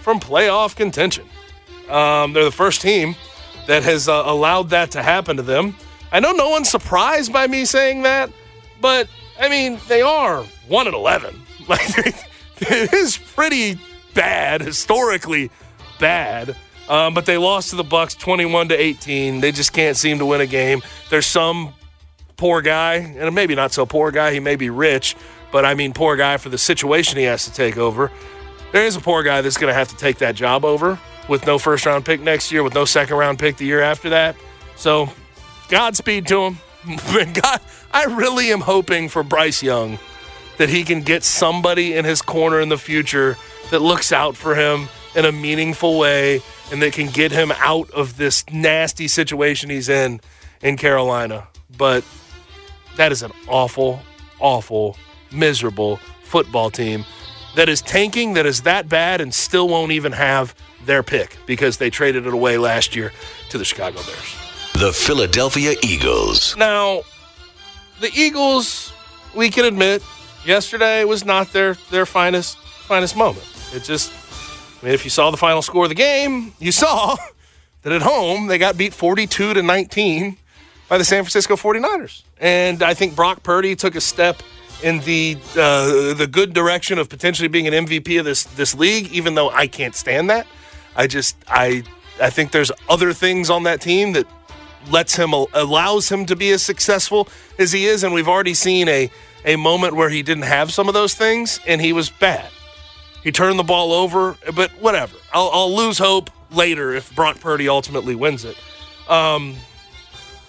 from 0.02 0.20
playoff 0.20 0.76
contention. 0.76 1.26
Um, 1.90 2.34
they're 2.34 2.44
the 2.44 2.52
first 2.52 2.82
team 2.82 3.16
that 3.68 3.84
has 3.84 4.08
uh, 4.08 4.24
allowed 4.26 4.70
that 4.70 4.92
to 4.92 5.04
happen 5.04 5.38
to 5.38 5.44
them. 5.44 5.76
I 6.12 6.20
know 6.20 6.32
no 6.32 6.50
one's 6.50 6.70
surprised 6.70 7.34
by 7.34 7.48
me 7.48 7.66
saying 7.66 8.04
that, 8.04 8.32
but 8.82 9.08
I 9.40 9.50
mean, 9.50 9.80
they 9.88 10.02
are 10.02 10.44
1 10.68 10.88
and 10.88 10.96
11. 10.96 11.40
Like, 11.66 11.98
it 12.58 12.92
is 12.92 13.16
pretty 13.16 13.80
bad, 14.14 14.60
historically 14.60 15.50
bad. 15.98 16.58
Um, 16.90 17.14
but 17.14 17.26
they 17.26 17.38
lost 17.38 17.70
to 17.70 17.78
the 17.78 17.86
Bucs 17.86 18.20
21 18.20 18.68
to 18.68 18.76
18. 18.76 19.40
They 19.40 19.54
just 19.54 19.72
can't 19.72 19.96
seem 19.96 20.20
to 20.20 20.26
win 20.26 20.42
a 20.42 20.46
game. 20.46 20.82
There's 21.10 21.26
some 21.26 21.74
poor 22.36 22.62
guy, 22.62 22.96
and 22.96 23.34
maybe 23.34 23.56
not 23.56 23.72
so 23.72 23.86
poor 23.86 24.12
guy. 24.12 24.34
He 24.34 24.42
may 24.42 24.58
be 24.58 24.70
rich, 24.70 25.16
but 25.54 25.64
I 25.64 25.74
mean 25.74 25.94
poor 25.94 26.18
guy 26.18 26.36
for 26.36 26.50
the 26.50 26.58
situation 26.58 27.18
he 27.18 27.24
has 27.24 27.46
to 27.46 27.54
take 27.54 27.78
over. 27.78 28.12
There 28.74 28.86
is 28.86 28.98
a 28.98 29.00
poor 29.00 29.24
guy 29.24 29.40
that's 29.40 29.56
going 29.56 29.72
to 29.72 29.74
have 29.74 29.88
to 29.88 29.96
take 29.96 30.18
that 30.18 30.36
job 30.36 30.66
over 30.66 31.00
with 31.28 31.46
no 31.46 31.58
first 31.58 31.86
round 31.86 32.06
pick 32.06 32.22
next 32.22 32.52
year, 32.52 32.64
with 32.64 32.74
no 32.74 32.86
second 32.86 33.18
round 33.18 33.40
pick 33.40 33.58
the 33.58 33.66
year 33.66 33.82
after 33.82 34.10
that. 34.10 34.36
So, 34.76 35.10
Godspeed 35.70 36.28
to 36.28 36.42
him. 36.42 36.58
God, 37.34 37.62
I 37.92 38.06
really 38.06 38.52
am 38.52 38.62
hoping 38.62 39.10
for 39.10 39.24
Bryce 39.24 39.64
Young 39.64 39.98
that 40.58 40.70
he 40.70 40.84
can 40.84 41.02
get 41.02 41.24
somebody 41.24 41.94
in 41.94 42.06
his 42.06 42.22
corner 42.22 42.60
in 42.60 42.70
the 42.70 42.78
future 42.78 43.38
that 43.72 43.80
looks 43.80 44.12
out 44.12 44.36
for 44.36 44.56
him 44.56 44.88
in 45.16 45.26
a 45.26 45.32
meaningful 45.32 45.98
way 45.98 46.42
and 46.72 46.82
that 46.82 46.94
can 46.94 47.08
get 47.08 47.32
him 47.32 47.52
out 47.58 47.90
of 47.92 48.18
this 48.18 48.44
nasty 48.52 49.08
situation 49.08 49.70
he's 49.70 49.90
in 49.90 50.20
in 50.62 50.78
Carolina. 50.78 51.48
But 51.78 52.04
that 52.98 53.12
is 53.12 53.24
an 53.24 53.32
awful, 53.48 54.02
awful, 54.40 54.98
miserable 55.32 55.98
football 56.24 56.70
team 56.70 57.06
that 57.56 57.70
is 57.70 57.82
tanking, 57.82 58.34
that 58.34 58.46
is 58.46 58.62
that 58.62 58.90
bad, 58.90 59.22
and 59.22 59.34
still 59.34 59.68
won't 59.68 59.92
even 59.92 60.12
have 60.12 60.56
their 60.86 61.04
pick 61.04 61.38
because 61.46 61.78
they 61.78 61.90
traded 61.90 62.26
it 62.26 62.34
away 62.34 62.58
last 62.58 62.96
year 62.96 63.12
to 63.50 63.58
the 63.58 63.66
Chicago 63.66 64.00
Bears. 64.04 64.36
The 64.74 64.92
Philadelphia 64.92 65.76
Eagles. 65.84 66.56
Now, 66.58 67.04
the 68.00 68.12
Eagles, 68.16 68.92
we 69.36 69.50
can 69.50 69.66
admit, 69.66 70.04
yesterday 70.46 71.04
was 71.06 71.26
not 71.26 71.54
their 71.54 71.76
their 71.90 72.06
finest 72.06 72.58
finest 72.58 73.16
moment. 73.16 73.46
It 73.74 73.84
just 73.84 74.12
I 74.82 74.86
mean, 74.86 74.94
if 74.94 75.04
you 75.04 75.10
saw 75.10 75.32
the 75.32 75.38
final 75.38 75.62
score 75.62 75.86
of 75.86 75.90
the 75.90 75.96
game, 75.96 76.54
you 76.60 76.72
saw 76.84 77.16
that 77.84 77.94
at 77.94 78.02
home 78.02 78.48
they 78.48 78.58
got 78.58 78.78
beat 78.78 78.94
42 78.94 79.54
to 79.54 79.62
19 79.62 80.38
by 80.90 80.98
the 80.98 81.06
San 81.06 81.24
Francisco 81.24 81.56
49ers. 81.56 82.24
And 82.40 82.84
I 82.84 82.94
think 82.94 83.16
Brock 83.16 83.44
Purdy 83.44 83.76
took 83.76 83.96
a 83.96 84.02
step 84.02 84.42
in 84.84 85.00
the 85.00 85.38
uh, 85.58 86.14
the 86.14 86.28
good 86.30 86.54
direction 86.54 87.00
of 87.00 87.10
potentially 87.10 87.48
being 87.48 87.68
an 87.68 87.86
MVP 87.86 88.20
of 88.20 88.26
this 88.26 88.44
this 88.44 88.76
league, 88.76 89.12
even 89.14 89.36
though 89.36 89.50
I 89.50 89.68
can't 89.68 89.96
stand 89.96 90.30
that. 90.30 90.46
I 90.96 91.08
just 91.08 91.36
I 91.48 91.84
I 92.22 92.30
think 92.30 92.52
there's 92.52 92.72
other 92.90 93.14
things 93.14 93.50
on 93.50 93.64
that 93.64 93.82
team 93.82 94.14
that 94.14 94.28
lets 94.90 95.16
him 95.16 95.34
allows 95.34 96.10
him 96.10 96.26
to 96.26 96.36
be 96.36 96.52
as 96.52 96.62
successful 96.62 97.28
as 97.58 97.72
he 97.72 97.86
is, 97.86 98.04
and 98.04 98.14
we've 98.14 98.28
already 98.28 98.54
seen 98.54 98.88
a 98.88 99.10
a 99.46 99.56
moment 99.56 99.96
where 99.96 100.10
he 100.10 100.24
didn't 100.24 100.44
have 100.44 100.72
some 100.72 100.88
of 100.88 100.94
those 100.94 101.14
things 101.14 101.60
and 101.68 101.82
he 101.82 101.92
was 101.94 102.10
bad. 102.10 102.50
He 103.24 103.32
turned 103.32 103.60
the 103.60 103.64
ball 103.64 103.92
over, 103.92 104.38
but 104.56 104.72
whatever. 104.72 105.16
I'll, 105.34 105.50
I'll 105.52 105.76
lose 105.76 105.98
hope 105.98 106.30
later 106.52 106.94
if 106.94 107.14
Brock 107.16 107.40
Purdy 107.40 107.68
ultimately 107.68 108.16
wins 108.16 108.46
it. 108.46 108.58
Um, 109.10 109.56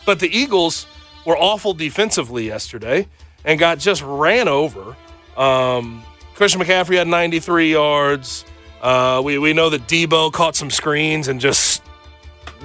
but 0.07 0.21
the 0.21 0.29
Eagles 0.29 0.87
were 1.27 1.37
awful 1.37 1.75
defensively 1.75 2.47
yesterday. 2.47 3.09
and 3.45 3.59
got 3.59 3.79
just 3.79 4.03
ran 4.03 4.49
over. 4.49 4.97
Um, 5.37 6.03
Christian 6.35 6.61
McCaffrey 6.61 6.97
had 6.97 7.09
93 7.09 7.71
yards. 7.71 8.45
Uh, 8.85 9.23
we, 9.25 9.39
we 9.39 9.55
know 9.55 9.71
that 9.71 9.87
Deebo 9.87 10.31
caught 10.31 10.55
some 10.55 10.71
screens 10.71 11.27
and 11.27 11.41
just 11.41 11.83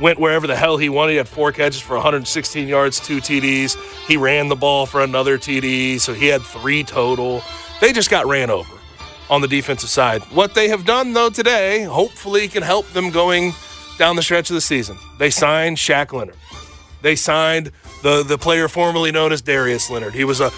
went 0.01 0.20
wherever 0.20 0.47
the 0.47 0.55
hell 0.55 0.76
he 0.76 0.89
wanted. 0.89 1.13
He 1.13 1.17
had 1.17 1.30
four 1.30 1.53
catches 1.53 1.80
for 1.80 1.93
116 1.93 2.67
yards, 2.67 2.99
two 2.99 3.20
TDs. 3.20 3.78
He 4.05 4.17
ran 4.17 4.49
the 4.49 4.55
ball 4.57 4.86
for 4.86 5.01
another 5.01 5.38
TD, 5.38 5.97
so 6.01 6.13
he 6.13 6.28
had 6.28 6.41
three 6.41 6.84
total. 6.84 7.41
They 7.80 7.93
just 7.93 8.09
got 8.09 8.28
ran 8.28 8.49
over 8.49 8.70
on 9.30 9.39
the 9.39 9.47
defensive 9.47 9.89
side. 9.89 10.22
What 10.24 10.55
they 10.55 10.67
have 10.67 10.86
done, 10.86 11.13
though, 11.13 11.30
today, 11.30 11.84
hopefully 11.84 12.49
can 12.49 12.63
help 12.63 12.86
them 12.89 13.11
going 13.11 13.53
down 13.97 14.17
the 14.17 14.22
stretch 14.22 14.49
of 14.49 14.55
the 14.55 14.61
season. 14.61 14.97
They 15.20 15.30
signed 15.30 15.78
Shaq 15.78 16.11
Leonard. 16.11 16.36
They 17.01 17.15
signed 17.15 17.72
the, 18.02 18.24
the 18.24 18.38
player 18.38 18.68
formerly 18.68 19.12
known 19.12 19.32
as 19.32 19.41
Darius 19.41 19.89
Leonard. 19.89 20.14
He 20.14 20.24
was 20.24 20.39
a 20.41 20.52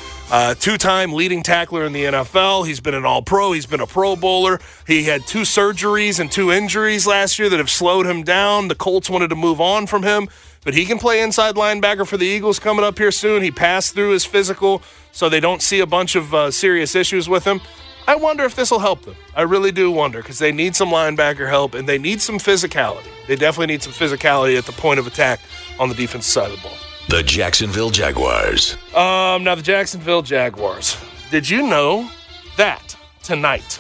two 0.60 0.78
time 0.78 1.14
leading 1.14 1.44
tackler 1.44 1.86
in 1.86 1.94
the 1.94 2.06
NFL. 2.06 2.66
He's 2.68 2.80
been 2.80 2.94
an 2.94 3.06
all 3.06 3.22
pro. 3.22 3.52
He's 3.52 3.66
been 3.66 3.82
a 3.82 3.88
pro 3.88 4.16
bowler. 4.16 4.60
He 4.88 5.04
had 5.04 5.26
two 5.26 5.42
surgeries 5.42 6.20
and 6.20 6.32
two 6.32 6.52
injuries 6.52 7.08
last 7.08 7.40
year 7.40 7.50
that 7.50 7.58
have 7.58 7.70
slowed 7.70 8.06
him 8.06 8.24
down. 8.24 8.68
The 8.68 8.76
Colts 8.76 9.10
wanted 9.10 9.30
to 9.30 9.36
move 9.36 9.60
on 9.60 9.88
from 9.88 10.04
him, 10.04 10.30
but 10.64 10.74
he 10.74 10.86
can 10.86 11.00
play 11.00 11.22
inside 11.22 11.56
linebacker 11.56 12.08
for 12.08 12.18
the 12.18 12.26
Eagles 12.26 12.60
coming 12.60 12.86
up 12.86 12.98
here 12.98 13.12
soon. 13.12 13.44
He 13.44 13.52
passed 13.52 13.94
through 13.94 14.12
his 14.12 14.26
physical, 14.26 14.82
so 15.12 15.30
they 15.30 15.40
don't 15.40 15.62
see 15.62 15.80
a 15.80 15.88
bunch 15.88 16.16
of 16.16 16.34
uh, 16.34 16.52
serious 16.52 16.96
issues 16.96 17.28
with 17.28 17.46
him. 17.46 17.62
I 18.08 18.16
wonder 18.16 18.44
if 18.44 18.56
this 18.56 18.72
will 18.72 18.80
help 18.80 19.04
them. 19.04 19.16
I 19.36 19.44
really 19.44 19.72
do 19.72 19.92
wonder 19.92 20.20
because 20.20 20.40
they 20.40 20.52
need 20.52 20.76
some 20.76 20.90
linebacker 20.90 21.48
help 21.48 21.76
and 21.76 21.88
they 21.88 21.98
need 22.00 22.20
some 22.20 22.40
physicality. 22.40 23.08
They 23.28 23.36
definitely 23.36 23.68
need 23.68 23.84
some 23.84 23.94
physicality 23.94 24.58
at 24.58 24.66
the 24.66 24.72
point 24.72 25.00
of 25.00 25.08
attack 25.08 25.40
on 25.80 25.88
the 25.90 25.96
defensive 25.96 26.32
side 26.32 26.52
of 26.52 26.58
the 26.58 26.68
ball. 26.68 26.78
The 27.10 27.24
Jacksonville 27.24 27.90
Jaguars. 27.90 28.76
Um, 28.96 29.44
now 29.44 29.56
the 29.56 29.62
Jacksonville 29.62 30.22
Jaguars. 30.22 30.98
Did 31.30 31.50
you 31.50 31.68
know 31.68 32.10
that 32.58 32.96
tonight 33.22 33.80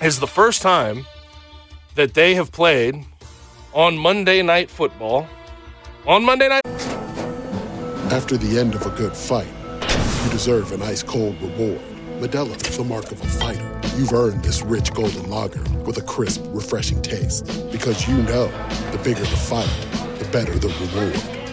is 0.00 0.20
the 0.20 0.26
first 0.26 0.62
time 0.62 1.04
that 1.94 2.14
they 2.14 2.34
have 2.34 2.52
played 2.52 3.04
on 3.74 3.98
Monday 3.98 4.42
Night 4.42 4.70
Football? 4.70 5.26
On 6.06 6.24
Monday 6.24 6.48
night. 6.48 6.62
After 8.12 8.36
the 8.36 8.58
end 8.58 8.74
of 8.74 8.86
a 8.86 8.90
good 8.90 9.16
fight, 9.16 9.48
you 10.24 10.30
deserve 10.30 10.72
an 10.72 10.82
ice 10.82 11.02
cold 11.02 11.40
reward. 11.40 11.80
Modelo 12.20 12.54
is 12.68 12.76
the 12.76 12.84
mark 12.84 13.10
of 13.10 13.20
a 13.20 13.26
fighter. 13.26 13.80
You've 13.96 14.12
earned 14.12 14.44
this 14.44 14.62
rich 14.62 14.92
golden 14.92 15.28
lager 15.28 15.62
with 15.84 15.98
a 15.98 16.02
crisp, 16.02 16.42
refreshing 16.48 17.02
taste. 17.02 17.46
Because 17.72 18.06
you 18.06 18.16
know, 18.22 18.46
the 18.92 19.00
bigger 19.02 19.20
the 19.20 19.26
fight, 19.26 19.68
the 20.18 20.24
better 20.26 20.56
the 20.56 20.68
reward. 20.68 21.41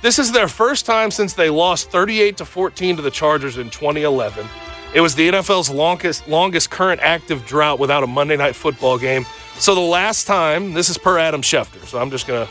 This 0.00 0.20
is 0.20 0.30
their 0.30 0.46
first 0.46 0.86
time 0.86 1.10
since 1.10 1.32
they 1.34 1.50
lost 1.50 1.90
38 1.90 2.36
to 2.36 2.44
14 2.44 2.96
to 2.96 3.02
the 3.02 3.10
Chargers 3.10 3.58
in 3.58 3.68
2011. 3.68 4.46
It 4.94 5.00
was 5.00 5.16
the 5.16 5.28
NFL's 5.28 5.70
longest 5.70 6.28
longest 6.28 6.70
current 6.70 7.00
active 7.02 7.44
drought 7.44 7.80
without 7.80 8.04
a 8.04 8.06
Monday 8.06 8.36
night 8.36 8.54
football 8.54 8.96
game. 8.96 9.26
So 9.56 9.74
the 9.74 9.80
last 9.80 10.26
time, 10.26 10.72
this 10.72 10.88
is 10.88 10.96
per 10.96 11.18
Adam 11.18 11.42
Schefter. 11.42 11.84
So 11.84 11.98
I'm 12.00 12.10
just 12.10 12.28
gonna 12.28 12.48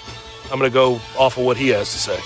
I'm 0.51 0.59
gonna 0.59 0.69
go 0.69 0.95
off 1.17 1.37
of 1.37 1.45
what 1.45 1.55
he 1.55 1.69
has 1.69 1.91
to 1.93 1.97
say. 1.97 2.19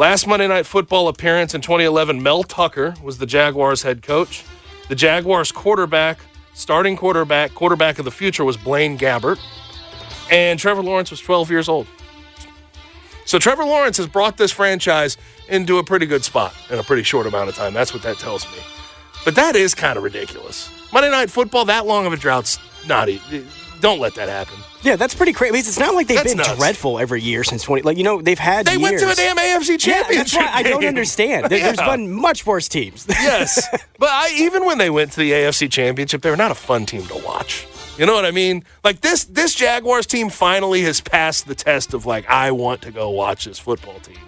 Last 0.00 0.26
Monday 0.26 0.48
night 0.48 0.64
football 0.64 1.08
appearance 1.08 1.54
in 1.54 1.60
2011, 1.60 2.22
Mel 2.22 2.42
Tucker 2.42 2.94
was 3.02 3.18
the 3.18 3.26
Jaguars 3.26 3.82
head 3.82 4.02
coach. 4.02 4.42
The 4.88 4.94
Jaguars 4.94 5.52
quarterback, 5.52 6.18
starting 6.54 6.96
quarterback, 6.96 7.54
quarterback 7.54 7.98
of 7.98 8.06
the 8.06 8.10
future 8.10 8.42
was 8.42 8.56
Blaine 8.56 8.96
Gabbert, 8.96 9.38
and 10.30 10.58
Trevor 10.58 10.82
Lawrence 10.82 11.10
was 11.10 11.20
12 11.20 11.50
years 11.50 11.68
old. 11.68 11.86
So 13.32 13.38
Trevor 13.38 13.64
Lawrence 13.64 13.96
has 13.96 14.06
brought 14.06 14.36
this 14.36 14.52
franchise 14.52 15.16
into 15.48 15.78
a 15.78 15.82
pretty 15.82 16.04
good 16.04 16.22
spot 16.22 16.52
in 16.68 16.78
a 16.78 16.82
pretty 16.82 17.02
short 17.02 17.26
amount 17.26 17.48
of 17.48 17.54
time. 17.54 17.72
That's 17.72 17.94
what 17.94 18.02
that 18.02 18.18
tells 18.18 18.44
me. 18.52 18.58
But 19.24 19.36
that 19.36 19.56
is 19.56 19.74
kind 19.74 19.96
of 19.96 20.02
ridiculous. 20.04 20.68
Monday 20.92 21.10
Night 21.10 21.30
Football, 21.30 21.64
that 21.64 21.86
long 21.86 22.04
of 22.04 22.12
a 22.12 22.18
drought's 22.18 22.58
not. 22.86 23.08
Don't 23.80 24.00
let 24.00 24.16
that 24.16 24.28
happen. 24.28 24.56
Yeah, 24.82 24.96
that's 24.96 25.14
pretty 25.14 25.32
crazy. 25.32 25.56
It's 25.60 25.78
not 25.78 25.94
like 25.94 26.08
they've 26.08 26.18
That's 26.18 26.32
been 26.34 26.36
nuts. 26.44 26.56
dreadful 26.58 26.98
every 26.98 27.22
year 27.22 27.42
since 27.42 27.62
20. 27.62 27.84
Like, 27.84 27.96
you 27.96 28.04
know, 28.04 28.20
they've 28.20 28.38
had 28.38 28.66
They 28.66 28.76
went 28.76 28.98
to 28.98 29.10
a 29.10 29.14
damn 29.14 29.38
AFC 29.38 29.38
Yeah, 29.86 30.02
that's 30.02 30.30
championship. 30.30 30.40
why 30.42 30.50
I 30.52 30.62
don't 30.64 30.84
understand. 30.84 31.46
There, 31.48 31.58
There's 31.58 31.78
Yeah. 31.78 31.96
been 31.96 32.12
much 32.12 32.44
worse 32.44 32.68
teams. 32.68 33.06
yes, 33.08 33.66
but 33.98 34.10
I, 34.10 34.28
even 34.36 34.66
when 34.66 34.76
they 34.76 34.90
went 34.90 35.12
to 35.12 35.20
the 35.20 35.32
AFC 35.32 35.68
Championship, 35.70 36.20
they 36.20 36.28
were 36.28 36.36
not 36.36 36.50
a 36.50 36.54
fun 36.54 36.84
team 36.84 37.06
to 37.06 37.16
watch. 37.24 37.66
You 37.98 38.06
know 38.06 38.14
what 38.14 38.24
I 38.24 38.30
mean? 38.30 38.64
Like 38.82 39.00
this, 39.00 39.24
this 39.24 39.54
Jaguars 39.54 40.06
team 40.06 40.30
finally 40.30 40.82
has 40.82 41.00
passed 41.00 41.46
the 41.46 41.54
test 41.54 41.92
of 41.94 42.06
like 42.06 42.28
I 42.28 42.50
want 42.50 42.82
to 42.82 42.90
go 42.90 43.10
watch 43.10 43.44
this 43.44 43.58
football 43.58 43.98
team. 44.00 44.18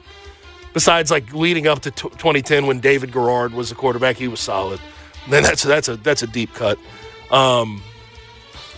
Besides, 0.75 1.11
like 1.11 1.33
leading 1.33 1.67
up 1.67 1.81
to 1.81 1.91
t- 1.91 2.09
2010 2.09 2.67
when 2.67 2.81
David 2.81 3.13
Garrard 3.13 3.55
was 3.55 3.69
the 3.69 3.75
quarterback, 3.77 4.17
he 4.17 4.29
was 4.29 4.41
solid. 4.41 4.81
Then 5.31 5.43
that's 5.43 5.63
that's 5.63 5.89
a 5.89 5.97
that's 5.97 6.23
a 6.23 6.27
deep 6.27 6.53
cut. 6.53 6.79
Um, 7.31 7.81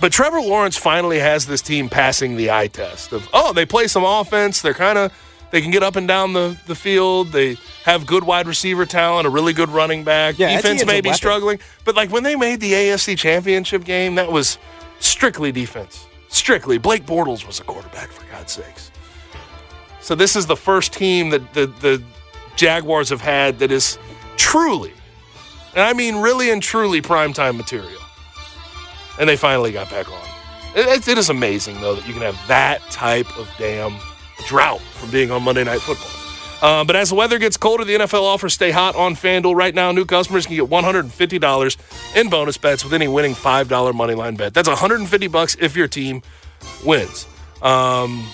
but 0.01 0.13
Trevor 0.13 0.41
Lawrence 0.41 0.77
finally 0.77 1.19
has 1.19 1.47
this 1.47 1.63
team 1.63 1.89
passing 1.89 2.37
the 2.37 2.51
eye 2.51 2.69
test 2.69 3.13
of 3.13 3.29
oh 3.33 3.53
they 3.53 3.67
play 3.67 3.87
some 3.89 4.05
offense. 4.05 4.61
They're 4.61 4.75
kind 4.75 4.99
of 4.99 5.13
they 5.51 5.63
can 5.63 5.71
get 5.71 5.83
up 5.83 5.97
and 5.97 6.07
down 6.07 6.33
the, 6.33 6.59
the 6.67 6.75
field. 6.75 7.29
They 7.29 7.57
have 7.85 8.07
good 8.07 8.25
wide 8.25 8.47
receiver 8.47 8.85
talent, 8.85 9.27
a 9.27 9.31
really 9.31 9.53
good 9.53 9.69
running 9.69 10.05
back. 10.05 10.39
Yeah, 10.39 10.55
Defense 10.57 10.85
may 10.85 11.01
be 11.01 11.13
struggling, 11.13 11.61
but 11.85 11.95
like 11.95 12.11
when 12.11 12.25
they 12.25 12.37
made 12.37 12.61
the 12.61 12.73
AFC 12.73 13.17
Championship 13.17 13.85
game, 13.85 14.17
that 14.17 14.31
was 14.31 14.59
strictly 15.01 15.53
defense. 15.53 16.07
Strictly, 16.29 16.79
Blake 16.79 17.07
Bortles 17.07 17.47
was 17.47 17.61
a 17.61 17.65
quarterback 17.65 18.11
for 18.11 18.25
God's 18.31 18.53
sakes. 18.53 18.91
So 20.01 20.15
this 20.15 20.37
is 20.37 20.47
the 20.47 20.57
first 20.57 20.93
team 20.93 21.31
that 21.31 21.53
the 21.55 21.67
the 21.67 22.03
Jaguars 22.57 23.09
have 23.11 23.21
had 23.21 23.59
that 23.59 23.71
is 23.71 23.99
truly, 24.37 24.93
and 25.75 25.83
I 25.83 25.93
mean 25.93 26.17
really 26.17 26.51
and 26.51 26.63
truly 26.63 27.01
primetime 27.03 27.57
material. 27.57 28.01
And 29.19 29.29
they 29.29 29.37
finally 29.37 29.73
got 29.73 29.89
back 29.91 30.11
on. 30.11 30.29
It, 30.75 30.87
it- 30.87 31.09
it 31.09 31.19
is 31.19 31.31
amazing 31.31 31.81
though 31.81 31.95
that 31.95 32.07
you 32.07 32.13
can 32.13 32.23
have 32.23 32.39
that 32.49 32.81
type 32.91 33.27
of 33.39 33.49
damn 33.59 33.97
drought 34.47 34.81
from 34.81 35.11
being 35.11 35.31
on 35.31 35.43
Monday 35.43 35.65
Night 35.65 35.81
Football. 35.81 36.11
Uh, 36.63 36.85
but 36.85 36.97
as 36.97 37.11
the 37.11 37.15
weather 37.15 37.39
gets 37.39 37.57
colder, 37.57 37.85
the 37.85 37.95
NFL 37.95 38.23
offers 38.23 38.55
stay 38.55 38.71
hot 38.71 38.97
on 38.97 39.15
FanDuel. 39.15 39.55
Right 39.55 39.75
now, 39.75 39.93
new 39.93 40.05
customers 40.05 40.47
can 40.47 40.57
get 40.57 40.65
$150 40.65 42.17
in 42.17 42.31
bonus 42.31 42.57
bets 42.57 42.83
with 42.85 42.95
any 42.95 43.09
winning 43.09 43.35
$5 43.35 43.95
money 43.95 44.15
line 44.15 44.37
bet. 44.37 44.55
That's 44.55 44.69
150 44.69 45.27
bucks 45.29 45.57
if 45.61 45.77
your 45.77 45.89
team 45.89 46.23
wins. 46.85 47.27
Um, 47.63 48.27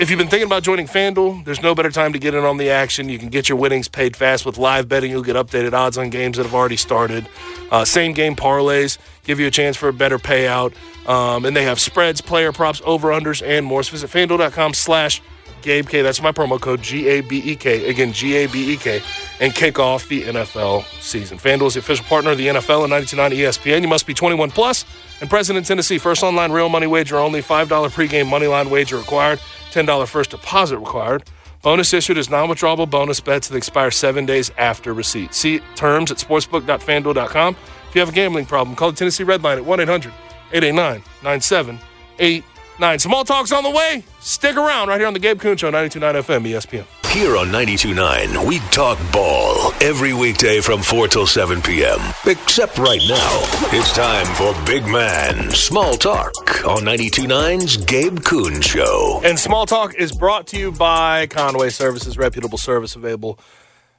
if 0.00 0.08
you've 0.08 0.18
been 0.18 0.28
thinking 0.28 0.46
about 0.46 0.62
joining 0.62 0.86
FanDuel, 0.86 1.44
there's 1.44 1.62
no 1.62 1.74
better 1.74 1.90
time 1.90 2.14
to 2.14 2.18
get 2.18 2.34
in 2.34 2.44
on 2.44 2.56
the 2.56 2.70
action. 2.70 3.10
You 3.10 3.18
can 3.18 3.28
get 3.28 3.48
your 3.48 3.58
winnings 3.58 3.88
paid 3.88 4.16
fast 4.16 4.46
with 4.46 4.56
live 4.56 4.88
betting. 4.88 5.10
You'll 5.10 5.22
get 5.22 5.36
updated 5.36 5.74
odds 5.74 5.98
on 5.98 6.08
games 6.08 6.38
that 6.38 6.44
have 6.44 6.54
already 6.54 6.76
started. 6.76 7.28
Uh, 7.70 7.84
same 7.84 8.14
game 8.14 8.34
parlays 8.34 8.96
give 9.24 9.38
you 9.38 9.46
a 9.46 9.50
chance 9.50 9.76
for 9.76 9.88
a 9.88 9.92
better 9.92 10.18
payout. 10.18 10.74
Um, 11.06 11.44
and 11.44 11.54
they 11.54 11.64
have 11.64 11.78
spreads, 11.78 12.20
player 12.20 12.52
props, 12.52 12.80
over-unders, 12.84 13.46
and 13.46 13.66
more. 13.66 13.82
So 13.82 13.92
visit 13.92 14.10
FanDuel.com 14.10 14.74
slash 14.74 15.20
Gabe 15.62 15.88
K. 15.88 16.02
That's 16.02 16.20
my 16.20 16.32
promo 16.32 16.60
code 16.60 16.82
G 16.82 17.08
A 17.08 17.20
B 17.20 17.38
E 17.38 17.56
K. 17.56 17.88
Again, 17.88 18.12
G 18.12 18.36
A 18.36 18.46
B 18.46 18.72
E 18.72 18.76
K. 18.76 19.00
And 19.40 19.54
kick 19.54 19.78
off 19.78 20.08
the 20.08 20.22
NFL 20.22 20.84
season. 21.00 21.38
FanDuel 21.38 21.68
is 21.68 21.74
the 21.74 21.80
official 21.80 22.04
partner 22.04 22.32
of 22.32 22.38
the 22.38 22.48
NFL 22.48 22.84
and 22.84 22.92
92.9 22.92 23.32
ESPN. 23.32 23.82
You 23.82 23.88
must 23.88 24.06
be 24.06 24.14
21 24.14 24.50
plus 24.50 24.84
and 25.20 25.30
present 25.30 25.56
in 25.56 25.64
Tennessee. 25.64 25.98
First 25.98 26.22
online 26.22 26.52
real 26.52 26.68
money 26.68 26.86
wager 26.86 27.16
only. 27.16 27.42
$5 27.42 27.66
pregame 27.66 28.28
money 28.28 28.46
line 28.46 28.70
wager 28.70 28.96
required. 28.96 29.40
$10 29.72 30.06
first 30.08 30.30
deposit 30.30 30.78
required. 30.78 31.24
Bonus 31.62 31.94
issued 31.94 32.18
is 32.18 32.28
non 32.28 32.48
withdrawable 32.48 32.90
bonus 32.90 33.20
bets 33.20 33.48
that 33.48 33.56
expire 33.56 33.92
seven 33.92 34.26
days 34.26 34.50
after 34.58 34.92
receipt. 34.92 35.32
See 35.32 35.60
terms 35.76 36.10
at 36.10 36.18
sportsbook.fanduel.com. 36.18 37.56
If 37.88 37.94
you 37.94 38.00
have 38.00 38.08
a 38.08 38.12
gambling 38.12 38.46
problem, 38.46 38.74
call 38.74 38.90
the 38.90 38.96
Tennessee 38.96 39.22
Red 39.22 39.42
Line 39.42 39.58
at 39.58 39.64
1 39.64 39.80
800 39.80 40.12
889 40.52 41.02
9788. 41.22 42.44
9. 42.78 42.98
Small 42.98 43.24
talk's 43.24 43.52
on 43.52 43.62
the 43.62 43.70
way. 43.70 44.04
Stick 44.20 44.56
around 44.56 44.88
right 44.88 44.98
here 44.98 45.06
on 45.06 45.12
the 45.12 45.18
Gabe 45.18 45.40
Kuhn 45.40 45.56
Show, 45.56 45.68
929 45.70 46.22
FM, 46.22 46.50
ESPN. 46.50 46.86
Here 47.12 47.36
on 47.36 47.52
929, 47.52 48.46
we 48.46 48.58
talk 48.70 48.98
ball 49.12 49.72
every 49.82 50.14
weekday 50.14 50.60
from 50.62 50.80
4 50.80 51.08
till 51.08 51.26
7 51.26 51.60
p.m. 51.60 51.98
Except 52.26 52.78
right 52.78 53.02
now, 53.06 53.40
it's 53.70 53.92
time 53.92 54.24
for 54.34 54.54
Big 54.64 54.86
Man 54.86 55.50
Small 55.50 55.94
Talk 55.94 56.64
on 56.66 56.78
929's 56.82 57.76
Gabe 57.84 58.20
Kuhn 58.24 58.62
Show. 58.62 59.20
And 59.24 59.38
Small 59.38 59.66
Talk 59.66 59.94
is 59.94 60.12
brought 60.12 60.46
to 60.48 60.58
you 60.58 60.72
by 60.72 61.26
Conway 61.26 61.68
Services, 61.68 62.16
reputable 62.16 62.56
service 62.56 62.96
available 62.96 63.38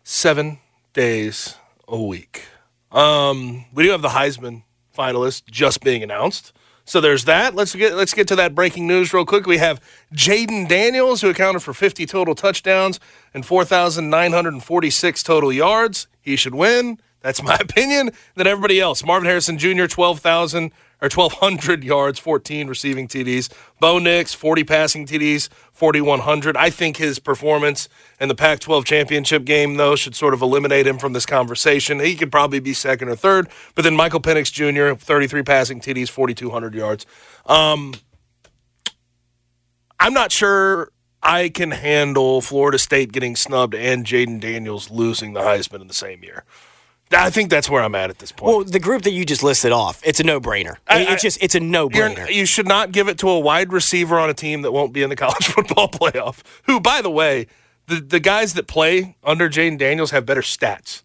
seven 0.04 0.58
days 0.94 1.56
a 1.88 2.02
week. 2.02 2.46
Um, 2.92 3.66
we 3.74 3.84
do 3.84 3.92
have 3.92 4.02
the 4.02 4.10
Heisman 4.10 4.64
finalist 4.98 5.46
just 5.46 5.82
being 5.82 6.02
announced. 6.02 6.52
So 6.86 7.00
there's 7.00 7.26
that. 7.26 7.56
Let's 7.56 7.74
get 7.76 7.96
let's 7.96 8.14
get 8.14 8.28
to 8.28 8.36
that 8.36 8.54
breaking 8.54 8.88
news 8.88 9.14
real 9.14 9.26
quick. 9.26 9.46
We 9.46 9.58
have 9.58 9.82
Jayden 10.14 10.68
Daniels, 10.68 11.22
who 11.22 11.30
accounted 11.30 11.64
for 11.64 11.74
50 11.74 12.06
total 12.06 12.36
touchdowns 12.36 13.00
and 13.34 13.46
4,946 13.46 15.24
total 15.24 15.54
yards. 15.54 16.08
He 16.22 16.36
should 16.36 16.56
win. 16.56 17.00
That's 17.22 17.42
my 17.42 17.56
opinion. 17.60 18.12
Then 18.36 18.48
everybody 18.48 18.82
else: 18.82 19.04
Marvin 19.06 19.28
Harrison 19.28 19.58
Jr. 19.58 19.86
12,000 19.86 20.72
or 21.04 21.10
1,200 21.10 21.84
yards, 21.84 22.18
14 22.18 22.68
receiving 22.70 23.10
TDs. 23.10 23.50
Bo 23.82 24.00
Nix 24.00 24.34
40 24.34 24.64
passing 24.64 25.06
TDs, 25.06 25.50
4,100. 25.74 26.56
I 26.56 26.70
think 26.70 26.96
his 26.96 27.20
performance 27.20 27.90
in 28.22 28.30
the 28.30 28.36
Pac-12 28.36 28.86
championship 28.86 29.44
game, 29.44 29.76
though, 29.76 29.98
should 29.98 30.16
sort 30.16 30.34
of 30.34 30.42
eliminate 30.42 30.88
him 30.88 30.98
from 30.98 31.12
this 31.12 31.26
conversation. 31.26 32.00
He 32.00 32.16
could 32.16 32.32
probably 32.32 32.62
be 32.62 32.74
second 32.74 33.10
or 33.10 33.18
third. 33.18 33.50
But 33.76 33.84
then 33.84 33.98
Michael 33.98 34.22
Penix 34.22 34.50
Jr. 34.52 34.96
33 34.98 35.44
passing 35.44 35.82
TDs, 35.82 36.10
4,200 36.10 36.74
yards. 36.74 37.06
Um, 37.48 37.96
I'm 40.00 40.14
not 40.14 40.32
sure 40.32 40.90
I 41.22 41.50
can 41.50 41.72
handle 41.72 42.40
Florida 42.40 42.80
State 42.80 43.12
getting 43.12 43.36
snubbed 43.36 43.76
and 43.76 44.06
Jayden 44.06 44.40
Daniels 44.40 44.90
losing 44.90 45.34
the 45.34 45.42
Heisman 45.42 45.82
in 45.82 45.88
the 45.88 45.94
same 45.94 46.24
year. 46.24 46.46
I 47.16 47.30
think 47.30 47.50
that's 47.50 47.70
where 47.70 47.82
I'm 47.84 47.96
at 47.96 48.10
at 48.10 48.20
this 48.20 48.32
point. 48.32 48.56
Well, 48.56 48.64
the 48.64 48.80
group 48.80 49.04
that 49.04 49.12
you 49.12 49.26
just 49.26 49.44
listed 49.44 49.72
off, 49.72 50.02
it's 50.06 50.20
a 50.20 50.24
no-brainer. 50.24 50.76
I- 50.88 51.02
it's 51.14 51.22
just 51.22 51.42
it's 51.42 51.56
a 51.56 51.60
no-brainer. 51.60 52.32
You 52.32 52.46
should 52.46 52.68
not 52.68 52.92
give 52.92 53.08
it 53.08 53.18
to 53.20 53.30
a 53.30 53.40
wide 53.40 53.72
receiver 53.74 54.18
on 54.20 54.30
a 54.30 54.34
team 54.34 54.62
that 54.64 54.72
won't 54.72 54.94
be 54.94 55.04
in 55.04 55.10
the 55.10 55.16
college 55.26 55.48
football 55.48 55.88
playoff. 55.90 56.42
Who, 56.64 56.80
by 56.80 57.02
the 57.02 57.10
way, 57.12 57.48
the, 57.88 57.96
the 58.02 58.20
guys 58.20 58.54
that 58.54 58.68
play 58.68 59.18
under 59.24 59.50
Jayden 59.50 59.78
Daniels 59.78 60.12
have 60.12 60.26
better 60.26 60.42
stats 60.42 61.04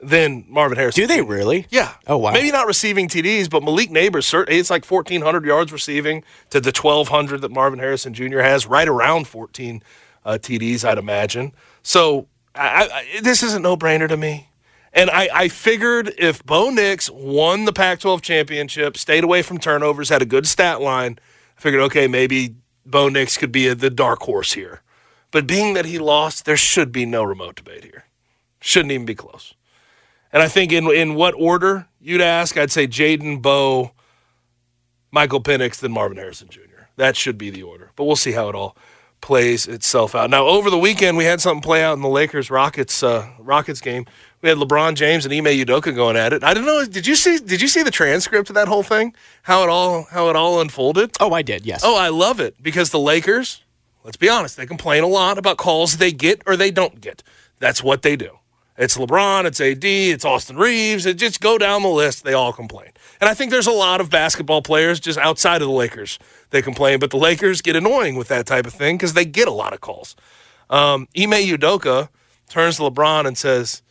than 0.00 0.44
Marvin 0.48 0.76
Harrison. 0.76 1.02
Do 1.02 1.06
they 1.06 1.20
really? 1.22 1.66
Yeah. 1.70 1.94
Oh 2.08 2.16
wow. 2.18 2.32
Maybe 2.32 2.50
not 2.50 2.66
receiving 2.66 3.08
TDs, 3.08 3.48
but 3.48 3.62
Malik 3.62 3.88
Nabers, 3.90 4.44
it's 4.48 4.68
like 4.70 4.84
1,400 4.84 5.44
yards 5.44 5.72
receiving 5.72 6.24
to 6.50 6.60
the 6.60 6.72
1,200 6.76 7.40
that 7.40 7.50
Marvin 7.52 7.78
Harrison 7.78 8.12
Jr. 8.12 8.40
has, 8.40 8.66
right 8.66 8.88
around 8.88 9.28
14 9.28 9.82
uh, 10.24 10.38
TDs, 10.40 10.84
I'd 10.84 10.98
imagine. 10.98 11.52
So 11.82 12.26
I, 12.54 12.88
I, 13.16 13.20
this 13.20 13.42
is 13.44 13.54
a 13.54 13.60
no 13.60 13.76
brainer 13.76 14.08
to 14.08 14.16
me. 14.16 14.48
And 14.92 15.08
I, 15.10 15.28
I 15.32 15.48
figured 15.48 16.12
if 16.18 16.44
Bo 16.44 16.70
Nix 16.70 17.10
won 17.10 17.64
the 17.64 17.72
Pac 17.72 18.00
12 18.00 18.20
championship, 18.20 18.96
stayed 18.96 19.24
away 19.24 19.42
from 19.42 19.58
turnovers, 19.58 20.10
had 20.10 20.22
a 20.22 20.26
good 20.26 20.46
stat 20.46 20.80
line, 20.80 21.18
I 21.56 21.60
figured, 21.60 21.82
okay, 21.84 22.06
maybe 22.06 22.56
Bo 22.84 23.08
Nix 23.08 23.38
could 23.38 23.52
be 23.52 23.68
a, 23.68 23.74
the 23.74 23.90
dark 23.90 24.20
horse 24.20 24.52
here. 24.52 24.82
But 25.30 25.46
being 25.46 25.72
that 25.74 25.86
he 25.86 25.98
lost, 25.98 26.44
there 26.44 26.58
should 26.58 26.92
be 26.92 27.06
no 27.06 27.24
remote 27.24 27.56
debate 27.56 27.84
here. 27.84 28.04
Shouldn't 28.60 28.92
even 28.92 29.06
be 29.06 29.14
close. 29.14 29.54
And 30.32 30.42
I 30.42 30.48
think 30.48 30.72
in 30.72 30.86
in 30.90 31.14
what 31.14 31.34
order 31.34 31.88
you'd 32.00 32.20
ask, 32.20 32.56
I'd 32.56 32.70
say 32.70 32.86
Jayden, 32.86 33.42
Bo, 33.42 33.92
Michael 35.10 35.42
Penix, 35.42 35.78
then 35.80 35.92
Marvin 35.92 36.16
Harrison 36.16 36.48
Jr. 36.48 36.60
That 36.96 37.16
should 37.16 37.38
be 37.38 37.50
the 37.50 37.62
order. 37.62 37.90
But 37.96 38.04
we'll 38.04 38.16
see 38.16 38.32
how 38.32 38.48
it 38.48 38.54
all 38.54 38.76
plays 39.20 39.66
itself 39.66 40.14
out. 40.14 40.30
Now, 40.30 40.46
over 40.46 40.68
the 40.68 40.78
weekend, 40.78 41.16
we 41.16 41.24
had 41.24 41.40
something 41.40 41.62
play 41.62 41.82
out 41.82 41.94
in 41.94 42.02
the 42.02 42.08
Lakers 42.08 42.50
Rockets 42.50 43.02
uh, 43.02 43.28
Rockets 43.38 43.80
game. 43.80 44.06
We 44.42 44.48
had 44.48 44.58
LeBron 44.58 44.94
James 44.94 45.24
and 45.24 45.32
Ime 45.32 45.44
Udoka 45.44 45.94
going 45.94 46.16
at 46.16 46.32
it. 46.32 46.42
I 46.42 46.52
don't 46.52 46.66
know. 46.66 46.84
Did 46.84 47.06
you 47.06 47.14
see? 47.14 47.38
Did 47.38 47.62
you 47.62 47.68
see 47.68 47.84
the 47.84 47.92
transcript 47.92 48.50
of 48.50 48.54
that 48.54 48.66
whole 48.66 48.82
thing? 48.82 49.14
How 49.42 49.62
it 49.62 49.68
all 49.68 50.04
how 50.10 50.28
it 50.28 50.36
all 50.36 50.60
unfolded? 50.60 51.12
Oh, 51.20 51.32
I 51.32 51.42
did. 51.42 51.64
Yes. 51.64 51.82
Oh, 51.84 51.96
I 51.96 52.08
love 52.08 52.40
it 52.40 52.60
because 52.60 52.90
the 52.90 52.98
Lakers. 52.98 53.62
Let's 54.04 54.16
be 54.16 54.28
honest. 54.28 54.56
They 54.56 54.66
complain 54.66 55.04
a 55.04 55.06
lot 55.06 55.38
about 55.38 55.58
calls 55.58 55.98
they 55.98 56.10
get 56.10 56.42
or 56.44 56.56
they 56.56 56.72
don't 56.72 57.00
get. 57.00 57.22
That's 57.60 57.84
what 57.84 58.02
they 58.02 58.16
do. 58.16 58.40
It's 58.76 58.96
LeBron, 58.96 59.44
it's 59.44 59.60
AD, 59.60 59.84
it's 59.84 60.24
Austin 60.24 60.56
Reaves. 60.56 61.06
It 61.06 61.18
just 61.18 61.40
go 61.40 61.56
down 61.56 61.82
the 61.82 61.88
list. 61.88 62.24
They 62.24 62.32
all 62.32 62.52
complain. 62.52 62.90
And 63.20 63.28
I 63.30 63.34
think 63.34 63.52
there's 63.52 63.68
a 63.68 63.70
lot 63.70 64.00
of 64.00 64.10
basketball 64.10 64.62
players 64.62 64.98
just 64.98 65.18
outside 65.18 65.62
of 65.62 65.68
the 65.68 65.74
Lakers. 65.74 66.18
They 66.50 66.62
complain, 66.62 66.98
but 66.98 67.10
the 67.10 67.18
Lakers 67.18 67.60
get 67.60 67.76
annoying 67.76 68.16
with 68.16 68.26
that 68.28 68.46
type 68.46 68.66
of 68.66 68.72
thing 68.72 68.96
because 68.96 69.12
they 69.12 69.24
get 69.26 69.46
a 69.46 69.52
lot 69.52 69.72
of 69.72 69.80
calls. 69.80 70.16
Um, 70.68 71.06
Ime 71.16 71.32
Udoka 71.32 72.08
turns 72.48 72.78
to 72.78 72.82
LeBron 72.82 73.26
and 73.26 73.38
says, 73.38 73.82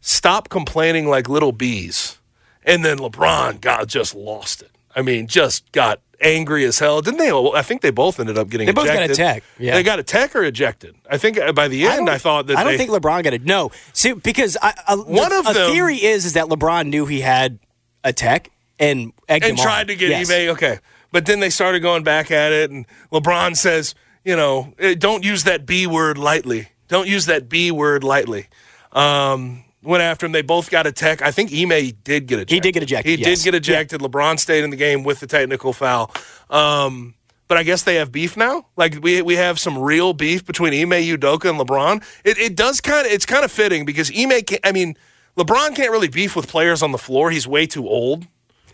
"Stop 0.00 0.48
complaining 0.48 1.08
like 1.08 1.28
little 1.28 1.52
bees." 1.52 2.18
And 2.64 2.84
then 2.84 2.98
LeBron 2.98 3.60
got 3.60 3.86
just 3.86 4.14
lost 4.14 4.62
it. 4.62 4.70
I 4.94 5.02
mean, 5.02 5.26
just 5.26 5.70
got 5.72 6.00
angry 6.20 6.64
as 6.64 6.78
hell. 6.78 7.00
Didn't 7.00 7.18
they? 7.18 7.30
I 7.30 7.62
think 7.62 7.80
they 7.80 7.90
both 7.90 8.20
ended 8.20 8.36
up 8.36 8.48
getting. 8.50 8.66
They 8.66 8.72
both 8.72 8.86
got 8.86 9.08
a 9.08 9.14
tech, 9.14 9.42
yeah. 9.58 9.74
They 9.74 9.82
got 9.82 9.98
a 9.98 10.02
tech 10.02 10.36
or 10.36 10.42
ejected. 10.44 10.94
I 11.08 11.16
think 11.16 11.38
uh, 11.38 11.52
by 11.52 11.68
the 11.68 11.86
end, 11.86 12.10
I, 12.10 12.18
thought 12.18 12.46
that 12.48 12.58
I 12.58 12.64
don't 12.64 12.72
they, 12.72 12.78
think 12.78 12.90
LeBron 12.90 13.22
got 13.24 13.32
it. 13.32 13.44
No, 13.44 13.70
see, 13.92 14.12
because 14.12 14.56
I, 14.60 14.74
a, 14.88 14.96
One 14.96 15.30
the- 15.30 15.38
of 15.38 15.46
a 15.48 15.52
them- 15.54 15.72
theory 15.72 15.96
is 15.96 16.24
is 16.26 16.34
that 16.34 16.46
LeBron 16.46 16.88
knew 16.88 17.06
he 17.06 17.20
had 17.20 17.58
a 18.04 18.12
tech 18.12 18.50
and 18.78 19.12
and 19.28 19.42
tried 19.56 19.82
on. 19.82 19.86
to 19.88 19.96
get 19.96 20.10
Yes. 20.10 20.30
Ime. 20.30 20.50
Okay, 20.50 20.78
but 21.12 21.26
then 21.26 21.40
they 21.40 21.50
started 21.50 21.80
going 21.80 22.02
back 22.04 22.30
at 22.30 22.52
it, 22.52 22.70
and 22.70 22.86
LeBron 23.12 23.56
says, 23.56 23.94
you 24.24 24.36
know, 24.36 24.74
eh, 24.78 24.94
don't 24.98 25.24
use 25.24 25.44
that 25.44 25.66
B 25.66 25.86
word 25.86 26.18
lightly. 26.18 26.68
Don't 26.88 27.08
use 27.08 27.26
that 27.26 27.48
B 27.48 27.70
word 27.70 28.02
lightly. 28.04 28.48
Um, 28.92 29.64
went 29.82 30.02
after 30.02 30.26
him. 30.26 30.32
They 30.32 30.42
both 30.42 30.70
got 30.70 30.86
a 30.86 30.92
tech. 30.92 31.22
I 31.22 31.30
think 31.30 31.52
Ime 31.52 31.92
did 32.04 32.26
get 32.26 32.38
ejected. 32.40 32.50
He 32.50 32.60
did 32.60 32.72
get 32.72 32.82
ejected, 32.82 33.18
He 33.18 33.24
yes. 33.24 33.38
did 33.38 33.44
get 33.44 33.54
ejected. 33.54 34.00
LeBron 34.00 34.38
stayed 34.38 34.64
in 34.64 34.70
the 34.70 34.76
game 34.76 35.02
with 35.04 35.20
the 35.20 35.26
technical 35.26 35.72
foul. 35.72 36.12
Um, 36.50 37.14
but 37.48 37.58
I 37.58 37.62
guess 37.64 37.82
they 37.82 37.96
have 37.96 38.12
beef 38.12 38.36
now. 38.36 38.66
Like 38.76 38.98
we 39.02 39.22
we 39.22 39.34
have 39.36 39.58
some 39.58 39.76
real 39.78 40.12
beef 40.12 40.44
between 40.44 40.72
Ime 40.72 41.02
Udoka 41.02 41.50
and 41.50 41.58
LeBron. 41.58 42.02
It 42.24 42.38
it 42.38 42.54
does 42.56 42.80
kind 42.80 43.06
of 43.06 43.12
it's 43.12 43.26
kind 43.26 43.44
of 43.44 43.50
fitting 43.50 43.84
because 43.84 44.10
Ime. 44.16 44.42
Can, 44.42 44.58
I 44.62 44.70
mean, 44.72 44.94
LeBron 45.36 45.74
can't 45.74 45.90
really 45.90 46.08
beef 46.08 46.36
with 46.36 46.46
players 46.48 46.82
on 46.82 46.92
the 46.92 46.98
floor. 46.98 47.30
He's 47.30 47.48
way 47.48 47.66
too 47.66 47.88
old. 47.88 48.26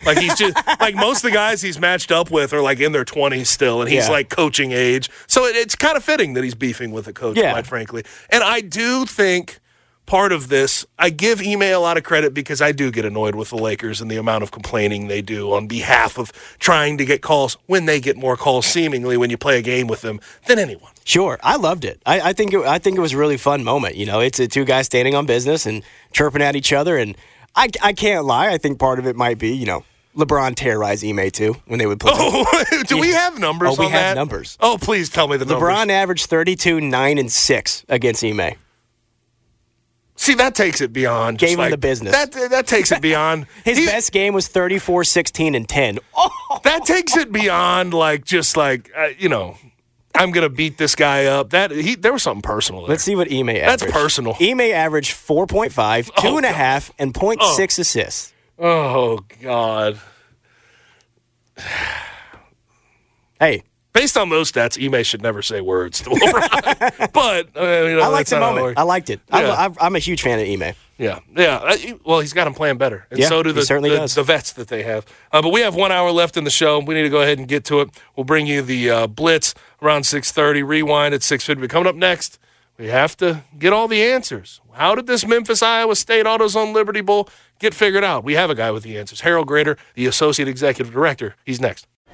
Like 0.05 0.19
he's 0.19 0.35
just 0.37 0.55
like 0.81 0.95
most 0.95 1.25
of 1.25 1.31
the 1.31 1.35
guys 1.35 1.63
he's 1.63 1.79
matched 1.81 2.13
up 2.13 2.31
with 2.31 2.53
are 2.53 2.61
like 2.61 2.79
in 2.81 2.93
their 2.93 3.05
twenties 3.07 3.49
still, 3.49 3.81
and 3.81 3.91
he's 3.91 4.07
Yeah. 4.09 4.13
like 4.13 4.29
coaching 4.29 4.73
age. 4.73 5.09
So 5.27 5.47
it, 5.47 5.57
it's 5.57 5.75
kind 5.75 5.97
of 5.97 6.05
fitting 6.05 6.35
that 6.35 6.45
he's 6.45 6.55
beefing 6.55 6.91
with 6.91 7.07
a 7.09 7.15
coach, 7.15 7.39
Yeah. 7.39 7.53
quite 7.53 7.67
frankly. 7.67 8.05
And 8.29 8.43
I 8.45 8.61
do 8.61 9.07
think 9.07 9.59
part 10.07 10.33
of 10.33 10.49
this, 10.49 10.87
I 10.99 11.11
give 11.11 11.41
Ime 11.41 11.63
a 11.63 11.77
lot 11.77 11.97
of 11.97 12.05
credit 12.05 12.33
because 12.33 12.63
I 12.63 12.73
do 12.73 12.91
get 12.91 13.05
annoyed 13.05 13.35
with 13.35 13.51
the 13.51 13.57
Lakers 13.57 14.01
and 14.01 14.11
the 14.11 14.17
amount 14.17 14.43
of 14.43 14.51
complaining 14.53 15.09
they 15.09 15.21
do 15.21 15.53
on 15.53 15.67
behalf 15.67 16.19
of 16.19 16.33
trying 16.59 16.97
to 16.99 17.05
get 17.05 17.23
calls 17.23 17.57
when 17.67 17.87
they 17.87 18.01
get 18.01 18.17
more 18.17 18.37
calls, 18.37 18.67
seemingly 18.67 19.17
when 19.17 19.31
you 19.31 19.37
play 19.37 19.59
a 19.59 19.63
game 19.63 19.87
with 19.87 20.01
them 20.03 20.21
than 20.47 20.59
anyone. 20.59 20.93
Sure, 21.05 21.39
I 21.43 21.57
loved 21.57 21.85
it. 21.85 22.01
I, 22.07 22.21
I 22.31 22.33
think 22.33 22.53
it, 22.55 22.61
I 22.61 22.79
think 22.79 22.97
it 22.97 23.01
was 23.01 23.13
a 23.13 23.19
really 23.19 23.37
fun 23.37 23.63
moment. 23.65 23.97
You 23.97 24.07
know, 24.07 24.21
it's 24.21 24.41
uh 24.41 24.47
two 24.51 24.65
guys 24.65 24.87
standing 24.87 25.15
on 25.15 25.27
business 25.27 25.67
and 25.67 25.83
chirping 26.13 26.43
at 26.43 26.57
each 26.57 26.73
other, 26.73 26.97
and 26.97 27.17
I, 27.55 27.69
I 27.83 27.93
can't 27.93 28.25
lie. 28.25 28.49
I 28.49 28.59
think 28.59 28.79
part 28.79 28.99
of 28.99 29.07
it 29.07 29.17
might 29.17 29.39
be 29.39 29.55
you 29.55 29.67
know 29.67 29.85
LeBron 30.17 30.55
terrorized 30.57 31.05
Ime 31.05 31.31
too 31.31 31.57
when 31.67 31.79
they 31.79 31.87
would 31.87 32.01
play. 32.01 32.13
Oh, 32.17 32.83
do 32.87 32.99
we 32.99 33.11
have 33.13 33.39
numbers? 33.39 33.69
Oh, 33.71 33.77
we 33.79 33.85
have 33.91 33.93
that? 33.93 34.15
numbers. 34.15 34.57
Oh, 34.61 34.79
please 34.81 35.09
tell 35.11 35.29
me 35.29 35.37
the 35.37 35.45
numbers. 35.45 35.69
LeBron 35.69 35.91
averaged 35.91 36.27
32, 36.27 36.81
9, 36.81 37.19
and 37.19 37.31
6 37.31 37.85
against 37.89 38.25
Ime. 38.25 38.55
See, 40.17 40.35
that 40.35 40.55
takes 40.55 40.81
it 40.81 40.93
beyond. 40.93 41.39
just 41.39 41.51
Gave 41.51 41.59
him 41.59 41.65
like- 41.65 41.71
the 41.73 41.77
business. 41.79 42.13
That 42.13 42.33
that 42.51 42.67
takes 42.67 42.91
it 42.91 43.01
beyond. 43.03 43.47
His 43.65 43.79
He- 43.79 43.87
best 43.87 44.13
game 44.13 44.33
was 44.35 44.49
34, 44.49 45.05
16, 45.05 45.55
and 45.55 45.69
10. 45.69 45.99
Oh, 46.49 46.61
that 46.65 46.85
takes 46.85 47.17
it 47.17 47.31
beyond 47.33 47.93
like 47.93 48.25
just 48.25 48.57
like 48.57 48.91
uh, 48.97 49.09
you 49.19 49.29
know, 49.29 49.57
I'm 50.15 50.31
gonna 50.31 50.49
beat 50.49 50.79
this 50.79 50.95
guy 50.95 51.27
up. 51.27 51.51
That 51.51 51.71
he 51.71 51.95
there 51.97 52.13
was 52.13 52.23
something 52.23 52.41
personal 52.43 52.83
there. 52.83 52.91
let's 52.91 53.03
see 53.05 53.15
what 53.15 53.31
Ime 53.31 53.51
averaged. 53.51 53.83
That's 53.83 53.93
personal. 53.93 54.35
Ime 54.41 54.61
averaged 54.63 55.13
4.5, 55.13 56.11
Oh, 56.17 56.23
two 56.23 56.37
and 56.39 56.47
a 56.47 56.49
God. 56.49 56.55
half, 56.55 56.93
and 56.99 57.13
0.6 57.13 57.79
assists. 57.79 58.33
oh 58.59 59.21
God. 59.43 60.01
Hey, 63.39 63.63
Based 63.97 64.19
on 64.19 64.29
those 64.29 64.53
stats, 64.53 64.77
Ime 64.77 65.03
should 65.03 65.23
never 65.23 65.41
say 65.41 65.63
words 65.63 66.03
to 66.03 66.11
LeBron. 66.11 67.13
but 67.15 67.49
uh, 67.57 67.87
you 67.89 67.97
know, 67.97 68.03
I 68.03 68.09
liked 68.09 68.29
the 68.29 68.37
it 68.37 68.41
moment. 68.41 68.79
I 68.79 68.83
liked 68.83 69.09
it. 69.09 69.21
Yeah. 69.33 69.71
I'm 69.81 69.97
a 69.97 69.99
huge 69.99 70.21
fan 70.21 70.39
of 70.39 70.47
Ime. 70.47 70.75
Yeah, 70.99 71.21
yeah. 71.35 71.57
Uh, 71.57 71.77
Well, 72.05 72.21
he's 72.21 72.33
got 72.35 72.47
him 72.47 72.53
playing 72.53 72.77
better, 72.77 73.07
and 73.11 73.19
Yeah, 73.19 73.29
so 73.29 73.43
do 73.43 73.53
the, 73.53 73.63
the, 73.63 74.13
the 74.15 74.23
vets 74.23 74.53
that 74.53 74.69
they 74.69 74.83
have. 74.83 75.07
Uh, 75.33 75.41
but 75.41 75.51
we 75.51 75.61
have 75.61 75.75
one 75.75 75.93
hour 75.93 76.11
left 76.11 76.37
in 76.37 76.45
the 76.45 76.51
show. 76.51 76.79
We 76.79 76.95
need 76.95 77.03
to 77.05 77.09
go 77.09 77.23
ahead 77.23 77.39
and 77.39 77.49
get 77.49 77.65
to 77.67 77.81
it. 77.81 77.91
We'll 78.17 78.25
bring 78.25 78.47
you 78.47 78.61
the 78.61 78.91
uh, 78.91 79.07
blitz 79.07 79.55
around 79.81 80.05
six 80.05 80.31
thirty. 80.31 80.63
Rewind 80.63 81.15
at 81.15 81.23
six 81.23 81.45
fifty. 81.45 81.67
Coming 81.67 81.89
up 81.89 81.97
next, 81.97 82.39
we 82.79 82.89
have 82.89 83.17
to 83.19 83.45
get 83.59 83.73
all 83.73 83.89
the 83.89 84.03
answers. 84.03 84.61
How 84.73 84.95
did 84.95 85.07
this 85.07 85.27
Memphis 85.27 85.63
Iowa 85.63 85.97
State 85.97 86.27
AutoZone 86.27 86.75
Liberty 86.75 87.01
Bowl 87.01 87.31
get 87.59 87.73
figured 87.73 88.05
out? 88.05 88.25
We 88.25 88.35
have 88.35 88.51
a 88.51 88.55
guy 88.55 88.71
with 88.71 88.83
the 88.83 88.99
answers. 88.99 89.23
Harold 89.23 89.49
Graeter, 89.49 89.79
the 89.95 90.05
associate 90.05 90.49
executive 90.49 90.93
director. 90.93 91.35
He's 91.47 91.61
next. 91.63 91.87